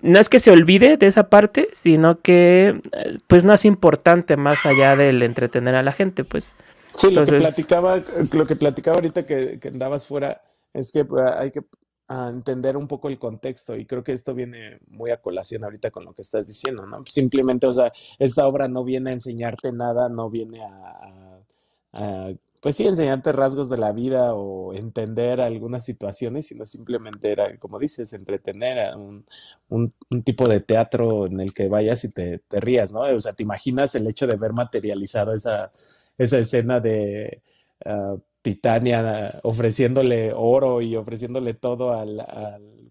no 0.00 0.20
es 0.20 0.28
que 0.28 0.38
se 0.38 0.50
olvide 0.50 0.96
de 0.96 1.06
esa 1.06 1.28
parte, 1.28 1.68
sino 1.72 2.20
que 2.20 2.80
pues 3.26 3.44
no 3.44 3.52
es 3.54 3.64
importante 3.64 4.36
más 4.36 4.66
allá 4.66 4.94
del 4.94 5.22
entretener 5.22 5.74
a 5.74 5.82
la 5.82 5.92
gente, 5.92 6.22
pues. 6.22 6.54
Sí, 6.94 7.10
lo 7.10 7.24
que 7.24 7.32
platicaba, 7.32 8.02
lo 8.32 8.46
que 8.46 8.56
platicaba 8.56 8.96
ahorita 8.96 9.26
que, 9.26 9.58
que 9.60 9.68
andabas 9.68 10.06
fuera, 10.06 10.42
es 10.72 10.92
que 10.92 11.04
pues, 11.04 11.24
hay 11.36 11.50
que 11.50 11.60
a 12.08 12.28
entender 12.28 12.76
un 12.76 12.86
poco 12.86 13.08
el 13.08 13.18
contexto 13.18 13.76
y 13.76 13.84
creo 13.84 14.04
que 14.04 14.12
esto 14.12 14.34
viene 14.34 14.78
muy 14.88 15.10
a 15.10 15.20
colación 15.20 15.64
ahorita 15.64 15.90
con 15.90 16.04
lo 16.04 16.12
que 16.12 16.22
estás 16.22 16.46
diciendo, 16.46 16.86
¿no? 16.86 17.04
Simplemente, 17.06 17.66
o 17.66 17.72
sea, 17.72 17.92
esta 18.18 18.46
obra 18.46 18.68
no 18.68 18.84
viene 18.84 19.10
a 19.10 19.14
enseñarte 19.14 19.72
nada, 19.72 20.08
no 20.08 20.30
viene 20.30 20.60
a, 20.62 22.32
pues 22.60 22.76
sí, 22.76 22.86
enseñarte 22.86 23.32
rasgos 23.32 23.68
de 23.70 23.78
la 23.78 23.92
vida 23.92 24.34
o 24.34 24.74
entender 24.74 25.40
algunas 25.40 25.84
situaciones, 25.84 26.46
sino 26.46 26.66
simplemente 26.66 27.30
era, 27.30 27.56
como 27.58 27.78
dices, 27.78 28.12
entretener 28.12 28.94
un, 28.96 29.24
un, 29.68 30.22
tipo 30.24 30.48
de 30.48 30.60
teatro 30.60 31.26
en 31.26 31.40
el 31.40 31.54
que 31.54 31.68
vayas 31.68 32.04
y 32.04 32.12
te, 32.12 32.38
te, 32.38 32.60
rías, 32.60 32.92
¿no? 32.92 33.00
O 33.00 33.20
sea, 33.20 33.32
te 33.32 33.42
imaginas 33.42 33.94
el 33.94 34.06
hecho 34.06 34.26
de 34.26 34.36
ver 34.36 34.52
materializado 34.52 35.32
esa, 35.34 35.70
esa 36.18 36.38
escena 36.38 36.80
de... 36.80 37.42
Ah, 37.84 38.16
Titania 38.46 39.40
ofreciéndole 39.42 40.32
oro 40.32 40.80
y 40.80 40.94
ofreciéndole 40.94 41.54
todo 41.54 41.92
al, 41.92 42.24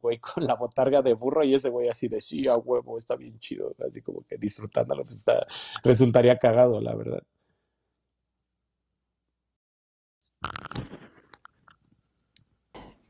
güey 0.02 0.18
con 0.20 0.46
la 0.46 0.56
botarga 0.56 1.02
de 1.02 1.14
burro 1.14 1.46
y 1.46 1.56
ese 1.56 1.70
güey 1.70 1.88
así 1.88 2.10
decía, 2.10 2.58
huevo, 2.58 2.98
está 2.98 3.16
bien 3.16 3.40
chido, 3.40 3.74
así 3.88 4.02
como 4.02 4.26
que 4.28 4.36
disfrutándolo, 4.38 5.06
pues 5.06 5.20
está, 5.20 5.48
resultaría 5.82 6.38
cagado, 6.38 6.82
la 6.82 6.94
verdad. 6.94 7.24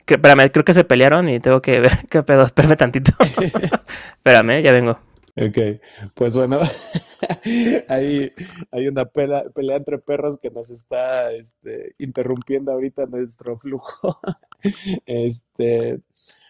espérame, 0.05 0.51
creo 0.51 0.63
que 0.63 0.75
se 0.75 0.83
pelearon 0.83 1.27
y 1.27 1.39
tengo 1.39 1.63
que 1.63 1.79
ver 1.79 2.07
qué 2.11 2.21
pedo, 2.21 2.43
espérame 2.43 2.77
tantito. 2.77 3.11
espérame, 4.17 4.61
ya 4.61 4.71
vengo. 4.71 4.99
Ok, 5.38 5.81
pues 6.15 6.33
bueno, 6.36 6.59
hay, 7.89 8.31
hay 8.71 8.88
una 8.88 9.03
pelea, 9.03 9.43
pelea, 9.53 9.77
entre 9.77 9.99
perros 9.99 10.38
que 10.41 10.49
nos 10.49 10.69
está 10.69 11.33
este, 11.33 11.93
interrumpiendo 11.97 12.71
ahorita 12.71 13.05
nuestro 13.05 13.57
flujo. 13.57 14.17
Este, 15.05 16.01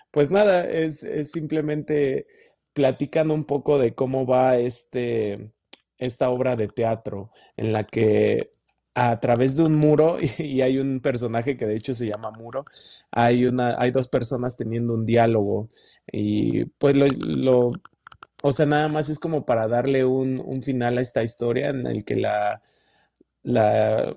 pues 0.09 0.31
nada, 0.31 0.69
es, 0.69 1.03
es, 1.03 1.31
simplemente 1.31 2.27
platicando 2.71 3.33
un 3.33 3.43
poco 3.43 3.77
de 3.77 3.93
cómo 3.93 4.25
va 4.25 4.57
este, 4.57 5.51
esta 5.97 6.29
obra 6.29 6.55
de 6.55 6.69
teatro 6.69 7.31
en 7.57 7.73
la 7.73 7.85
que 7.85 8.51
a 8.93 9.19
través 9.19 9.57
de 9.57 9.63
un 9.63 9.75
muro, 9.75 10.17
y 10.39 10.61
hay 10.61 10.77
un 10.77 11.01
personaje 11.01 11.57
que 11.57 11.65
de 11.65 11.75
hecho 11.75 11.93
se 11.93 12.07
llama 12.07 12.31
Muro, 12.31 12.65
hay, 13.11 13.45
una, 13.45 13.75
hay 13.77 13.91
dos 13.91 14.07
personas 14.07 14.55
teniendo 14.55 14.93
un 14.93 15.05
diálogo 15.05 15.69
y 16.09 16.65
pues 16.65 16.95
lo 16.95 17.73
o 18.47 18.53
sea, 18.53 18.67
nada 18.67 18.87
más 18.89 19.09
es 19.09 19.17
como 19.17 19.43
para 19.43 19.67
darle 19.67 20.05
un, 20.05 20.61
final 20.61 20.99
a 20.99 21.01
esta 21.01 21.23
historia 21.23 21.69
en 21.69 21.87
el 21.87 22.05
que 22.05 22.15
la, 22.15 22.61
la, 23.41 24.15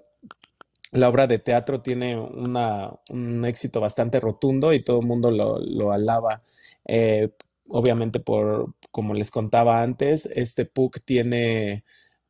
obra 1.08 1.26
de 1.26 1.38
teatro 1.38 1.80
tiene 1.80 2.18
una, 2.20 2.92
un 3.10 3.46
éxito 3.46 3.80
bastante 3.80 4.20
rotundo 4.20 4.74
y 4.74 4.84
todo 4.84 5.00
el 5.00 5.06
mundo 5.06 5.30
lo, 5.30 5.92
alaba. 5.92 6.42
Eh, 6.86 7.30
obviamente, 7.70 8.20
por 8.20 8.74
como 8.90 9.14
les 9.14 9.30
contaba 9.30 9.82
antes, 9.82 10.26
este 10.26 10.66
Puck 10.66 11.00
tiene 11.06 11.84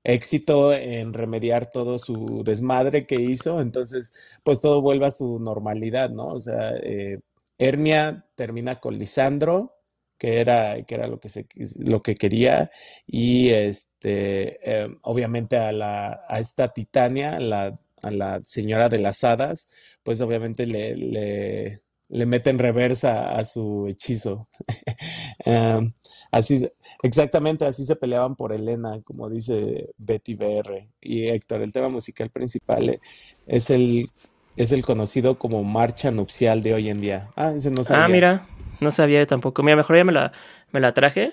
éxito 0.05 0.73
en 0.73 1.13
remediar 1.13 1.69
todo 1.69 1.99
su 1.99 2.45
desmadre 2.45 3.09
que 3.09 3.17
hizo, 3.17 3.61
entonces 3.61 4.15
pues 4.45 4.61
todo 4.61 4.83
vuelve 4.83 5.07
a 5.07 5.11
su 5.11 5.39
normalidad, 5.41 6.11
¿no? 6.11 6.29
O 6.29 6.39
sea, 6.39 6.77
eh, 6.77 7.19
termina 7.57 8.81
con 8.81 8.99
Lisandro, 8.99 9.78
que 10.19 10.41
era, 10.41 10.83
que 10.83 10.95
era 10.95 11.07
lo, 11.07 11.19
que 11.21 11.29
se, 11.29 11.47
lo 11.79 12.01
que 12.03 12.15
quería. 12.15 12.71
Y 13.07 13.51
este, 13.51 14.83
em, 14.83 14.99
obviamente 15.03 15.57
a, 15.57 15.73
la, 15.73 16.25
a 16.29 16.41
esta 16.41 16.73
Titania, 16.73 17.39
la, 17.39 17.75
a 18.03 18.11
la 18.11 18.41
señora 18.45 18.89
de 18.89 18.99
las 18.99 19.23
hadas, 19.25 19.69
pues 20.03 20.21
obviamente 20.21 20.67
le, 20.67 20.97
le, 20.97 21.83
le 22.09 22.27
meten 22.27 22.59
reversa 22.59 23.39
a 23.39 23.45
su 23.45 23.87
hechizo. 23.89 24.49
Em, 25.45 25.93
así, 26.33 26.69
exactamente 27.03 27.65
así 27.65 27.85
se 27.85 27.97
peleaban 27.97 28.35
por 28.35 28.53
Elena, 28.53 29.01
como 29.03 29.31
dice 29.31 29.89
Betty 29.97 30.35
BR. 30.35 30.89
Y 31.01 31.29
Héctor, 31.29 31.63
el 31.63 31.73
tema 31.73 31.89
musical 31.89 32.29
principal 32.29 33.01
es 33.47 33.71
el, 33.71 34.11
es 34.57 34.73
el 34.73 34.85
conocido 34.85 35.39
como 35.39 35.63
marcha 35.63 36.11
nupcial 36.11 36.63
de 36.63 36.75
hoy 36.75 36.91
en 36.91 36.99
día. 36.99 37.31
Ah, 37.37 37.53
ese 37.57 37.71
no 37.71 37.83
Ah, 37.91 38.09
mira. 38.09 38.47
No 38.81 38.91
sabía 38.91 39.27
tampoco. 39.27 39.63
Mira, 39.63 39.77
mejor 39.77 39.97
ya 39.97 40.05
me 40.05 40.13
la, 40.13 40.33
me 40.73 40.81
la 40.81 40.93
traje. 40.95 41.33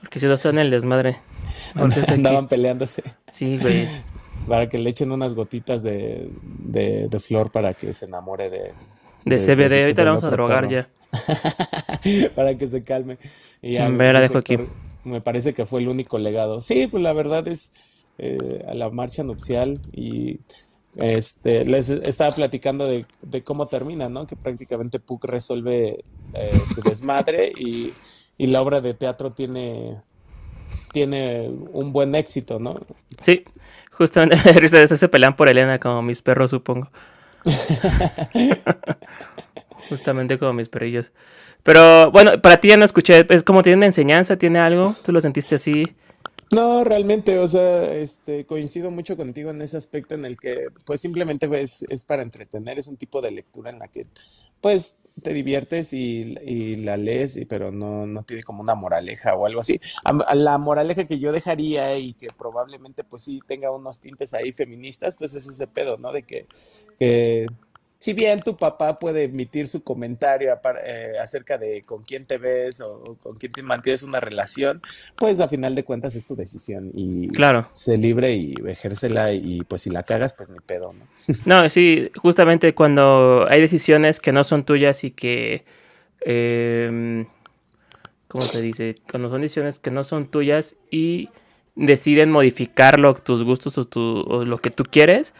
Porque 0.00 0.18
si 0.18 0.26
no 0.26 0.34
está 0.34 0.48
en 0.48 0.58
el 0.58 0.70
desmadre. 0.70 1.18
Andaban 1.74 2.48
peleándose. 2.48 3.02
Sí, 3.30 3.58
güey. 3.58 3.86
Para 4.48 4.68
que 4.68 4.78
le 4.78 4.90
echen 4.90 5.12
unas 5.12 5.34
gotitas 5.34 5.82
de, 5.82 6.30
de, 6.42 7.20
flor 7.20 7.52
para 7.52 7.74
que 7.74 7.92
se 7.92 8.06
enamore 8.06 8.48
de... 8.48 8.72
De, 9.24 9.38
CBD. 9.38 9.82
Ahorita 9.82 10.04
la 10.04 10.10
vamos 10.10 10.24
a 10.24 10.30
drogar 10.30 10.68
ya. 10.68 10.88
para 12.34 12.56
que 12.56 12.66
se 12.66 12.82
calme. 12.82 13.18
Y 13.60 13.74
ya, 13.74 13.88
me 13.88 14.12
la 14.12 14.20
dejo 14.20 14.38
aquí. 14.38 14.56
Me 15.04 15.20
parece 15.20 15.52
que 15.52 15.66
fue 15.66 15.80
el 15.80 15.88
único 15.88 16.18
legado. 16.18 16.62
Sí, 16.62 16.86
pues 16.86 17.02
la 17.02 17.12
verdad 17.12 17.46
es 17.48 17.72
eh, 18.18 18.64
a 18.66 18.74
la 18.74 18.88
marcha 18.90 19.22
nupcial 19.22 19.80
y 19.92 20.40
este, 20.96 21.64
les 21.64 21.88
estaba 21.88 22.32
platicando 22.32 22.86
de, 22.86 23.06
cómo 23.44 23.68
termina, 23.68 24.08
¿no? 24.08 24.26
Que 24.26 24.36
prácticamente 24.36 24.98
Puck 24.98 25.24
resuelve 25.24 26.02
eh, 26.34 26.62
su 26.66 26.80
desmadre 26.82 27.52
y, 27.56 27.92
la 28.38 28.62
obra 28.62 28.80
de 28.80 28.94
teatro 28.94 29.30
tiene, 29.30 30.00
tiene 30.92 31.50
un 31.72 31.92
buen 31.92 32.14
éxito, 32.14 32.58
¿no? 32.58 32.80
Sí, 33.20 33.44
justamente 33.92 34.36
de 34.70 34.82
eso 34.82 34.96
se 34.96 35.08
pelean 35.08 35.36
por 35.36 35.48
Elena 35.48 35.78
como 35.78 36.00
mis 36.00 36.22
perros, 36.22 36.50
supongo. 36.50 36.88
justamente 39.90 40.38
como 40.38 40.54
mis 40.54 40.70
perrillos. 40.70 41.12
Pero 41.62 42.10
bueno, 42.10 42.40
para 42.40 42.58
ti 42.58 42.68
ya 42.68 42.78
no 42.78 42.84
escuché, 42.84 43.26
es 43.28 43.42
como 43.42 43.62
tiene 43.62 43.76
una 43.76 43.86
enseñanza, 43.86 44.38
tiene 44.38 44.58
algo, 44.58 44.94
tú 45.04 45.12
lo 45.12 45.20
sentiste 45.20 45.56
así. 45.56 45.94
No, 46.52 46.82
realmente, 46.82 47.38
o 47.38 47.46
sea, 47.46 47.94
este, 47.94 48.44
coincido 48.44 48.90
mucho 48.90 49.16
contigo 49.16 49.50
en 49.50 49.62
ese 49.62 49.76
aspecto 49.76 50.16
en 50.16 50.24
el 50.24 50.38
que, 50.38 50.66
pues, 50.84 51.00
simplemente 51.00 51.48
es, 51.60 51.84
es 51.88 52.04
para 52.04 52.22
entretener, 52.22 52.78
es 52.78 52.88
un 52.88 52.96
tipo 52.96 53.20
de 53.22 53.30
lectura 53.30 53.70
en 53.70 53.78
la 53.78 53.86
que, 53.86 54.06
pues, 54.60 54.96
te 55.22 55.32
diviertes 55.32 55.92
y, 55.92 56.34
la 56.76 56.96
lees, 56.96 57.38
pero 57.48 57.70
no, 57.70 58.06
no, 58.06 58.24
tiene 58.24 58.42
como 58.42 58.62
una 58.62 58.74
moraleja 58.74 59.34
o 59.34 59.46
algo 59.46 59.60
así. 59.60 59.80
la 60.34 60.58
moraleja 60.58 61.06
que 61.06 61.18
yo 61.20 61.30
dejaría 61.30 61.96
y 61.98 62.14
que 62.14 62.28
probablemente, 62.36 63.04
pues, 63.04 63.22
sí 63.22 63.40
tenga 63.46 63.70
unos 63.70 64.00
tintes 64.00 64.34
ahí 64.34 64.52
feministas, 64.52 65.14
pues, 65.14 65.34
es 65.34 65.46
ese 65.48 65.68
pedo, 65.68 65.98
¿no? 65.98 66.10
De 66.10 66.24
que, 66.24 66.46
que 66.98 67.46
si 68.00 68.14
bien 68.14 68.40
tu 68.40 68.56
papá 68.56 68.98
puede 68.98 69.24
emitir 69.24 69.68
su 69.68 69.84
comentario 69.84 70.58
eh, 70.82 71.12
acerca 71.20 71.58
de 71.58 71.82
con 71.82 72.02
quién 72.02 72.24
te 72.24 72.38
ves 72.38 72.80
o, 72.80 73.18
con 73.22 73.36
quién 73.36 73.52
te 73.52 73.62
mantienes 73.62 74.02
una 74.02 74.20
relación, 74.20 74.80
pues 75.16 75.38
a 75.38 75.48
final 75.48 75.74
de 75.74 75.84
cuentas 75.84 76.14
es 76.16 76.24
tu 76.24 76.34
decisión 76.34 76.90
y 76.94 77.28
claro. 77.28 77.68
sé 77.72 77.98
libre 77.98 78.34
y 78.34 78.54
ejércela 78.66 79.34
y 79.34 79.60
pues 79.68 79.82
si 79.82 79.90
la 79.90 80.02
cagas, 80.02 80.32
pues 80.32 80.48
ni 80.48 80.58
pedo, 80.60 80.94
¿no? 80.94 81.06
no, 81.44 81.68
sí, 81.68 82.10
justamente 82.16 82.74
cuando 82.74 83.46
hay 83.50 83.60
decisiones 83.60 84.18
que 84.18 84.32
no 84.32 84.42
son 84.44 84.64
tuyas 84.64 85.04
y 85.04 85.10
que... 85.10 85.64
Eh, 86.22 87.26
¿Cómo 88.28 88.44
se 88.44 88.62
dice? 88.62 88.94
Cuando 89.10 89.28
son 89.28 89.40
decisiones 89.42 89.78
que 89.80 89.90
no 89.90 90.04
son 90.04 90.30
tuyas 90.30 90.76
y 90.90 91.30
deciden 91.74 92.30
modificarlo, 92.30 93.14
tus 93.14 93.42
gustos 93.42 93.76
o, 93.76 93.84
tu, 93.84 94.20
o 94.20 94.44
lo 94.44 94.58
que 94.58 94.70
tú 94.70 94.84
quieres, 94.84 95.34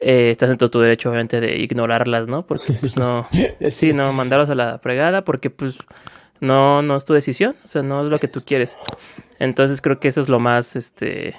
eh, 0.00 0.30
estás 0.30 0.50
en 0.50 0.58
todo 0.58 0.70
tu 0.70 0.80
derecho, 0.80 1.08
obviamente, 1.08 1.40
de 1.40 1.56
ignorarlas, 1.56 2.28
¿no? 2.28 2.46
Porque, 2.46 2.72
pues, 2.74 2.96
no... 2.96 3.28
sí, 3.70 3.92
no, 3.92 4.12
mandarlos 4.12 4.50
a 4.50 4.54
la 4.54 4.78
fregada 4.78 5.24
porque, 5.24 5.50
pues, 5.50 5.78
no, 6.40 6.82
no 6.82 6.96
es 6.96 7.04
tu 7.04 7.14
decisión, 7.14 7.56
o 7.64 7.68
sea, 7.68 7.82
no 7.82 8.04
es 8.04 8.10
lo 8.10 8.18
que 8.18 8.28
tú 8.28 8.40
quieres. 8.44 8.76
Entonces 9.38 9.80
creo 9.80 9.98
que 9.98 10.08
eso 10.08 10.20
es 10.20 10.28
lo 10.28 10.38
más, 10.38 10.76
este, 10.76 11.34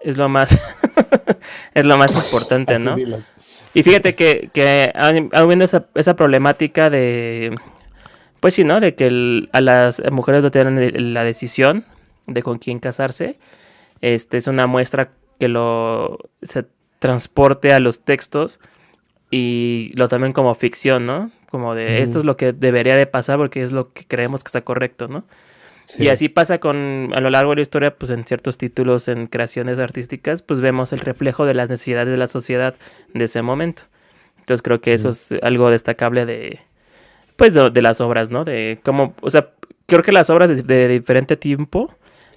es 0.00 0.16
lo 0.16 0.28
más, 0.28 0.58
es 1.74 1.84
lo 1.84 1.96
más 1.96 2.14
importante, 2.14 2.78
¿no? 2.78 2.96
Y 3.74 3.82
fíjate 3.82 4.14
que, 4.14 4.50
que 4.52 4.92
habiendo 4.94 5.64
esa, 5.64 5.86
esa 5.94 6.16
problemática 6.16 6.90
de, 6.90 7.54
pues 8.40 8.54
sí, 8.54 8.64
¿no? 8.64 8.80
De 8.80 8.94
que 8.94 9.48
a 9.52 9.60
las 9.60 10.02
mujeres 10.10 10.42
no 10.42 10.50
tienen 10.50 11.14
la 11.14 11.24
decisión 11.24 11.84
de 12.26 12.42
con 12.42 12.58
quién 12.58 12.78
casarse. 12.78 13.38
Este 14.00 14.36
es 14.36 14.46
una 14.46 14.66
muestra 14.66 15.12
que 15.38 15.48
lo 15.48 16.18
se 16.42 16.64
transporte 17.02 17.72
a 17.72 17.80
los 17.80 18.04
textos 18.04 18.60
y 19.28 19.90
lo 19.96 20.08
tomen 20.08 20.32
como 20.32 20.54
ficción, 20.54 21.04
¿no? 21.04 21.32
Como 21.50 21.74
de 21.74 22.00
esto 22.00 22.20
es 22.20 22.24
lo 22.24 22.36
que 22.36 22.52
debería 22.52 22.94
de 22.94 23.08
pasar 23.08 23.38
porque 23.38 23.60
es 23.60 23.72
lo 23.72 23.92
que 23.92 24.06
creemos 24.06 24.44
que 24.44 24.46
está 24.46 24.60
correcto, 24.60 25.08
¿no? 25.08 25.24
Y 25.98 26.08
así 26.08 26.28
pasa 26.28 26.58
con, 26.58 27.10
a 27.12 27.20
lo 27.20 27.28
largo 27.28 27.50
de 27.50 27.56
la 27.56 27.62
historia, 27.62 27.96
pues 27.96 28.12
en 28.12 28.24
ciertos 28.24 28.56
títulos, 28.56 29.08
en 29.08 29.26
creaciones 29.26 29.80
artísticas, 29.80 30.42
pues 30.42 30.60
vemos 30.60 30.92
el 30.92 31.00
reflejo 31.00 31.44
de 31.44 31.54
las 31.54 31.68
necesidades 31.68 32.08
de 32.08 32.16
la 32.16 32.28
sociedad 32.28 32.76
de 33.12 33.24
ese 33.24 33.42
momento. 33.42 33.82
Entonces 34.38 34.62
creo 34.62 34.80
que 34.80 34.94
eso 34.94 35.08
es 35.08 35.32
algo 35.42 35.70
destacable 35.70 36.24
de, 36.24 36.60
pues 37.34 37.54
de, 37.54 37.82
las 37.82 38.00
obras, 38.00 38.30
¿no? 38.30 38.44
De 38.44 38.78
cómo, 38.84 39.16
o 39.22 39.28
sea, 39.28 39.50
creo 39.86 40.04
que 40.04 40.12
las 40.12 40.30
obras 40.30 40.50
de, 40.50 40.62
de 40.62 40.86
diferente 40.86 41.36
tiempo 41.36 41.92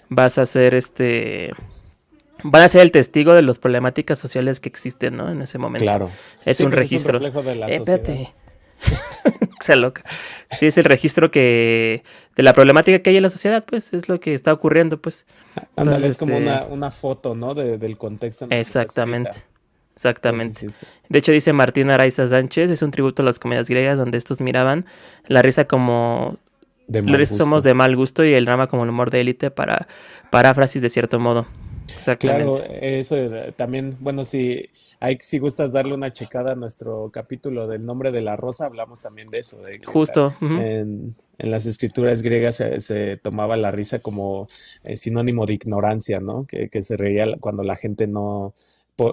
vas 0.09 0.39
a 0.39 0.47
ser 0.47 0.73
este 0.73 1.53
van 2.43 2.61
a 2.61 2.69
ser 2.69 2.81
el 2.81 2.91
testigo 2.91 3.33
de 3.33 3.41
las 3.41 3.59
problemáticas 3.59 4.19
sociales 4.19 4.59
que 4.59 4.69
existen, 4.69 5.17
¿no? 5.17 5.29
En 5.29 5.41
ese 5.41 5.57
momento. 5.57 5.85
Claro. 5.85 6.09
Es 6.43 6.59
un 6.59 6.71
registro. 6.71 7.17
Es 7.17 7.35
un 7.35 7.45
de 7.45 7.55
la 7.55 7.67
eh, 7.67 8.33
Sea 9.61 9.75
loca. 9.75 10.03
Sí, 10.57 10.67
es 10.67 10.77
el 10.77 10.85
registro 10.85 11.31
que 11.31 12.03
de 12.35 12.43
la 12.43 12.53
problemática 12.53 12.99
que 12.99 13.09
hay 13.09 13.17
en 13.17 13.23
la 13.23 13.29
sociedad, 13.29 13.63
pues 13.65 13.93
es 13.93 14.09
lo 14.09 14.19
que 14.19 14.33
está 14.33 14.53
ocurriendo, 14.53 15.01
pues. 15.01 15.25
Ándale, 15.75 16.07
es 16.07 16.17
como 16.17 16.37
este 16.37 16.65
una, 16.69 16.91
foto, 16.91 17.35
¿no? 17.35 17.53
del 17.53 17.97
contexto. 17.97 18.47
Exactamente. 18.49 19.43
Exactamente. 19.95 20.67
De 21.07 21.19
hecho, 21.19 21.31
dice 21.31 21.53
Martín 21.53 21.89
Araiza 21.89 22.27
Sánchez, 22.27 22.69
es 22.69 22.81
un 22.81 22.91
tributo 22.91 23.21
a 23.21 23.25
las 23.25 23.39
comedias 23.39 23.69
griegas 23.69 23.97
donde 23.97 24.17
estos 24.17 24.41
miraban 24.41 24.85
la 25.27 25.41
risa 25.41 25.65
como 25.65 26.37
de 26.87 27.01
mal 27.01 27.25
somos 27.27 27.63
de 27.63 27.73
mal 27.73 27.95
gusto 27.95 28.23
y 28.25 28.33
el 28.33 28.45
drama 28.45 28.67
como 28.67 28.83
el 28.83 28.89
humor 28.89 29.09
de 29.09 29.21
élite 29.21 29.51
para 29.51 29.87
paráfrasis 30.31 30.81
de 30.81 30.89
cierto 30.89 31.19
modo. 31.19 31.47
Claro, 32.19 32.63
eso 32.63 33.15
también, 33.55 33.97
bueno, 33.99 34.23
si 34.23 34.69
hay, 34.99 35.17
si 35.21 35.39
gustas 35.39 35.71
darle 35.71 35.93
una 35.93 36.13
checada 36.13 36.53
a 36.53 36.55
nuestro 36.55 37.09
capítulo 37.11 37.67
del 37.67 37.85
nombre 37.85 38.11
de 38.11 38.21
la 38.21 38.35
rosa, 38.35 38.65
hablamos 38.65 39.01
también 39.01 39.29
de 39.29 39.39
eso. 39.39 39.57
De 39.57 39.79
Justo. 39.85 40.33
en, 40.41 41.15
las 41.37 41.65
escrituras 41.65 42.21
griegas 42.21 42.63
se, 42.77 43.17
tomaba 43.17 43.57
la 43.57 43.69
risa 43.69 43.99
como 43.99 44.47
eh, 44.83 44.95
sinónimo 44.95 45.45
de 45.45 45.55
ignorancia, 45.55 46.21
¿no? 46.21 46.45
Que, 46.47 46.69
se 46.81 46.95
reía 46.95 47.25
cuando 47.39 47.61
la 47.63 47.75
gente 47.75 48.07
no 48.07 48.53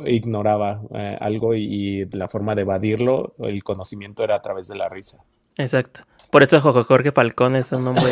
ignoraba 0.06 0.82
eh, 0.94 1.16
algo 1.20 1.54
y, 1.54 2.04
la 2.12 2.28
forma 2.28 2.54
de 2.54 2.62
evadirlo, 2.62 3.34
el 3.40 3.64
conocimiento 3.64 4.22
era 4.22 4.36
a 4.36 4.38
través 4.38 4.68
de 4.68 4.76
la 4.76 4.88
risa. 4.88 5.24
Exacto. 5.56 6.02
Por 6.30 6.42
eso 6.42 6.60
Jorge 6.60 7.12
Falcón 7.12 7.56
es 7.56 7.72
un 7.72 7.86
hombre, 7.86 8.10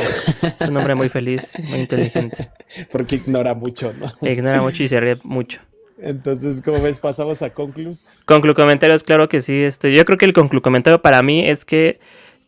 un 0.68 0.76
hombre 0.76 0.94
muy 0.94 1.08
feliz, 1.08 1.54
muy 1.70 1.80
inteligente. 1.80 2.50
Porque 2.92 3.16
ignora 3.16 3.54
mucho, 3.54 3.94
¿no? 3.94 4.28
Ignora 4.28 4.60
mucho 4.60 4.82
y 4.82 4.88
se 4.88 5.00
ríe 5.00 5.16
mucho. 5.22 5.60
Entonces, 6.02 6.60
¿cómo 6.62 6.82
ves? 6.82 7.00
¿Pasamos 7.00 7.40
a 7.40 7.50
Conclus? 7.50 8.20
Conclu 8.26 8.54
comentarios, 8.54 9.04
claro 9.04 9.28
que 9.28 9.40
sí. 9.40 9.62
Este, 9.62 9.92
yo 9.94 10.04
creo 10.04 10.18
que 10.18 10.26
el 10.26 10.32
conclu 10.32 10.60
comentario 10.60 11.00
para 11.00 11.22
mí 11.22 11.48
es 11.48 11.64
que 11.64 11.98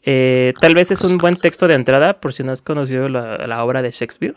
eh, 0.05 0.53
tal 0.61 0.75
vez 0.75 0.91
es 0.91 1.03
un 1.05 1.19
buen 1.19 1.37
texto 1.37 1.69
de 1.69 1.75
entrada, 1.75 2.21
por 2.21 2.33
si 2.33 2.43
no 2.43 2.53
has 2.53 2.61
conocido 2.61 3.09
la, 3.09 3.65
obra 3.65 3.83
de 3.83 3.91
Shakespeare. 3.91 4.37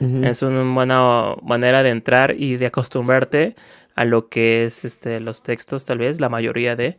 Es 0.00 0.42
una 0.42 0.70
buena 0.74 1.34
manera 1.42 1.82
de 1.82 1.88
entrar 1.88 2.34
y 2.36 2.56
de 2.56 2.66
acostumbrarte 2.66 3.56
a 3.94 4.04
lo 4.04 4.28
que 4.28 4.66
es 4.66 4.84
este, 4.84 5.18
los 5.18 5.42
textos, 5.42 5.86
tal 5.86 5.96
vez, 5.96 6.20
la 6.20 6.28
mayoría 6.28 6.76
de. 6.76 6.98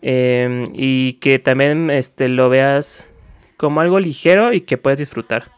Em, 0.00 0.64
y 0.74 1.14
que 1.14 1.38
también 1.38 1.90
este, 1.90 2.28
lo 2.28 2.48
veas 2.48 3.06
como 3.56 3.80
algo 3.80 3.98
ligero 3.98 4.52
y 4.52 4.60
que 4.60 4.78
puedes 4.78 4.98
disfrutar. 4.98 5.52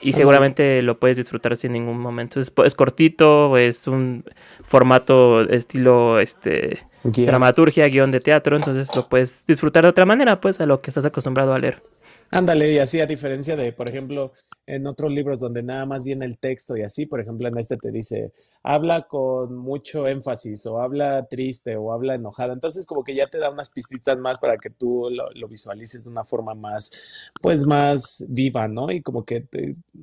Y 0.00 0.12
seguramente 0.12 0.82
lo 0.82 0.98
puedes 0.98 1.16
disfrutar 1.16 1.56
sin 1.56 1.72
ningún 1.72 1.98
momento. 1.98 2.38
Es, 2.38 2.52
es 2.64 2.74
cortito, 2.74 3.56
es 3.56 3.86
un 3.86 4.24
formato 4.62 5.40
estilo 5.42 6.20
este 6.20 6.78
dramaturgia, 7.02 7.88
guion 7.88 8.10
de 8.10 8.20
teatro, 8.20 8.56
entonces 8.56 8.94
lo 8.94 9.08
puedes 9.08 9.44
disfrutar 9.46 9.84
de 9.84 9.90
otra 9.90 10.04
manera, 10.04 10.40
pues, 10.40 10.60
a 10.60 10.66
lo 10.66 10.80
que 10.80 10.90
estás 10.90 11.04
acostumbrado 11.04 11.54
a 11.54 11.58
leer. 11.58 11.82
Ándale, 12.30 12.72
y 12.72 12.78
así 12.78 13.00
a 13.00 13.06
diferencia 13.06 13.54
de, 13.56 13.72
por 13.72 13.88
ejemplo, 13.88 14.32
en 14.66 14.86
otros 14.86 15.12
libros 15.12 15.38
donde 15.38 15.62
nada 15.62 15.86
más 15.86 16.04
viene 16.04 16.24
el 16.24 16.38
texto 16.38 16.76
y 16.76 16.82
así, 16.82 17.06
por 17.06 17.20
ejemplo, 17.20 17.46
en 17.46 17.58
este 17.58 17.76
te 17.76 17.90
dice, 17.90 18.32
habla 18.62 19.02
con 19.02 19.56
mucho 19.56 20.08
énfasis 20.08 20.66
o 20.66 20.80
habla 20.80 21.26
triste 21.26 21.76
o 21.76 21.92
habla 21.92 22.14
enojada. 22.14 22.52
Entonces 22.52 22.86
como 22.86 23.04
que 23.04 23.14
ya 23.14 23.28
te 23.28 23.38
da 23.38 23.50
unas 23.50 23.70
pistitas 23.70 24.18
más 24.18 24.38
para 24.38 24.56
que 24.58 24.70
tú 24.70 25.08
lo, 25.10 25.48
visualices 25.48 26.04
de 26.04 26.10
una 26.10 26.24
forma 26.24 26.54
más, 26.54 27.30
pues 27.40 27.66
más 27.66 28.24
viva, 28.28 28.66
¿no? 28.68 28.90
Y 28.90 29.02
como 29.02 29.24
que 29.24 29.46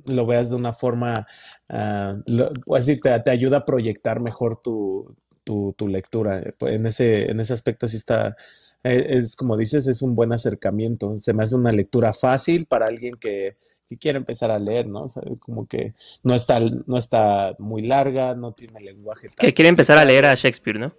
lo 0.06 0.26
veas 0.26 0.50
de 0.50 0.56
una 0.56 0.72
forma, 0.72 1.26
uh, 1.68 2.22
pues 2.64 2.86
sí, 2.86 3.00
te, 3.00 3.18
te, 3.20 3.30
ayuda 3.30 3.58
a 3.58 3.64
proyectar 3.64 4.20
mejor 4.20 4.56
tu, 4.56 5.14
tu, 5.44 5.74
tu 5.76 5.88
lectura. 5.88 6.40
En 6.60 6.86
ese, 6.86 7.30
en 7.30 7.40
ese 7.40 7.52
aspecto 7.52 7.88
sí 7.88 7.96
está 7.96 8.36
es 8.82 9.36
como 9.36 9.56
dices, 9.56 9.86
es 9.86 10.02
un 10.02 10.14
buen 10.14 10.32
acercamiento. 10.32 11.16
Se 11.18 11.32
me 11.32 11.44
hace 11.44 11.56
una 11.56 11.70
lectura 11.70 12.12
fácil 12.12 12.66
para 12.66 12.86
alguien 12.86 13.14
que, 13.16 13.56
quiere 14.00 14.16
empezar 14.16 14.50
a 14.50 14.58
leer, 14.58 14.86
¿no? 14.86 15.04
como 15.38 15.66
que 15.66 15.92
no 16.22 16.34
está, 16.34 16.58
no 16.60 16.96
está 16.96 17.54
muy 17.58 17.82
larga, 17.82 18.34
no 18.34 18.52
tiene 18.52 18.80
lenguaje. 18.80 19.28
que 19.36 19.52
quiere 19.52 19.68
empezar 19.68 19.98
a 19.98 20.04
leer 20.06 20.24
a 20.24 20.34
Shakespeare, 20.34 20.78
¿no? 20.78 20.94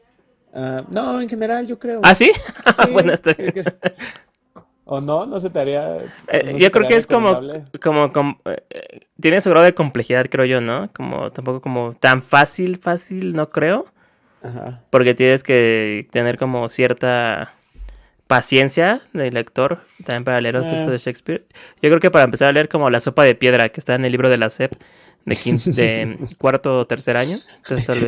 Ah, 0.54 0.86
no, 0.92 1.20
en 1.20 1.28
general 1.28 1.66
yo 1.66 1.80
creo. 1.80 2.02
¿Ah, 2.04 2.14
sí? 2.14 2.32
bueno, 2.94 3.14
¿O 4.86 5.02
no? 5.02 5.26
¿No 5.26 5.40
se 5.40 5.50
te 5.50 5.60
haría...? 5.60 5.98
Eh, 6.28 6.56
yo 6.60 6.70
creo 6.70 6.88
que 6.88 6.96
es 6.96 7.08
como, 7.08 7.42
como, 7.82 8.14
como 8.14 8.38
eh, 8.46 9.08
tiene 9.20 9.42
su 9.42 9.50
grado 9.50 9.66
de 9.66 9.74
complejidad, 9.74 10.28
creo 10.30 10.46
yo, 10.46 10.62
¿no? 10.62 10.92
Como 10.94 11.32
tampoco 11.32 11.62
como 11.62 11.94
tan 11.96 12.22
fácil, 12.22 12.78
fácil, 12.78 13.34
no 13.34 13.50
creo. 13.50 13.86
Ajá. 14.44 14.84
Porque 14.92 15.16
tienes 15.16 15.42
que 15.42 16.08
tener 16.12 16.38
como 16.38 16.70
cierta 16.70 17.56
paciencia 18.28 19.02
del 19.14 19.34
lector, 19.34 19.82
también 20.06 20.24
para 20.24 20.42
leer 20.42 20.56
los 20.56 20.68
textos 20.68 20.92
de 20.92 20.98
Shakespeare. 20.98 21.46
Yo 21.82 21.90
creo 21.90 22.00
que 22.00 22.12
para 22.12 22.26
empezar 22.26 22.48
a 22.48 22.52
leer 22.52 22.70
como 22.70 22.90
La 22.90 23.00
sopa 23.00 23.24
de 23.24 23.36
piedra, 23.36 23.70
que 23.70 23.80
está 23.80 23.96
en 23.96 24.06
el 24.06 24.12
libro 24.12 24.30
de 24.30 24.38
la 24.38 24.50
SEP, 24.50 24.74
de, 25.26 25.36
de 25.66 26.18
cuarto 26.38 26.80
o 26.80 26.88
tercer 26.88 27.18
año. 27.18 27.38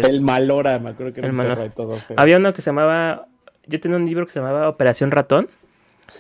El 0.04 0.22
Malora, 0.22 0.80
me 0.80 0.92
acuerdo 0.92 1.14
que 1.14 1.22
el 1.22 1.72
todo. 1.74 1.98
Había 2.18 2.38
uno 2.38 2.54
que 2.54 2.62
se 2.62 2.70
llamaba, 2.70 3.28
yo 3.68 3.80
tenía 3.80 3.98
un 3.98 4.06
libro 4.06 4.26
que 4.26 4.34
se 4.34 4.40
llamaba 4.40 4.70
Operación 4.70 5.12
Ratón. 5.12 5.50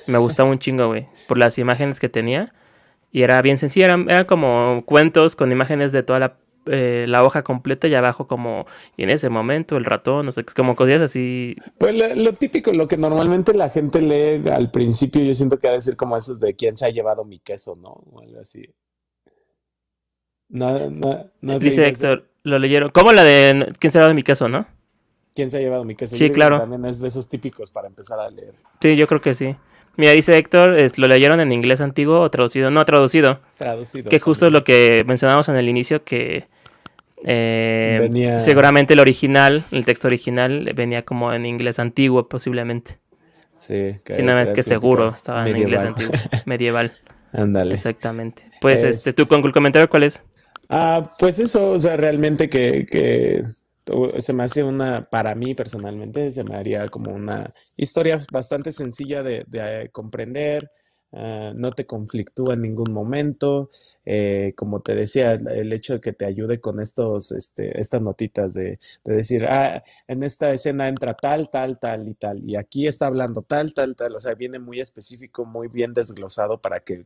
Me 0.07 0.17
gustaba 0.17 0.49
un 0.49 0.59
chingo, 0.59 0.87
güey, 0.87 1.07
por 1.27 1.37
las 1.37 1.57
imágenes 1.57 1.99
que 1.99 2.09
tenía. 2.09 2.53
Y 3.11 3.23
era 3.23 3.41
bien 3.41 3.57
sencillo, 3.57 3.85
eran, 3.85 4.09
eran 4.09 4.25
como 4.25 4.83
cuentos 4.85 5.35
con 5.35 5.51
imágenes 5.51 5.91
de 5.93 6.03
toda 6.03 6.19
la 6.19 6.35
eh, 6.65 7.05
la 7.07 7.23
hoja 7.23 7.43
completa 7.43 7.87
y 7.87 7.95
abajo 7.95 8.27
como, 8.27 8.65
y 8.97 9.03
en 9.03 9.09
ese 9.09 9.29
momento 9.29 9.77
el 9.77 9.85
ratón, 9.85 10.25
no 10.25 10.31
sé, 10.31 10.43
como 10.45 10.75
cosas 10.75 11.01
así. 11.01 11.55
Pues 11.77 11.95
lo, 12.15 12.33
típico, 12.33 12.71
lo 12.73 12.87
que 12.87 12.97
normalmente 12.97 13.53
la 13.53 13.69
gente 13.69 14.01
lee 14.01 14.49
al 14.49 14.71
principio, 14.71 15.21
yo 15.21 15.33
siento 15.33 15.59
que 15.59 15.67
ha 15.67 15.71
de 15.71 15.81
ser 15.81 15.95
como 15.95 16.17
esos 16.17 16.39
de 16.39 16.55
quién 16.55 16.75
se 16.77 16.85
ha 16.85 16.89
llevado 16.89 17.23
mi 17.23 17.39
queso, 17.39 17.75
¿no? 17.75 17.89
O 17.89 18.21
algo 18.21 18.39
así. 18.39 18.67
No, 20.49 20.89
no, 20.89 21.29
no 21.41 21.59
Dice 21.59 21.87
Héctor, 21.87 22.27
lo 22.43 22.59
leyeron. 22.59 22.89
¿Cómo 22.89 23.11
la 23.11 23.23
de 23.23 23.73
quién 23.79 23.91
se 23.91 23.97
ha 23.97 24.01
llevado 24.01 24.15
mi 24.15 24.23
queso, 24.23 24.47
no? 24.47 24.67
¿Quién 25.33 25.51
se 25.51 25.57
ha 25.57 25.59
llevado 25.59 25.83
mi 25.83 25.95
queso? 25.95 26.15
Sí, 26.15 26.29
claro. 26.29 26.59
También 26.59 26.85
es 26.85 26.99
de 26.99 27.07
esos 27.07 27.27
típicos 27.27 27.71
para 27.71 27.87
empezar 27.87 28.19
a 28.19 28.29
leer. 28.29 28.55
Sí, 28.81 28.95
yo 28.95 29.07
creo 29.07 29.21
que 29.21 29.33
sí. 29.33 29.55
Mira, 29.97 30.11
dice 30.11 30.37
Héctor, 30.37 30.77
es, 30.77 30.97
¿lo 30.97 31.07
leyeron 31.07 31.39
en 31.39 31.51
inglés 31.51 31.81
antiguo 31.81 32.19
o 32.19 32.29
traducido? 32.29 32.69
No, 32.71 32.83
traducido. 32.85 33.39
Traducido. 33.57 34.09
Que 34.09 34.19
justo 34.19 34.47
es 34.47 34.51
lo 34.51 34.63
que 34.63 35.03
mencionamos 35.05 35.47
en 35.49 35.55
el 35.55 35.69
inicio, 35.69 36.03
que 36.03 36.47
eh, 37.27 38.37
seguramente 38.39 38.93
el 38.93 38.99
original, 38.99 39.65
el 39.71 39.83
texto 39.83 40.07
original, 40.07 40.71
venía 40.75 41.03
como 41.03 41.33
en 41.33 41.45
inglés 41.45 41.79
antiguo, 41.79 42.29
posiblemente. 42.29 42.99
Sí, 43.55 43.95
sí 44.05 44.21
nada 44.21 44.39
más 44.39 44.53
que 44.53 44.63
seguro, 44.63 45.09
estaba 45.09 45.47
en 45.49 45.57
inglés 45.57 45.81
antiguo, 45.81 46.11
medieval. 46.45 46.91
Ándale. 47.31 47.73
Exactamente. 47.73 48.51
Pues, 48.61 48.83
este, 48.83 49.11
¿tú 49.11 49.27
con 49.27 49.43
el 49.43 49.51
comentario 49.51 49.89
cuál 49.89 50.03
es? 50.03 50.21
Ah, 50.69 51.11
pues 51.19 51.39
eso, 51.39 51.71
o 51.71 51.79
sea, 51.79 51.97
realmente 51.97 52.49
que, 52.49 52.85
que 52.89 53.43
se 54.19 54.33
me 54.33 54.43
hace 54.43 54.63
una, 54.63 55.03
para 55.03 55.35
mí 55.35 55.55
personalmente, 55.55 56.31
se 56.31 56.43
me 56.43 56.55
haría 56.55 56.87
como 56.89 57.11
una 57.11 57.53
historia 57.75 58.19
bastante 58.31 58.71
sencilla 58.71 59.23
de, 59.23 59.45
de 59.47 59.89
comprender, 59.91 60.69
Ah, 61.17 61.53
no 61.55 61.71
te 61.71 61.85
conflictúa 61.85 62.55
en 62.55 62.61
ningún 62.61 62.91
momento. 62.91 63.69
Eh, 64.05 64.53
como 64.57 64.81
te 64.81 64.95
decía, 64.95 65.33
el 65.33 65.71
hecho 65.71 65.93
de 65.93 66.01
que 66.01 66.11
te 66.11 66.25
ayude 66.25 66.59
con 66.59 66.81
estos, 66.81 67.31
este, 67.31 67.79
estas 67.79 68.01
notitas 68.01 68.53
de, 68.53 68.79
decir, 69.05 69.45
ah, 69.45 69.81
en 70.07 70.23
esta 70.23 70.51
escena 70.51 70.89
entra 70.89 71.15
tal, 71.15 71.49
tal, 71.49 71.79
tal 71.79 72.07
y 72.09 72.15
tal, 72.15 72.47
y 72.47 72.55
aquí 72.57 72.85
está 72.85 73.07
hablando 73.07 73.41
tal, 73.43 73.73
tal, 73.73 73.95
tal, 73.95 74.15
o 74.15 74.19
sea, 74.19 74.35
viene 74.35 74.59
muy 74.59 74.79
específico, 74.79 75.45
muy 75.45 75.69
bien 75.69 75.93
desglosado 75.93 76.59
para 76.61 76.81
que 76.81 77.05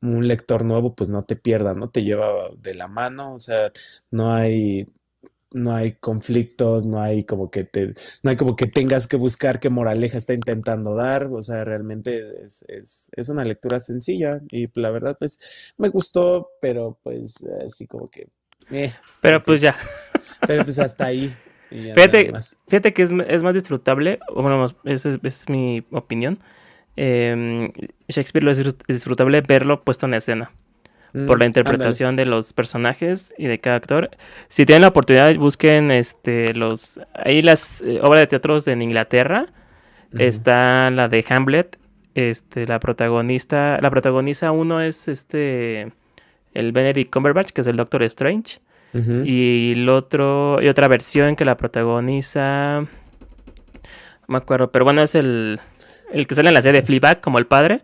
un 0.00 0.26
lector 0.28 0.64
nuevo 0.64 0.94
pues 0.94 1.10
no 1.10 1.24
te 1.24 1.36
pierda, 1.36 1.74
no 1.74 1.90
te 1.90 2.04
lleva 2.04 2.50
de 2.56 2.74
la 2.74 2.88
mano, 2.88 3.34
o 3.34 3.40
sea, 3.40 3.72
no 4.10 4.32
hay 4.32 4.86
no 5.52 5.74
hay 5.74 5.92
conflictos, 5.92 6.86
no 6.86 7.00
hay 7.00 7.24
como 7.24 7.50
que 7.50 7.64
te, 7.64 7.94
no 8.22 8.30
hay 8.30 8.36
como 8.36 8.56
que 8.56 8.66
tengas 8.66 9.06
que 9.06 9.16
buscar 9.16 9.60
qué 9.60 9.68
moraleja 9.68 10.18
está 10.18 10.34
intentando 10.34 10.94
dar, 10.94 11.26
o 11.26 11.42
sea, 11.42 11.64
realmente 11.64 12.44
es, 12.44 12.64
es, 12.68 13.10
es 13.16 13.28
una 13.28 13.44
lectura 13.44 13.80
sencilla 13.80 14.40
y 14.50 14.68
la 14.78 14.90
verdad 14.90 15.16
pues 15.18 15.72
me 15.76 15.88
gustó, 15.88 16.50
pero 16.60 16.98
pues 17.02 17.44
así 17.64 17.86
como 17.86 18.08
que... 18.10 18.28
Eh, 18.70 18.92
pero 19.20 19.40
pues 19.40 19.60
ya. 19.60 19.74
Pero 20.46 20.64
pues 20.64 20.78
hasta 20.78 21.06
ahí. 21.06 21.34
Fíjate, 21.68 22.32
fíjate 22.66 22.94
que 22.94 23.02
es, 23.02 23.10
es, 23.28 23.42
más 23.42 23.54
disfrutable, 23.54 24.18
bueno, 24.34 24.66
esa 24.84 25.18
es, 25.22 25.48
mi 25.48 25.84
opinión. 25.90 26.38
Em, 26.96 27.72
Shakespeare 28.08 28.42
lo 28.42 28.50
es 28.50 28.62
disfrutable 28.88 29.40
verlo 29.42 29.84
puesto 29.84 30.06
en 30.06 30.14
escena 30.14 30.50
por 31.26 31.38
la 31.38 31.44
mm, 31.44 31.48
interpretación 31.48 32.16
de 32.16 32.26
los 32.26 32.52
personajes 32.52 33.34
y 33.36 33.46
de 33.46 33.58
cada 33.58 33.76
actor. 33.76 34.10
Si 34.48 34.66
tienen 34.66 34.82
la 34.82 34.88
oportunidad, 34.88 35.34
busquen 35.36 35.90
este 35.90 36.54
los 36.54 37.00
ahí 37.14 37.42
las 37.42 37.82
eh, 37.82 38.00
obras 38.02 38.22
de 38.22 38.26
teatros 38.28 38.68
en 38.68 38.82
Inglaterra. 38.82 39.46
Está 40.18 40.90
la 40.90 41.08
de 41.08 41.24
Hamlet, 41.28 41.78
este 42.16 42.66
la 42.66 42.80
protagonista, 42.80 43.78
la 43.80 43.90
protagonista 43.90 44.50
uno 44.50 44.80
es 44.80 45.06
este 45.06 45.92
el 46.52 46.72
Benedict 46.72 47.12
Cumberbatch, 47.12 47.50
que 47.50 47.60
es 47.60 47.66
el 47.66 47.76
Doctor 47.76 48.02
Strange. 48.04 48.60
Y 48.92 49.72
el 49.76 49.88
otro 49.88 50.58
y 50.60 50.66
otra 50.66 50.88
versión 50.88 51.36
que 51.36 51.44
la 51.44 51.56
protagoniza 51.56 52.80
no 52.80 52.88
me 54.26 54.38
acuerdo, 54.38 54.72
pero 54.72 54.84
bueno, 54.84 55.02
es 55.02 55.14
el 55.14 55.60
el 56.12 56.26
que 56.26 56.34
sale 56.34 56.48
en 56.48 56.54
la 56.54 56.62
serie 56.62 56.80
de 56.80 56.86
Fleabag 56.86 57.20
como 57.20 57.38
el 57.38 57.46
padre. 57.46 57.82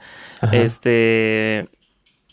Este 0.52 1.68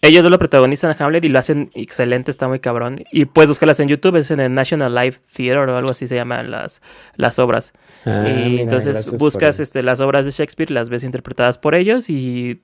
ellos 0.03 0.25
lo 0.25 0.37
protagonizan 0.37 0.91
a 0.91 0.95
Hamlet 0.99 1.23
y 1.23 1.29
lo 1.29 1.39
hacen 1.39 1.69
excelente, 1.73 2.29
está 2.29 2.49
muy 2.49 2.59
cabrón. 2.59 3.05
Y 3.13 3.23
puedes 3.23 3.49
buscarlas 3.49 3.79
en 3.79 3.87
YouTube, 3.87 4.17
es 4.17 4.31
en 4.31 4.41
el 4.41 4.53
National 4.53 4.93
Live 4.93 5.15
Theater 5.33 5.69
o 5.69 5.77
algo 5.77 5.91
así 5.91 6.07
se 6.07 6.15
llaman 6.15 6.51
las, 6.51 6.81
las 7.15 7.39
obras. 7.39 7.71
Ah, 8.05 8.27
y 8.27 8.59
entonces 8.59 9.17
buscas 9.17 9.61
este, 9.61 9.81
las 9.81 10.01
obras 10.01 10.25
de 10.25 10.31
Shakespeare, 10.31 10.71
las 10.71 10.89
ves 10.89 11.05
interpretadas 11.05 11.57
por 11.57 11.73
ellos 11.73 12.09
y 12.09 12.61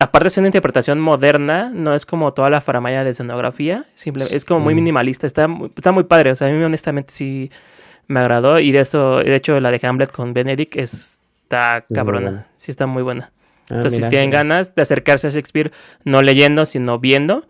aparte 0.00 0.26
es 0.26 0.36
una 0.36 0.48
interpretación 0.48 0.98
moderna, 0.98 1.70
no 1.72 1.94
es 1.94 2.04
como 2.04 2.34
toda 2.34 2.50
la 2.50 2.60
faramaya 2.60 3.04
de 3.04 3.10
escenografía, 3.10 3.86
simple, 3.94 4.24
es 4.28 4.44
como 4.44 4.58
muy 4.58 4.74
mm. 4.74 4.76
minimalista, 4.76 5.28
está, 5.28 5.48
está 5.76 5.92
muy 5.92 6.02
padre, 6.02 6.32
o 6.32 6.34
sea, 6.34 6.48
a 6.48 6.50
mí 6.50 6.60
honestamente 6.64 7.12
sí 7.12 7.52
me 8.08 8.18
agradó 8.18 8.58
y 8.58 8.72
de 8.72 8.80
eso, 8.80 9.18
de 9.18 9.36
hecho 9.36 9.60
la 9.60 9.70
de 9.70 9.78
Hamlet 9.86 10.10
con 10.10 10.34
Benedict 10.34 10.74
está 10.74 11.84
cabrona, 11.94 12.48
sí 12.56 12.72
está 12.72 12.86
muy 12.88 13.04
buena. 13.04 13.30
Ah, 13.70 13.76
Entonces, 13.76 14.02
si 14.02 14.08
tienen 14.08 14.30
ganas 14.30 14.74
de 14.74 14.82
acercarse 14.82 15.26
a 15.26 15.30
Shakespeare, 15.30 15.72
no 16.04 16.22
leyendo, 16.22 16.66
sino 16.66 16.98
viendo, 16.98 17.46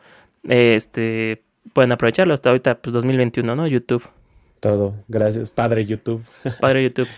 este, 0.48 1.42
pueden 1.72 1.92
aprovecharlo. 1.92 2.34
Hasta 2.34 2.50
ahorita, 2.50 2.80
pues 2.80 2.94
2021, 2.94 3.56
¿no? 3.56 3.66
YouTube. 3.66 4.04
Todo. 4.60 4.94
Gracias, 5.08 5.50
padre 5.50 5.84
YouTube. 5.84 6.24
Padre 6.60 6.84
YouTube. 6.84 7.08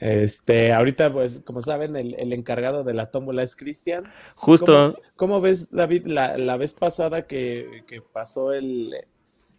Este, 0.00 0.72
ahorita, 0.72 1.12
pues, 1.12 1.40
como 1.40 1.60
saben, 1.60 1.96
el, 1.96 2.32
encargado 2.32 2.84
de 2.84 2.94
la 2.94 3.10
tómbola 3.10 3.42
es 3.42 3.56
Cristian. 3.56 4.04
Justo. 4.36 4.98
¿Cómo, 5.16 5.40
ves, 5.40 5.70
David, 5.72 6.06
la, 6.06 6.38
la 6.38 6.56
vez 6.56 6.74
pasada 6.74 7.26
que, 7.26 7.82
que, 7.86 8.00
pasó 8.00 8.52
el, 8.52 8.94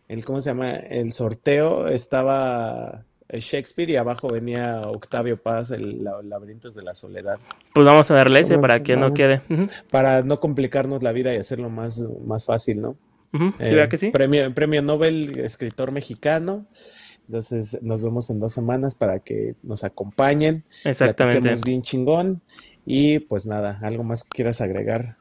el, 0.07 0.25
¿cómo 0.25 0.39
se 0.41 0.49
llama? 0.49 0.71
El 0.71 1.11
sorteo, 1.11 1.87
estaba 1.87 3.05
Shakespeare 3.32 3.91
y 3.91 3.95
abajo 3.95 4.30
venía 4.30 4.82
Octavio 4.82 5.38
Paz, 5.38 5.71
el, 5.71 6.03
Laberintos 6.23 6.73
de 6.75 6.84
la 6.84 6.95
Soledad. 6.95 7.39
Pues 7.73 7.86
vamos 7.86 8.09
a 8.09 8.15
darle 8.15 8.39
ese 8.39 8.57
para 8.57 8.82
que 8.82 8.97
no 8.97 9.13
quede. 9.13 9.41
Para 9.91 10.23
no 10.23 10.39
complicarnos 10.39 11.03
la 11.03 11.11
vida 11.11 11.34
y 11.34 11.38
hacerlo 11.38 11.69
más, 11.69 12.05
más 12.25 12.45
fácil, 12.45 12.82
¿no? 12.82 12.97
Eh, 13.59 13.88
que 13.89 13.97
sí? 13.97 14.09
Premio, 14.09 14.51
premio 14.53 14.82
Nobel, 14.82 15.39
escritor 15.39 15.91
mexicano. 15.91 16.65
Entonces 17.27 17.84
nos 17.84 18.01
vemos 18.01 18.32
en 18.32 18.39
dos 18.39 18.53
semanas 18.53 18.95
para 18.95 19.19
que 19.19 19.53
nos 19.61 19.84
acompañen. 19.84 20.63
Exactamente. 20.84 21.53
bien 21.63 21.84
chingón. 21.84 22.41
Y 22.88 23.19
pues 23.19 23.45
nada, 23.45 23.80
algo 23.84 24.03
más 24.03 24.23
que 24.23 24.30
quieras 24.30 24.61
agregar. 24.61 25.18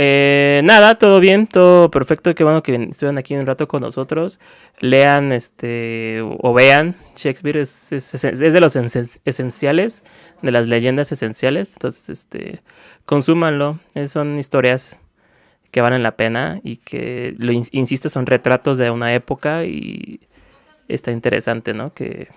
Eh, 0.00 0.60
nada, 0.62 0.96
todo 0.96 1.18
bien, 1.18 1.48
todo 1.48 1.90
perfecto. 1.90 2.32
Qué 2.32 2.44
bueno 2.44 2.62
que 2.62 2.72
estuvieran 2.72 3.18
aquí 3.18 3.34
un 3.34 3.46
rato 3.46 3.66
con 3.66 3.80
nosotros. 3.80 4.38
Lean 4.78 5.32
este 5.32 6.20
o 6.22 6.54
vean. 6.54 6.94
Shakespeare 7.16 7.56
es, 7.56 7.90
de 7.90 8.60
los 8.60 8.76
esenciales, 8.76 10.04
de 10.40 10.52
las 10.52 10.68
leyendas 10.68 11.10
esenciales. 11.10 11.72
Entonces, 11.72 12.10
este, 12.10 12.62
consúmanlo. 13.06 13.80
son 14.06 14.38
historias 14.38 15.00
que 15.72 15.80
valen 15.80 16.04
la 16.04 16.16
pena 16.16 16.60
y 16.62 16.76
que, 16.76 17.34
lo 17.36 17.50
insisto, 17.50 18.08
son 18.08 18.24
retratos 18.26 18.78
de 18.78 18.92
una 18.92 19.12
época 19.14 19.64
y 19.64 20.20
está 20.86 21.10
interesante, 21.10 21.74
¿no? 21.74 21.92
Que, 21.92 22.28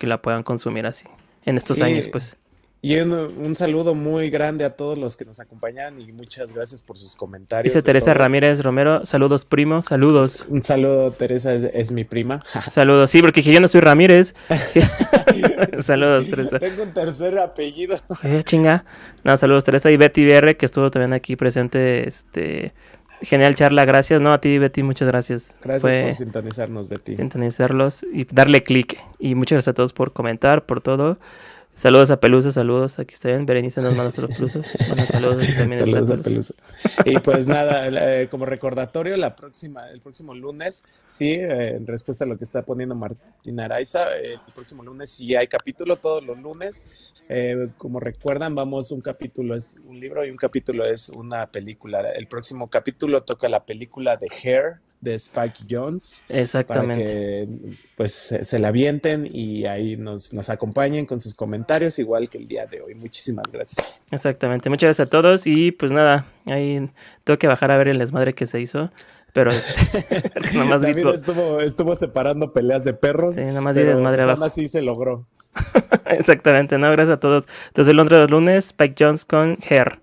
la 0.00 0.22
puedan 0.22 0.42
consumir 0.42 0.86
así 0.86 1.04
en 1.44 1.58
estos 1.58 1.82
años, 1.82 2.08
pues. 2.08 2.38
Y 2.82 2.98
un, 2.98 3.56
saludo 3.56 3.94
muy 3.94 4.30
grande 4.30 4.64
a 4.64 4.70
todos 4.70 4.96
los 4.96 5.14
que 5.14 5.26
nos 5.26 5.38
acompañan 5.38 6.00
y 6.00 6.12
muchas 6.12 6.54
gracias 6.54 6.80
por 6.80 6.96
sus 6.96 7.14
comentarios. 7.14 7.74
Dice 7.74 7.82
Teresa 7.82 8.14
Ramírez 8.14 8.62
Romero, 8.62 9.04
saludos 9.04 9.44
primo, 9.44 9.82
saludos. 9.82 10.46
Un 10.48 10.62
saludo, 10.62 11.10
Teresa 11.10 11.52
es, 11.54 11.92
mi 11.92 12.04
prima. 12.04 12.42
saludos, 12.70 13.10
sí, 13.10 13.20
porque 13.20 13.42
yo 13.42 13.60
no 13.60 13.68
soy 13.68 13.82
Ramírez. 13.82 14.32
saludos, 15.78 16.30
Teresa. 16.30 16.58
Tengo 16.58 16.84
un 16.84 16.94
tercer 16.94 17.38
apellido. 17.38 17.98
chinga. 18.44 18.86
No, 19.24 19.36
saludos, 19.36 19.64
Teresa 19.64 19.90
y 19.90 19.98
Betty 19.98 20.24
BR, 20.24 20.56
que 20.56 20.64
estuvo 20.64 20.90
también 20.90 21.12
aquí 21.12 21.36
presente, 21.36 22.08
este... 22.08 22.72
Genial 23.22 23.54
charla, 23.54 23.84
gracias. 23.84 24.22
No, 24.22 24.32
a 24.32 24.40
ti, 24.40 24.56
Betty, 24.56 24.82
muchas 24.82 25.06
gracias. 25.06 25.58
Gracias 25.62 26.04
por 26.06 26.14
sintonizarnos, 26.14 26.88
Betty. 26.88 27.16
Sintonizarlos 27.16 28.06
y 28.10 28.24
darle 28.24 28.62
clic. 28.62 28.98
Y 29.18 29.34
muchas 29.34 29.56
gracias 29.56 29.72
a 29.72 29.74
todos 29.74 29.92
por 29.92 30.14
comentar, 30.14 30.64
por 30.64 30.80
todo. 30.80 31.18
Saludos 31.80 32.10
a 32.10 32.20
Pelusa, 32.20 32.52
saludos. 32.52 32.98
Aquí 32.98 33.14
está 33.14 33.28
bien. 33.28 33.46
Berenice 33.46 33.80
nos 33.80 33.96
manda 33.96 34.12
los 34.14 34.36
Pelusa. 34.36 34.62
saludos. 35.06 35.48
Y 35.48 35.56
también 35.56 35.82
saludos 35.82 36.10
a 36.10 36.16
Pelusa. 36.22 36.54
Y 37.06 37.18
pues 37.20 37.48
nada, 37.48 37.88
eh, 37.88 38.28
como 38.28 38.44
recordatorio, 38.44 39.16
la 39.16 39.34
próxima, 39.34 39.88
el 39.88 40.02
próximo 40.02 40.34
lunes, 40.34 40.84
sí, 41.06 41.30
eh, 41.30 41.76
en 41.76 41.86
respuesta 41.86 42.26
a 42.26 42.28
lo 42.28 42.36
que 42.36 42.44
está 42.44 42.66
poniendo 42.66 42.94
Martín 42.94 43.60
Araiza, 43.60 44.14
eh, 44.18 44.34
el 44.34 44.52
próximo 44.52 44.82
lunes 44.82 45.08
sí 45.08 45.34
hay 45.34 45.46
capítulo 45.46 45.96
todos 45.96 46.22
los 46.22 46.38
lunes. 46.38 47.14
como 47.78 47.98
recuerdan, 47.98 48.54
vamos, 48.54 48.90
un 48.90 49.00
capítulo 49.00 49.54
es 49.54 49.80
un 49.86 49.98
libro 49.98 50.26
y 50.26 50.30
un 50.30 50.36
capítulo 50.36 50.84
es 50.84 51.08
una 51.08 51.46
película. 51.46 52.10
El 52.10 52.26
próximo 52.26 52.68
capítulo 52.68 53.22
toca 53.22 53.48
la 53.48 53.64
película 53.64 54.18
de 54.18 54.28
Hair 54.28 54.80
de 55.00 55.14
Spike 55.14 55.64
Jones. 55.68 56.22
Exactamente. 56.28 57.04
Para 57.04 57.14
que 57.14 57.48
pues 57.96 58.12
se, 58.12 58.58
la 58.58 58.68
avienten 58.68 59.28
y 59.30 59.66
ahí 59.66 59.96
nos, 59.96 60.32
nos 60.32 60.50
acompañen 60.50 61.06
con 61.06 61.20
sus 61.20 61.34
comentarios, 61.34 61.98
igual 61.98 62.28
que 62.28 62.38
el 62.38 62.46
día 62.46 62.66
de 62.66 62.80
hoy. 62.80 62.94
Muchísimas 62.94 63.50
gracias. 63.50 64.02
Exactamente. 64.10 64.68
Muchas 64.70 64.88
gracias 64.88 65.06
a 65.06 65.10
todos 65.10 65.46
y 65.46 65.72
pues 65.72 65.92
nada, 65.92 66.26
ahí 66.46 66.90
tengo 67.24 67.38
que 67.38 67.46
bajar 67.46 67.70
a 67.70 67.78
ver 67.78 67.88
el 67.88 67.98
desmadre 67.98 68.34
que 68.34 68.46
se 68.46 68.60
hizo. 68.60 68.90
Pero 69.32 69.50
este, 69.50 70.32
nomás 70.54 70.82
estuvo, 70.82 71.60
estuvo 71.60 71.94
separando 71.94 72.52
peleas 72.52 72.84
de 72.84 72.94
perros. 72.94 73.36
Sí, 73.36 73.42
nada 73.42 73.60
más 73.60 73.76
vi 73.76 73.82
desmadre 73.82 74.22
abajo. 74.22 74.44
así 74.44 74.68
se 74.68 74.82
logró. 74.82 75.26
Exactamente, 76.06 76.78
no, 76.78 76.90
gracias 76.90 77.16
a 77.16 77.20
todos. 77.20 77.46
Entonces 77.68 77.92
el 77.92 78.00
otro 78.00 78.26
lunes, 78.26 78.66
Spike 78.66 78.96
Jones 78.98 79.24
con 79.24 79.58
Hair. 79.68 80.00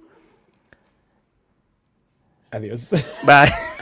Adiós. 2.51 2.89
Bye. 3.25 3.51